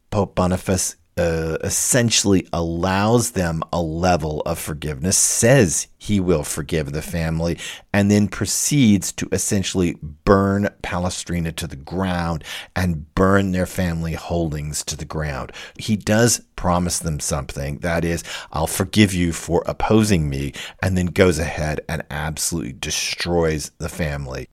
Pope 0.10 0.36
Boniface 0.36 0.96
uh, 1.18 1.58
essentially 1.62 2.48
allows 2.54 3.32
them 3.32 3.64
a 3.74 3.82
level 3.82 4.42
of 4.46 4.60
forgiveness, 4.60 5.18
says 5.18 5.88
he 5.98 6.20
will 6.20 6.44
forgive 6.44 6.92
the 6.92 7.02
family, 7.02 7.58
and 7.94 8.12
then 8.12 8.28
proceeds 8.28 9.12
to 9.12 9.28
essentially 9.32 9.98
burn 10.24 10.70
Palestrina 10.84 11.56
to 11.56 11.68
the 11.68 11.76
ground 11.76 12.44
and 12.76 13.14
burn 13.16 13.52
their 13.52 13.66
family 13.66 14.14
holdings 14.14 14.84
to 14.86 14.96
the 14.96 15.06
ground. 15.06 15.52
He 15.78 15.96
does 15.96 16.42
promise 16.56 17.00
them 17.00 17.20
something 17.20 17.80
that 17.80 18.06
is, 18.06 18.24
I'll 18.52 18.68
forgive 18.68 19.14
you 19.14 19.34
for 19.34 19.64
opposing 19.66 20.30
me, 20.30 20.54
and 20.82 20.98
then 20.98 21.08
goes 21.08 21.40
ahead 21.40 21.82
and 21.90 22.04
absolutely 22.12 22.74
destroys 22.74 23.72
the 23.80 23.90
family. 23.90 24.48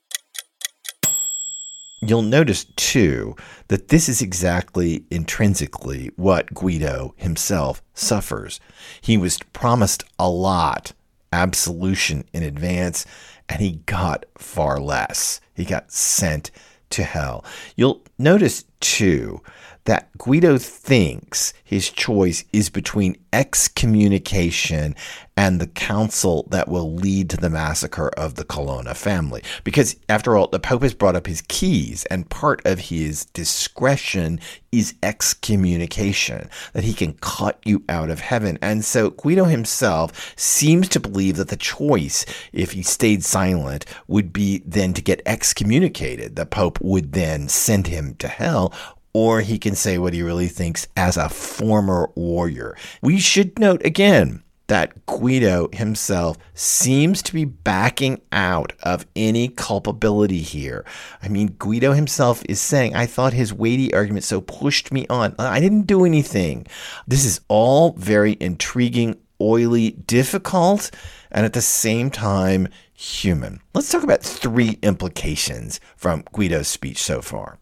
You'll 2.07 2.22
notice, 2.22 2.64
too, 2.76 3.34
that 3.68 3.88
this 3.88 4.09
is 4.09 4.20
exactly 4.20 5.05
intrinsically 5.11 6.11
what 6.16 6.52
Guido 6.52 7.14
himself 7.16 7.82
suffers. 7.94 8.61
He 9.00 9.16
was 9.16 9.38
promised 9.52 10.05
a 10.18 10.28
lot, 10.28 10.92
absolution 11.32 12.24
in 12.34 12.42
advance, 12.42 13.07
and 13.48 13.61
he 13.61 13.80
got 13.86 14.26
far 14.36 14.78
less. 14.78 15.40
He 15.55 15.64
got 15.64 15.90
sent 15.92 16.50
to 16.90 17.05
hell. 17.05 17.44
You'll 17.74 18.02
notice, 18.18 18.64
too, 18.80 19.40
that 19.85 20.16
Guido 20.16 20.59
thinks 20.59 21.53
his 21.62 21.91
choice 21.91 22.45
is 22.53 22.70
between 22.70 23.16
excommunication 23.32 24.95
and 25.37 25.61
the 25.61 25.66
counsel 25.66 26.47
that 26.51 26.68
will 26.68 26.95
lead 26.95 27.28
to 27.28 27.37
the 27.37 27.51
massacre 27.51 28.09
of 28.16 28.37
the 28.37 28.45
Colonna 28.45 28.95
family. 28.95 29.43
Because, 29.64 29.97
after 30.09 30.37
all, 30.37 30.47
the 30.47 30.61
Pope 30.61 30.82
has 30.82 30.95
brought 30.95 31.16
up 31.16 31.26
his 31.26 31.43
keys, 31.49 32.05
and 32.07 32.30
part 32.30 32.64
of 32.64 32.78
his 32.78 33.24
discretion 33.26 34.39
is 34.70 34.95
excommunication, 35.03 36.49
that 36.72 36.85
he 36.85 36.95
can 36.95 37.14
cut 37.14 37.59
you 37.64 37.82
out 37.89 38.11
of 38.11 38.20
heaven. 38.20 38.59
And 38.62 38.85
so 38.85 39.11
Guido 39.11 39.45
himself 39.45 40.35
seems 40.37 40.89
to 40.91 41.01
believe 41.01 41.37
that 41.37 41.49
the 41.49 41.57
choice, 41.57 42.24
if 42.53 42.72
he 42.72 42.82
stayed 42.82 43.24
silent, 43.24 43.85
would 44.07 44.32
be 44.32 44.62
then 44.64 44.95
to 44.95 45.03
get 45.03 45.20
excommunicated. 45.26 46.37
The 46.37 46.47
Pope 46.47 46.80
would 46.80 47.12
then 47.12 47.49
send 47.49 47.89
him 47.89 48.14
to 48.16 48.28
hell 48.28 48.72
or 49.15 49.41
he 49.41 49.59
can 49.59 49.75
say 49.75 49.97
what 49.97 50.12
he 50.12 50.23
really 50.23 50.49
thinks 50.49 50.87
as 50.97 51.17
a 51.17 51.29
former 51.29 52.11
warrior. 52.15 52.77
We 53.01 53.19
should 53.19 53.59
note 53.59 53.85
again 53.87 54.43
that 54.67 55.07
Guido 55.07 55.69
himself 55.73 56.39
seems 56.55 57.23
to 57.23 57.35
be 57.35 57.45
backing 57.45 58.21
out 58.33 58.73
of 58.83 59.07
any 59.15 59.49
culpability 59.49 60.41
here. 60.41 60.85
I 61.23 61.29
mean, 61.29 61.57
Guido 61.59 61.93
himself 61.93 62.43
is 62.49 62.61
saying, 62.61 62.95
I 62.95 63.07
thought 63.07 63.35
his 63.35 63.53
weighty 63.53 63.93
argument 63.93 64.25
so 64.25 64.41
pushed 64.41 64.91
me 64.91 65.07
on. 65.09 65.35
I 65.39 65.61
didn't 65.61 65.87
do 65.87 66.05
anything. 66.05 66.67
This 67.07 67.25
is 67.25 67.41
all 67.49 67.93
very 67.93 68.37
intriguing, 68.41 69.21
oily, 69.41 69.93
difficult, 69.93 70.91
and 71.31 71.45
at 71.45 71.53
the 71.53 71.62
same 71.62 72.11
time, 72.11 72.69
human. 72.95 73.61
Let's 73.75 73.91
talk 73.91 74.03
about 74.03 74.23
three 74.23 74.79
implications 74.83 75.79
from 75.97 76.25
Guido's 76.33 76.69
speech 76.69 77.03
so 77.03 77.21
far. 77.21 77.59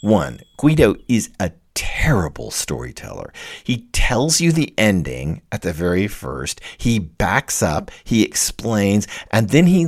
One, 0.00 0.40
Guido 0.56 0.96
is 1.08 1.30
a 1.40 1.52
terrible 1.74 2.50
storyteller. 2.50 3.32
He 3.62 3.88
tells 3.92 4.40
you 4.40 4.52
the 4.52 4.74
ending 4.78 5.42
at 5.52 5.62
the 5.62 5.72
very 5.72 6.08
first. 6.08 6.60
He 6.76 6.98
backs 6.98 7.62
up, 7.62 7.90
he 8.04 8.22
explains, 8.22 9.06
and 9.30 9.50
then 9.50 9.66
he 9.66 9.86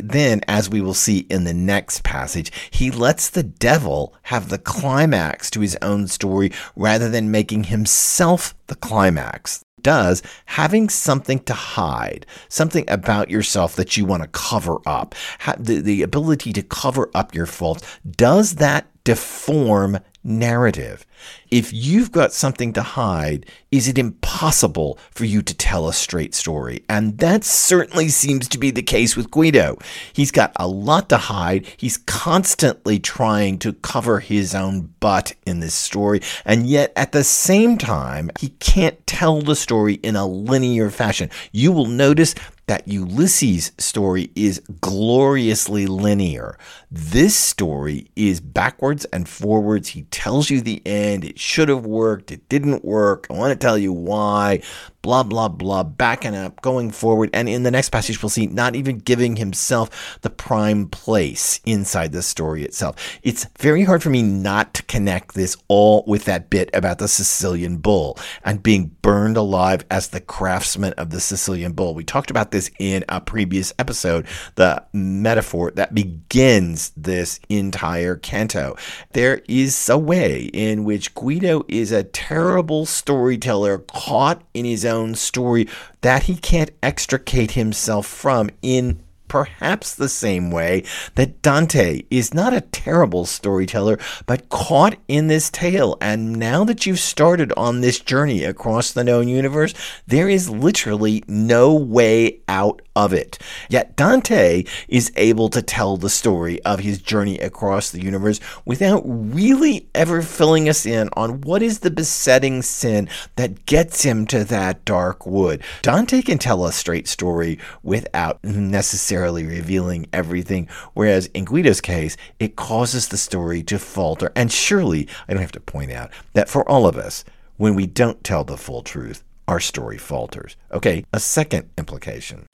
then 0.00 0.40
as 0.48 0.68
we 0.68 0.80
will 0.80 0.94
see 0.94 1.18
in 1.30 1.44
the 1.44 1.54
next 1.54 2.02
passage, 2.02 2.50
he 2.70 2.90
lets 2.90 3.30
the 3.30 3.42
devil 3.42 4.14
have 4.22 4.48
the 4.48 4.58
climax 4.58 5.50
to 5.50 5.60
his 5.60 5.76
own 5.82 6.08
story 6.08 6.50
rather 6.74 7.08
than 7.08 7.30
making 7.30 7.64
himself 7.64 8.54
the 8.66 8.76
climax 8.76 9.64
does 9.82 10.22
having 10.46 10.88
something 10.88 11.38
to 11.38 11.54
hide, 11.54 12.26
something 12.48 12.84
about 12.88 13.30
yourself 13.30 13.76
that 13.76 13.96
you 13.96 14.04
want 14.04 14.22
to 14.24 14.28
cover 14.30 14.78
up, 14.86 15.14
the, 15.56 15.80
the 15.80 16.02
ability 16.02 16.52
to 16.52 16.62
cover 16.62 17.08
up 17.14 17.32
your 17.32 17.46
faults, 17.46 17.98
does 18.16 18.56
that 18.56 18.86
deform 19.08 19.98
narrative? 20.22 21.06
If 21.50 21.72
you've 21.72 22.12
got 22.12 22.34
something 22.34 22.74
to 22.74 22.82
hide, 22.82 23.46
is 23.70 23.88
it 23.88 23.96
impossible 23.96 24.98
for 25.10 25.24
you 25.24 25.40
to 25.40 25.54
tell 25.54 25.88
a 25.88 25.94
straight 25.94 26.34
story? 26.34 26.84
And 26.90 27.16
that 27.16 27.42
certainly 27.42 28.10
seems 28.10 28.48
to 28.48 28.58
be 28.58 28.70
the 28.70 28.82
case 28.82 29.16
with 29.16 29.30
Guido. 29.30 29.78
He's 30.12 30.30
got 30.30 30.52
a 30.56 30.68
lot 30.68 31.08
to 31.08 31.16
hide. 31.16 31.66
He's 31.78 31.96
constantly 31.96 32.98
trying 32.98 33.58
to 33.60 33.72
cover 33.72 34.20
his 34.20 34.54
own 34.54 34.92
butt 35.00 35.34
in 35.46 35.60
this 35.60 35.74
story. 35.74 36.20
And 36.44 36.66
yet, 36.66 36.92
at 36.94 37.12
the 37.12 37.24
same 37.24 37.78
time, 37.78 38.30
he 38.38 38.50
can't 38.60 39.06
tell 39.06 39.40
the 39.40 39.56
story 39.56 39.94
in 39.94 40.16
a 40.16 40.26
linear 40.26 40.90
fashion. 40.90 41.30
You 41.50 41.72
will 41.72 41.86
notice 41.86 42.34
that 42.66 42.86
Ulysses 42.86 43.72
story 43.78 44.30
is 44.34 44.60
gloriously 44.80 45.86
linear. 45.86 46.58
This 46.90 47.36
story 47.36 48.10
is 48.16 48.40
backwards 48.40 49.04
and 49.06 49.28
forwards. 49.28 49.88
He 49.88 50.04
tells 50.04 50.48
you 50.48 50.62
the 50.62 50.80
end 50.86 51.22
it 51.22 51.38
should 51.38 51.68
have 51.68 51.84
worked, 51.84 52.32
it 52.32 52.48
didn't 52.48 52.82
work. 52.82 53.26
I 53.28 53.34
want 53.34 53.52
to 53.52 53.62
tell 53.62 53.76
you 53.76 53.92
why 53.92 54.62
blah, 55.08 55.22
blah, 55.22 55.48
blah, 55.48 55.82
backing 55.82 56.34
up, 56.34 56.60
going 56.60 56.90
forward. 56.90 57.30
And 57.32 57.48
in 57.48 57.62
the 57.62 57.70
next 57.70 57.88
passage, 57.88 58.22
we'll 58.22 58.28
see 58.28 58.46
not 58.46 58.76
even 58.76 58.98
giving 58.98 59.36
himself 59.36 60.18
the 60.20 60.28
prime 60.28 60.86
place 60.86 61.60
inside 61.64 62.12
the 62.12 62.22
story 62.22 62.62
itself. 62.62 63.18
It's 63.22 63.46
very 63.58 63.84
hard 63.84 64.02
for 64.02 64.10
me 64.10 64.22
not 64.22 64.74
to 64.74 64.82
connect 64.82 65.32
this 65.32 65.56
all 65.68 66.04
with 66.06 66.26
that 66.26 66.50
bit 66.50 66.68
about 66.74 66.98
the 66.98 67.08
Sicilian 67.08 67.78
bull 67.78 68.18
and 68.44 68.62
being 68.62 68.96
burned 69.00 69.38
alive 69.38 69.82
as 69.90 70.08
the 70.08 70.20
craftsman 70.20 70.92
of 70.94 71.08
the 71.08 71.20
Sicilian 71.20 71.72
bull. 71.72 71.94
We 71.94 72.04
talked 72.04 72.30
about 72.30 72.50
this 72.50 72.70
in 72.78 73.02
a 73.08 73.18
previous 73.18 73.72
episode, 73.78 74.26
the 74.56 74.84
metaphor 74.92 75.70
that 75.70 75.94
begins 75.94 76.77
this 76.96 77.40
entire 77.48 78.16
canto. 78.16 78.76
There 79.12 79.40
is 79.48 79.88
a 79.88 79.98
way 79.98 80.50
in 80.52 80.84
which 80.84 81.14
Guido 81.14 81.64
is 81.66 81.92
a 81.92 82.04
terrible 82.04 82.86
storyteller 82.86 83.78
caught 83.78 84.42
in 84.54 84.64
his 84.64 84.84
own 84.84 84.98
own 84.98 85.14
story 85.14 85.68
that 86.00 86.24
he 86.24 86.36
can't 86.36 86.70
extricate 86.82 87.52
himself 87.52 88.06
from 88.06 88.50
in 88.62 89.00
perhaps 89.28 89.94
the 89.94 90.08
same 90.08 90.50
way 90.50 90.82
that 91.14 91.42
Dante 91.42 92.02
is 92.10 92.34
not 92.34 92.52
a 92.52 92.60
terrible 92.60 93.26
storyteller, 93.26 93.98
but 94.26 94.48
caught 94.48 94.96
in 95.06 95.28
this 95.28 95.50
tale. 95.50 95.96
And 96.00 96.38
now 96.38 96.64
that 96.64 96.86
you've 96.86 96.98
started 96.98 97.52
on 97.56 97.80
this 97.80 98.00
journey 98.00 98.44
across 98.44 98.92
the 98.92 99.04
known 99.04 99.28
universe, 99.28 99.74
there 100.06 100.28
is 100.28 100.48
literally 100.48 101.22
no 101.28 101.74
way 101.74 102.40
out 102.48 102.82
of 102.96 103.12
it. 103.12 103.38
Yet 103.68 103.94
Dante 103.96 104.64
is 104.88 105.12
able 105.16 105.48
to 105.50 105.62
tell 105.62 105.96
the 105.96 106.10
story 106.10 106.60
of 106.62 106.80
his 106.80 107.00
journey 107.00 107.38
across 107.38 107.90
the 107.90 108.02
universe 108.02 108.40
without 108.64 109.02
really 109.04 109.88
ever 109.94 110.22
filling 110.22 110.68
us 110.68 110.84
in 110.84 111.08
on 111.12 111.40
what 111.42 111.62
is 111.62 111.80
the 111.80 111.90
besetting 111.90 112.62
sin 112.62 113.08
that 113.36 113.66
gets 113.66 114.02
him 114.02 114.26
to 114.26 114.44
that 114.44 114.84
dark 114.84 115.26
wood. 115.26 115.62
Dante 115.82 116.22
can 116.22 116.38
tell 116.38 116.64
a 116.64 116.72
straight 116.72 117.06
story 117.06 117.58
without 117.82 118.42
necessarily 118.42 119.17
revealing 119.26 120.06
everything, 120.12 120.68
whereas 120.94 121.26
in 121.26 121.44
Guido's 121.44 121.80
case, 121.80 122.16
it 122.38 122.56
causes 122.56 123.08
the 123.08 123.16
story 123.16 123.62
to 123.64 123.78
falter. 123.78 124.32
And 124.34 124.50
surely, 124.50 125.08
I 125.28 125.32
don't 125.32 125.42
have 125.42 125.52
to 125.52 125.60
point 125.60 125.92
out 125.92 126.10
that 126.34 126.48
for 126.48 126.68
all 126.68 126.86
of 126.86 126.96
us, 126.96 127.24
when 127.56 127.74
we 127.74 127.86
don't 127.86 128.22
tell 128.22 128.44
the 128.44 128.56
full 128.56 128.82
truth, 128.82 129.24
our 129.46 129.60
story 129.60 129.98
falters. 129.98 130.56
Okay, 130.72 131.04
a 131.12 131.20
second 131.20 131.68
implication. 131.76 132.46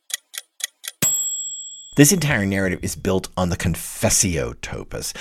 This 1.97 2.13
entire 2.13 2.45
narrative 2.45 2.81
is 2.83 2.97
built 2.97 3.29
on 3.37 3.51
the 3.51 3.57
Confessio 3.57 4.55
topos. 4.55 5.15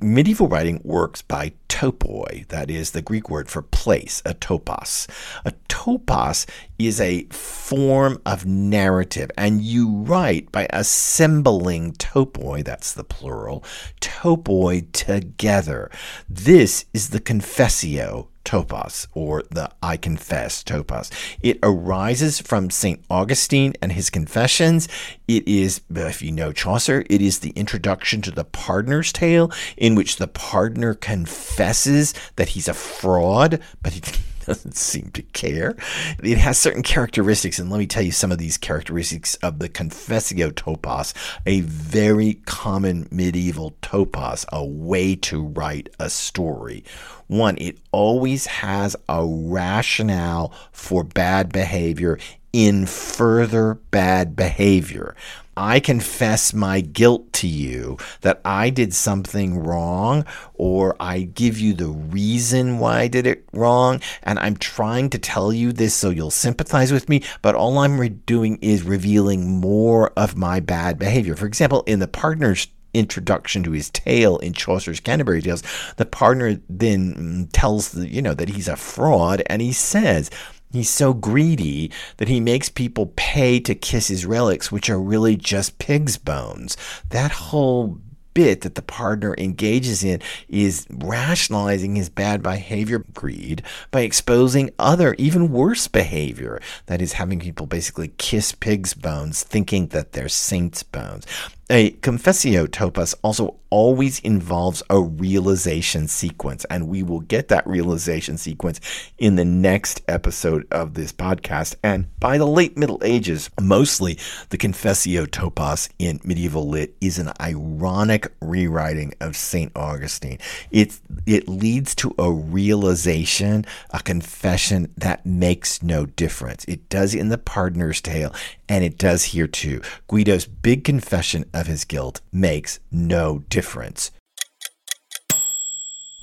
Medieval 0.00 0.46
writing 0.46 0.80
works 0.84 1.22
by 1.22 1.52
topoi, 1.68 2.46
that 2.48 2.70
is 2.70 2.92
the 2.92 3.02
Greek 3.02 3.28
word 3.28 3.48
for 3.48 3.62
place, 3.62 4.22
a 4.24 4.32
topos. 4.32 5.08
A 5.44 5.52
topos 5.68 6.46
is 6.78 7.00
a 7.00 7.24
form 7.24 8.20
of 8.24 8.46
narrative, 8.46 9.30
and 9.36 9.60
you 9.60 9.90
write 9.90 10.52
by 10.52 10.68
assembling 10.70 11.94
topoi, 11.94 12.64
that's 12.64 12.92
the 12.92 13.02
plural, 13.02 13.64
topoi 14.00 14.86
together. 14.92 15.90
This 16.28 16.84
is 16.94 17.10
the 17.10 17.20
Confessio 17.20 18.28
topos, 18.48 19.06
or 19.12 19.42
the 19.50 19.70
I 19.82 19.98
confess 19.98 20.64
topos. 20.64 21.10
It 21.42 21.58
arises 21.62 22.40
from 22.40 22.70
St. 22.70 23.04
Augustine 23.10 23.74
and 23.82 23.92
his 23.92 24.08
confessions. 24.08 24.88
It 25.28 25.46
is, 25.46 25.82
if 25.90 26.22
you 26.22 26.32
know 26.32 26.52
Chaucer, 26.52 27.04
it 27.10 27.20
is 27.20 27.40
the 27.40 27.50
introduction 27.50 28.22
to 28.22 28.30
the 28.30 28.46
pardoner's 28.46 29.12
tale, 29.12 29.52
in 29.76 29.94
which 29.94 30.16
the 30.16 30.28
pardoner 30.28 30.98
confesses 30.98 32.14
that 32.36 32.50
he's 32.50 32.68
a 32.68 32.74
fraud, 32.74 33.60
but 33.82 33.92
he 33.92 34.00
doesn't 34.48 34.76
seem 34.76 35.10
to 35.10 35.22
care. 35.22 35.76
It 36.22 36.38
has 36.38 36.58
certain 36.58 36.82
characteristics, 36.82 37.58
and 37.58 37.70
let 37.70 37.78
me 37.78 37.86
tell 37.86 38.02
you 38.02 38.12
some 38.12 38.32
of 38.32 38.38
these 38.38 38.56
characteristics 38.56 39.34
of 39.36 39.58
the 39.58 39.68
Confessio 39.68 40.50
topos, 40.50 41.12
a 41.44 41.60
very 41.60 42.40
common 42.46 43.06
medieval 43.10 43.74
topos, 43.82 44.46
a 44.50 44.64
way 44.64 45.14
to 45.16 45.42
write 45.42 45.90
a 46.00 46.08
story. 46.08 46.82
One, 47.26 47.58
it 47.58 47.76
always 47.92 48.46
has 48.46 48.96
a 49.06 49.24
rationale 49.24 50.52
for 50.72 51.04
bad 51.04 51.52
behavior 51.52 52.18
in 52.52 52.86
further 52.86 53.74
bad 53.90 54.34
behavior. 54.34 55.14
I 55.58 55.80
confess 55.80 56.54
my 56.54 56.80
guilt 56.80 57.32
to 57.32 57.48
you 57.48 57.98
that 58.20 58.40
I 58.44 58.70
did 58.70 58.94
something 58.94 59.58
wrong, 59.58 60.24
or 60.54 60.94
I 61.00 61.22
give 61.22 61.58
you 61.58 61.74
the 61.74 61.88
reason 61.88 62.78
why 62.78 63.00
I 63.00 63.08
did 63.08 63.26
it 63.26 63.44
wrong, 63.52 64.00
and 64.22 64.38
I'm 64.38 64.56
trying 64.56 65.10
to 65.10 65.18
tell 65.18 65.52
you 65.52 65.72
this 65.72 65.94
so 65.94 66.10
you'll 66.10 66.30
sympathize 66.30 66.92
with 66.92 67.08
me, 67.08 67.24
but 67.42 67.56
all 67.56 67.78
I'm 67.78 67.98
re- 67.98 68.08
doing 68.08 68.60
is 68.62 68.84
revealing 68.84 69.60
more 69.60 70.12
of 70.16 70.36
my 70.36 70.60
bad 70.60 70.96
behavior. 70.96 71.34
For 71.34 71.46
example, 71.46 71.82
in 71.88 71.98
the 71.98 72.06
pardoner's 72.06 72.68
introduction 72.94 73.64
to 73.64 73.72
his 73.72 73.90
tale 73.90 74.38
in 74.38 74.52
Chaucer's 74.52 75.00
Canterbury 75.00 75.42
Tales, 75.42 75.64
the 75.96 76.06
partner 76.06 76.60
then 76.68 77.14
mm, 77.14 77.50
tells 77.52 77.90
the, 77.90 78.08
you 78.08 78.22
know 78.22 78.34
that 78.34 78.50
he's 78.50 78.68
a 78.68 78.76
fraud, 78.76 79.42
and 79.46 79.60
he 79.60 79.72
says 79.72 80.30
He's 80.72 80.90
so 80.90 81.14
greedy 81.14 81.90
that 82.18 82.28
he 82.28 82.40
makes 82.40 82.68
people 82.68 83.12
pay 83.16 83.58
to 83.60 83.74
kiss 83.74 84.08
his 84.08 84.26
relics, 84.26 84.70
which 84.70 84.90
are 84.90 85.00
really 85.00 85.36
just 85.36 85.78
pig's 85.78 86.18
bones. 86.18 86.76
That 87.10 87.30
whole 87.30 87.98
bit 88.34 88.60
that 88.60 88.76
the 88.76 88.82
pardoner 88.82 89.36
engages 89.36 90.04
in 90.04 90.20
is 90.48 90.86
rationalizing 90.90 91.96
his 91.96 92.08
bad 92.08 92.40
behavior 92.40 93.04
greed 93.12 93.62
by 93.90 94.02
exposing 94.02 94.70
other 94.78 95.14
even 95.18 95.50
worse 95.50 95.88
behavior 95.88 96.60
that 96.86 97.02
is 97.02 97.14
having 97.14 97.40
people 97.40 97.66
basically 97.66 98.12
kiss 98.18 98.52
pig's 98.52 98.94
bones 98.94 99.42
thinking 99.42 99.88
that 99.88 100.12
they're 100.12 100.28
saints 100.28 100.84
bones 100.84 101.26
a 101.70 101.90
confessio 101.90 102.66
topos 102.66 103.14
also 103.22 103.56
always 103.70 104.18
involves 104.20 104.82
a 104.88 104.98
realization 104.98 106.08
sequence, 106.08 106.64
and 106.70 106.88
we 106.88 107.02
will 107.02 107.20
get 107.20 107.48
that 107.48 107.66
realization 107.66 108.38
sequence 108.38 108.80
in 109.18 109.36
the 109.36 109.44
next 109.44 110.00
episode 110.08 110.66
of 110.70 110.94
this 110.94 111.12
podcast. 111.12 111.74
And 111.82 112.06
by 112.18 112.38
the 112.38 112.46
late 112.46 112.78
Middle 112.78 113.00
Ages, 113.04 113.50
mostly 113.60 114.18
the 114.48 114.56
confessio 114.56 115.26
topos 115.26 115.90
in 115.98 116.20
medieval 116.24 116.66
lit 116.66 116.96
is 117.00 117.18
an 117.18 117.32
ironic 117.40 118.32
rewriting 118.40 119.12
of 119.20 119.36
St. 119.36 119.70
Augustine. 119.76 120.38
It, 120.70 120.98
it 121.26 121.48
leads 121.48 121.94
to 121.96 122.14
a 122.18 122.30
realization, 122.32 123.66
a 123.90 124.00
confession 124.00 124.92
that 124.96 125.26
makes 125.26 125.82
no 125.82 126.06
difference. 126.06 126.64
It 126.64 126.88
does 126.88 127.14
in 127.14 127.28
the 127.28 127.38
Pardoner's 127.38 128.00
Tale, 128.00 128.34
and 128.68 128.84
it 128.84 128.98
does 128.98 129.24
here 129.24 129.46
too. 129.46 129.80
Guido's 130.08 130.46
big 130.46 130.84
confession 130.84 131.44
of 131.54 131.66
his 131.66 131.84
guilt 131.84 132.20
makes 132.32 132.80
no 132.90 133.40
difference. 133.48 134.10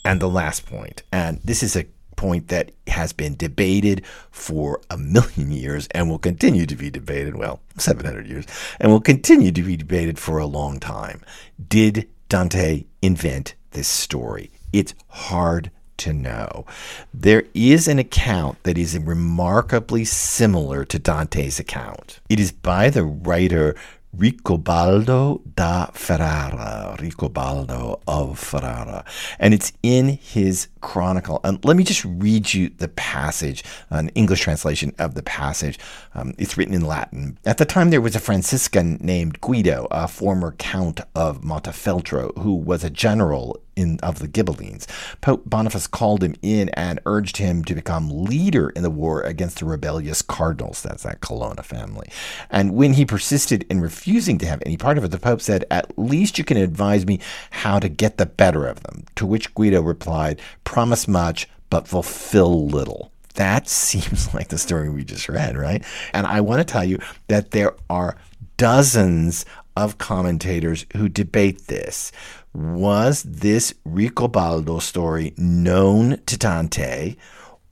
And 0.04 0.22
the 0.22 0.30
last 0.30 0.66
point, 0.66 1.02
and 1.12 1.40
this 1.44 1.64
is 1.64 1.76
a 1.76 1.88
point 2.16 2.48
that 2.48 2.72
has 2.88 3.12
been 3.12 3.36
debated 3.36 4.06
for 4.32 4.82
a 4.90 4.98
million 4.98 5.52
years 5.52 5.88
and 5.92 6.10
will 6.10 6.20
continue 6.20 6.66
to 6.66 6.76
be 6.76 6.90
debated, 6.90 7.36
well, 7.36 7.60
700 7.78 8.28
years, 8.28 8.46
and 8.80 8.92
will 8.92 9.02
continue 9.02 9.52
to 9.52 9.64
be 9.64 9.76
debated 9.76 10.18
for 10.20 10.38
a 10.38 10.46
long 10.46 10.80
time. 10.80 11.22
Did 11.68 12.08
Dante 12.30 12.86
invent 13.02 13.56
this 13.72 13.88
story? 13.88 14.52
It's 14.72 14.94
hard 15.08 15.72
to 15.98 16.14
know. 16.14 16.66
There 17.14 17.44
is 17.54 17.88
an 17.88 18.00
account 18.00 18.64
that 18.64 18.78
is 18.78 18.98
remarkably 18.98 20.06
similar 20.06 20.86
to 20.86 21.00
Dante's 21.00 21.60
account. 21.60 22.20
It 22.30 22.40
is 22.40 22.52
by 22.52 22.90
the 22.90 23.04
writer 23.04 23.76
Ricobaldo 24.18 25.42
da 25.56 25.88
Ferrara, 25.88 26.96
Ricobaldo 27.00 28.00
of 28.08 28.40
Ferrara, 28.40 29.04
and 29.40 29.54
it's 29.54 29.74
in 29.84 30.08
his 30.22 30.68
chronicle. 30.86 31.42
And 31.44 31.64
let 31.66 31.76
me 31.76 31.84
just 31.84 32.06
read 32.06 32.54
you 32.54 32.70
the 32.70 32.90
passage, 32.90 33.64
an 33.90 34.10
English 34.10 34.42
translation 34.42 34.94
of 35.00 35.16
the 35.16 35.24
passage. 35.24 35.80
Um, 36.14 36.36
it's 36.38 36.58
written 36.58 36.76
in 36.76 36.86
Latin. 36.86 37.40
At 37.44 37.58
the 37.58 37.66
time, 37.66 37.90
there 37.90 38.02
was 38.02 38.16
a 38.16 38.20
Franciscan 38.20 39.00
named 39.02 39.42
Guido, 39.42 39.88
a 39.90 40.08
former 40.08 40.52
count 40.52 41.02
of 41.16 41.42
Montefeltro, 41.42 42.38
who 42.38 42.54
was 42.54 42.84
a 42.84 42.92
general 42.92 43.60
in, 43.76 44.00
of 44.02 44.20
the 44.20 44.28
Ghibellines. 44.28 44.86
Pope 45.22 45.44
Boniface 45.46 45.88
called 45.88 46.24
him 46.24 46.36
in 46.42 46.70
and 46.70 47.00
urged 47.06 47.38
him 47.38 47.64
to 47.66 47.76
become 47.76 48.24
leader 48.24 48.70
in 48.70 48.84
the 48.84 48.90
war 48.90 49.22
against 49.22 49.60
the 49.60 49.66
rebellious 49.66 50.22
cardinals. 50.22 50.82
That's 50.82 51.04
that 51.04 51.22
Colonna 51.22 51.64
family. 51.64 52.08
And 52.50 52.74
when 52.76 52.94
he 52.94 53.06
persisted 53.06 53.66
in 53.70 53.82
refusing 53.82 54.38
to 54.40 54.46
have 54.46 54.62
any 54.66 54.78
part 54.78 54.98
of 54.98 55.04
it, 55.04 55.12
the 55.12 55.20
Pope 55.20 55.42
said, 55.42 55.66
At 55.70 55.98
least 55.98 56.38
you 56.38 56.44
can 56.44 56.58
advise 56.58 57.06
me 57.06 57.20
how 57.52 57.80
to 57.80 57.90
get 57.90 58.18
the 58.18 58.26
better 58.26 58.66
of 58.66 58.84
them. 58.84 59.06
To 59.16 59.26
which 59.26 59.54
Guido 59.54 59.82
replied, 59.82 60.42
Promise 60.76 61.08
much, 61.08 61.48
but 61.70 61.88
fulfill 61.88 62.68
little. 62.68 63.10
That 63.36 63.70
seems 63.86 64.34
like 64.34 64.50
the 64.50 64.58
story 64.58 64.90
we 64.90 65.06
just 65.06 65.30
read, 65.30 65.56
right? 65.56 65.82
And 66.12 66.28
I 66.28 66.42
want 66.42 66.60
to 66.60 66.66
tell 66.66 66.84
you 66.84 67.00
that 67.30 67.52
there 67.52 67.78
are 67.90 68.18
dozens 68.58 69.46
of 69.78 70.00
commentators 70.00 70.86
who 70.98 71.08
debate 71.08 71.68
this. 71.68 72.12
Was 72.54 73.24
this 73.24 73.74
Ricobaldo 73.88 74.82
story 74.82 75.34
known 75.38 76.18
to 76.26 76.38
Dante, 76.38 77.16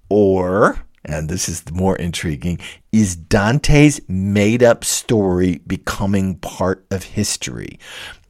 or, 0.08 0.80
and 1.04 1.28
this 1.28 1.50
is 1.50 1.70
more 1.74 1.98
intriguing, 1.98 2.58
is 2.94 3.18
Dante's 3.18 4.00
made 4.08 4.64
up 4.64 4.86
story 4.86 5.60
becoming 5.68 6.36
part 6.36 6.86
of 6.90 7.04
history? 7.04 7.80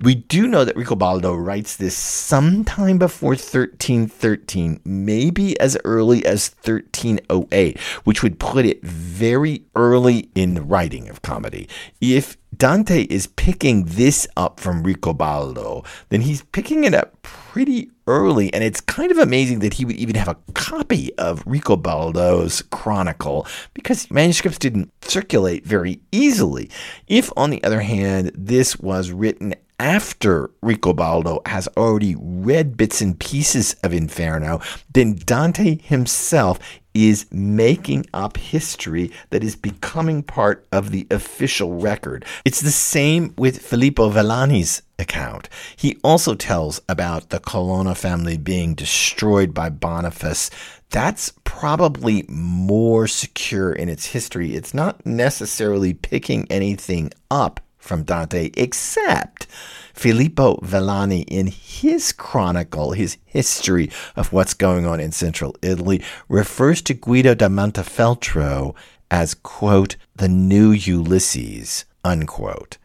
We 0.04 0.16
do 0.16 0.50
know 0.50 0.66
that 0.66 0.76
Ricobaldo 0.76 1.34
writes 1.34 1.78
this 1.78 1.96
sometime 1.96 2.98
before 2.98 3.36
1313, 3.36 4.82
maybe 4.84 5.58
as 5.62 5.78
early 5.86 6.26
as 6.26 6.54
1308, 6.62 7.80
which 8.04 8.22
would 8.22 8.38
put 8.38 8.66
it 8.66 8.84
very 8.84 9.64
early 9.78 10.30
in 10.36 10.56
the 10.56 10.62
writing 10.62 11.08
of 11.08 11.22
comedy. 11.22 11.70
If 12.02 12.36
Dante 12.58 13.04
is 13.04 13.28
picking 13.28 13.86
this 13.86 14.28
up 14.36 14.60
from 14.60 14.84
Ricobaldo, 14.84 15.86
then 16.10 16.20
he's 16.20 16.42
picking 16.52 16.84
it 16.84 16.94
up 16.94 17.22
pretty 17.22 17.90
early, 18.06 18.54
and 18.54 18.62
it's 18.62 18.82
kind 18.82 19.10
of 19.10 19.18
amazing 19.18 19.60
that 19.60 19.76
he 19.76 19.86
would 19.86 19.96
even 19.96 20.16
have 20.16 20.28
a 20.28 20.38
copy 20.54 21.18
of 21.18 21.46
Ricobaldo's 21.46 22.62
chronicle 22.64 23.48
because 23.74 24.12
manuscripts 24.12 24.60
didn't 24.60 24.92
circulate 25.02 25.66
very 25.66 26.02
easily. 26.12 26.70
If, 27.08 27.32
on 27.38 27.52
the 27.52 27.64
other 27.64 27.80
hand, 27.80 28.34
this 28.36 28.78
was 28.78 29.10
written 29.12 29.56
after 29.84 30.50
Ricobaldo 30.64 31.46
has 31.46 31.68
already 31.76 32.16
read 32.18 32.78
bits 32.78 33.02
and 33.02 33.20
pieces 33.20 33.76
of 33.84 33.94
Inferno, 33.94 34.62
then 34.94 35.16
Dante 35.26 35.78
himself 35.80 36.58
is 36.94 37.26
making 37.32 38.06
up 38.14 38.38
history 38.38 39.12
that 39.32 39.44
is 39.44 39.58
becoming 39.58 40.24
part 40.24 40.66
of 40.72 40.92
the 40.92 41.06
official 41.12 41.74
record. 41.74 42.24
It's 42.46 42.62
the 42.62 42.72
same 42.72 43.34
with 43.38 43.62
Filippo 43.62 44.10
Villani's 44.10 44.84
account. 44.98 45.50
He 45.76 45.98
also 46.02 46.34
tells 46.34 46.80
about 46.88 47.30
the 47.30 47.42
Colonna 47.42 47.94
family 47.94 48.38
being 48.38 48.76
destroyed 48.76 49.54
by 49.54 49.70
Boniface. 49.70 50.50
That's 50.92 51.34
probably 51.44 52.24
more 52.30 53.08
secure 53.08 53.74
in 53.74 53.90
its 53.90 54.06
history. 54.06 54.56
It's 54.56 54.74
not 54.74 55.06
necessarily 55.06 55.94
picking 55.94 56.50
anything 56.50 57.12
up 57.30 57.60
from 57.84 58.04
Dante, 58.04 58.50
except 58.56 59.46
Filippo 59.94 60.58
Villani 60.64 61.22
in 61.24 61.48
his 61.48 62.12
chronicle, 62.14 62.94
his 62.94 63.18
history 63.26 63.92
of 64.16 64.32
what's 64.32 64.54
going 64.54 64.86
on 64.86 65.00
in 65.00 65.12
central 65.12 65.56
Italy, 65.62 66.02
refers 66.30 66.82
to 66.84 66.94
Guido 66.94 67.36
da 67.36 67.48
Montefeltro 67.48 68.74
as, 69.12 69.34
quote, 69.34 69.98
the 70.16 70.30
new 70.30 70.72
Ulysses, 70.72 71.86
unquote. 72.04 72.78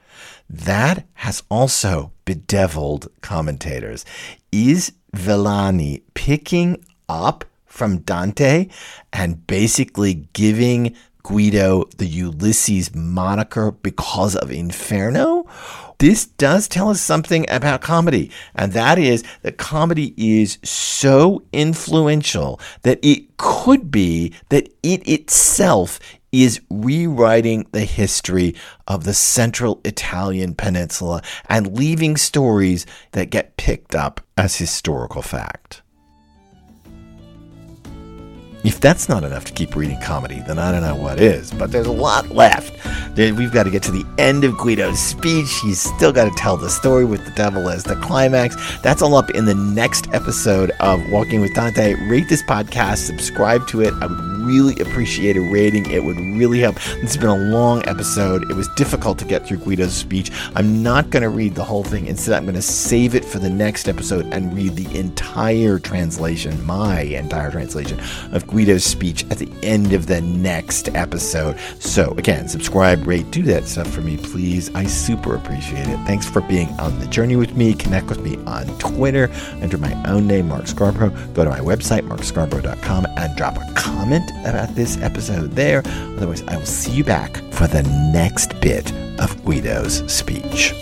That 0.50 1.06
has 1.14 1.42
also 1.48 2.12
bedeviled 2.24 3.08
commentators. 3.20 4.04
Is 4.50 4.92
Villani 5.14 6.02
picking 6.14 6.84
up 7.08 7.44
from 7.66 7.98
Dante 7.98 8.68
and 9.12 9.46
basically 9.46 10.26
giving 10.32 10.96
Guido 11.28 11.84
the 11.98 12.06
Ulysses 12.06 12.94
moniker 12.94 13.70
because 13.70 14.34
of 14.34 14.50
Inferno? 14.50 15.46
This 15.98 16.24
does 16.24 16.68
tell 16.68 16.88
us 16.88 17.02
something 17.02 17.44
about 17.50 17.82
comedy, 17.82 18.30
and 18.54 18.72
that 18.72 18.98
is 18.98 19.24
that 19.42 19.58
comedy 19.58 20.14
is 20.16 20.56
so 20.64 21.42
influential 21.52 22.58
that 22.80 22.98
it 23.02 23.36
could 23.36 23.90
be 23.90 24.32
that 24.48 24.70
it 24.82 25.06
itself 25.06 26.00
is 26.32 26.62
rewriting 26.70 27.66
the 27.72 27.84
history 27.84 28.54
of 28.86 29.04
the 29.04 29.14
central 29.14 29.82
Italian 29.84 30.54
peninsula 30.54 31.20
and 31.46 31.76
leaving 31.76 32.16
stories 32.16 32.86
that 33.12 33.28
get 33.28 33.58
picked 33.58 33.94
up 33.94 34.22
as 34.38 34.56
historical 34.56 35.20
fact. 35.20 35.82
If 38.68 38.80
that's 38.80 39.08
not 39.08 39.24
enough 39.24 39.46
to 39.46 39.52
keep 39.54 39.74
reading 39.74 39.98
comedy, 40.02 40.42
then 40.46 40.58
I 40.58 40.70
don't 40.70 40.82
know 40.82 40.94
what 40.94 41.18
is. 41.18 41.50
But 41.52 41.72
there's 41.72 41.86
a 41.86 41.90
lot 41.90 42.28
left. 42.28 42.70
We've 43.16 43.50
got 43.50 43.62
to 43.62 43.70
get 43.70 43.82
to 43.84 43.90
the 43.90 44.04
end 44.18 44.44
of 44.44 44.58
Guido's 44.58 44.98
speech. 44.98 45.48
He's 45.62 45.80
still 45.80 46.12
got 46.12 46.26
to 46.26 46.30
tell 46.36 46.58
the 46.58 46.68
story 46.68 47.06
with 47.06 47.24
the 47.24 47.30
devil 47.30 47.70
as 47.70 47.84
the 47.84 47.96
climax. 47.96 48.56
That's 48.82 49.00
all 49.00 49.14
up 49.14 49.30
in 49.30 49.46
the 49.46 49.54
next 49.54 50.08
episode 50.12 50.70
of 50.80 51.00
Walking 51.10 51.40
with 51.40 51.54
Dante. 51.54 51.94
Rate 52.10 52.28
this 52.28 52.42
podcast, 52.42 52.98
subscribe 53.06 53.66
to 53.68 53.80
it. 53.80 53.94
I 54.02 54.06
would 54.06 54.18
really 54.48 54.80
appreciate 54.80 55.36
a 55.36 55.40
rating. 55.40 55.90
It 55.90 56.02
would 56.02 56.16
really 56.16 56.60
help. 56.60 56.76
This 56.76 57.14
has 57.14 57.16
been 57.18 57.28
a 57.28 57.36
long 57.36 57.86
episode. 57.86 58.50
It 58.50 58.54
was 58.54 58.66
difficult 58.68 59.18
to 59.18 59.26
get 59.26 59.46
through 59.46 59.58
Guido's 59.58 59.94
speech. 59.94 60.32
I'm 60.54 60.82
not 60.82 61.10
going 61.10 61.22
to 61.22 61.28
read 61.28 61.54
the 61.54 61.64
whole 61.64 61.84
thing. 61.84 62.06
Instead, 62.06 62.34
I'm 62.34 62.44
going 62.44 62.54
to 62.54 62.62
save 62.62 63.14
it 63.14 63.24
for 63.24 63.38
the 63.38 63.50
next 63.50 63.88
episode 63.88 64.26
and 64.32 64.54
read 64.54 64.74
the 64.74 64.98
entire 64.98 65.78
translation, 65.78 66.64
my 66.64 67.02
entire 67.02 67.50
translation 67.50 68.00
of 68.32 68.46
Guido's 68.46 68.84
speech 68.84 69.24
at 69.30 69.38
the 69.38 69.50
end 69.62 69.92
of 69.92 70.06
the 70.06 70.22
next 70.22 70.88
episode. 70.94 71.58
So, 71.78 72.12
again, 72.12 72.48
subscribe, 72.48 73.06
rate, 73.06 73.30
do 73.30 73.42
that 73.42 73.66
stuff 73.66 73.90
for 73.92 74.00
me, 74.00 74.16
please. 74.16 74.74
I 74.74 74.84
super 74.84 75.34
appreciate 75.36 75.86
it. 75.86 75.98
Thanks 76.06 76.28
for 76.28 76.40
being 76.40 76.68
on 76.80 76.98
the 77.00 77.06
journey 77.06 77.36
with 77.36 77.54
me. 77.54 77.74
Connect 77.74 78.08
with 78.08 78.20
me 78.20 78.36
on 78.46 78.66
Twitter 78.78 79.30
under 79.60 79.76
my 79.76 79.92
own 80.10 80.26
name, 80.26 80.48
Mark 80.48 80.66
Scarborough. 80.66 81.10
Go 81.34 81.44
to 81.44 81.50
my 81.50 81.60
website, 81.60 82.06
markscarborough.com, 82.08 83.06
and 83.16 83.36
drop 83.36 83.56
a 83.56 83.72
comment 83.74 84.30
about 84.44 84.74
this 84.74 84.96
episode 84.98 85.52
there. 85.52 85.82
Otherwise, 86.16 86.42
I 86.48 86.56
will 86.56 86.66
see 86.66 86.92
you 86.92 87.04
back 87.04 87.36
for 87.52 87.66
the 87.66 87.82
next 88.12 88.60
bit 88.60 88.92
of 89.18 89.44
Guido's 89.44 90.10
speech. 90.12 90.74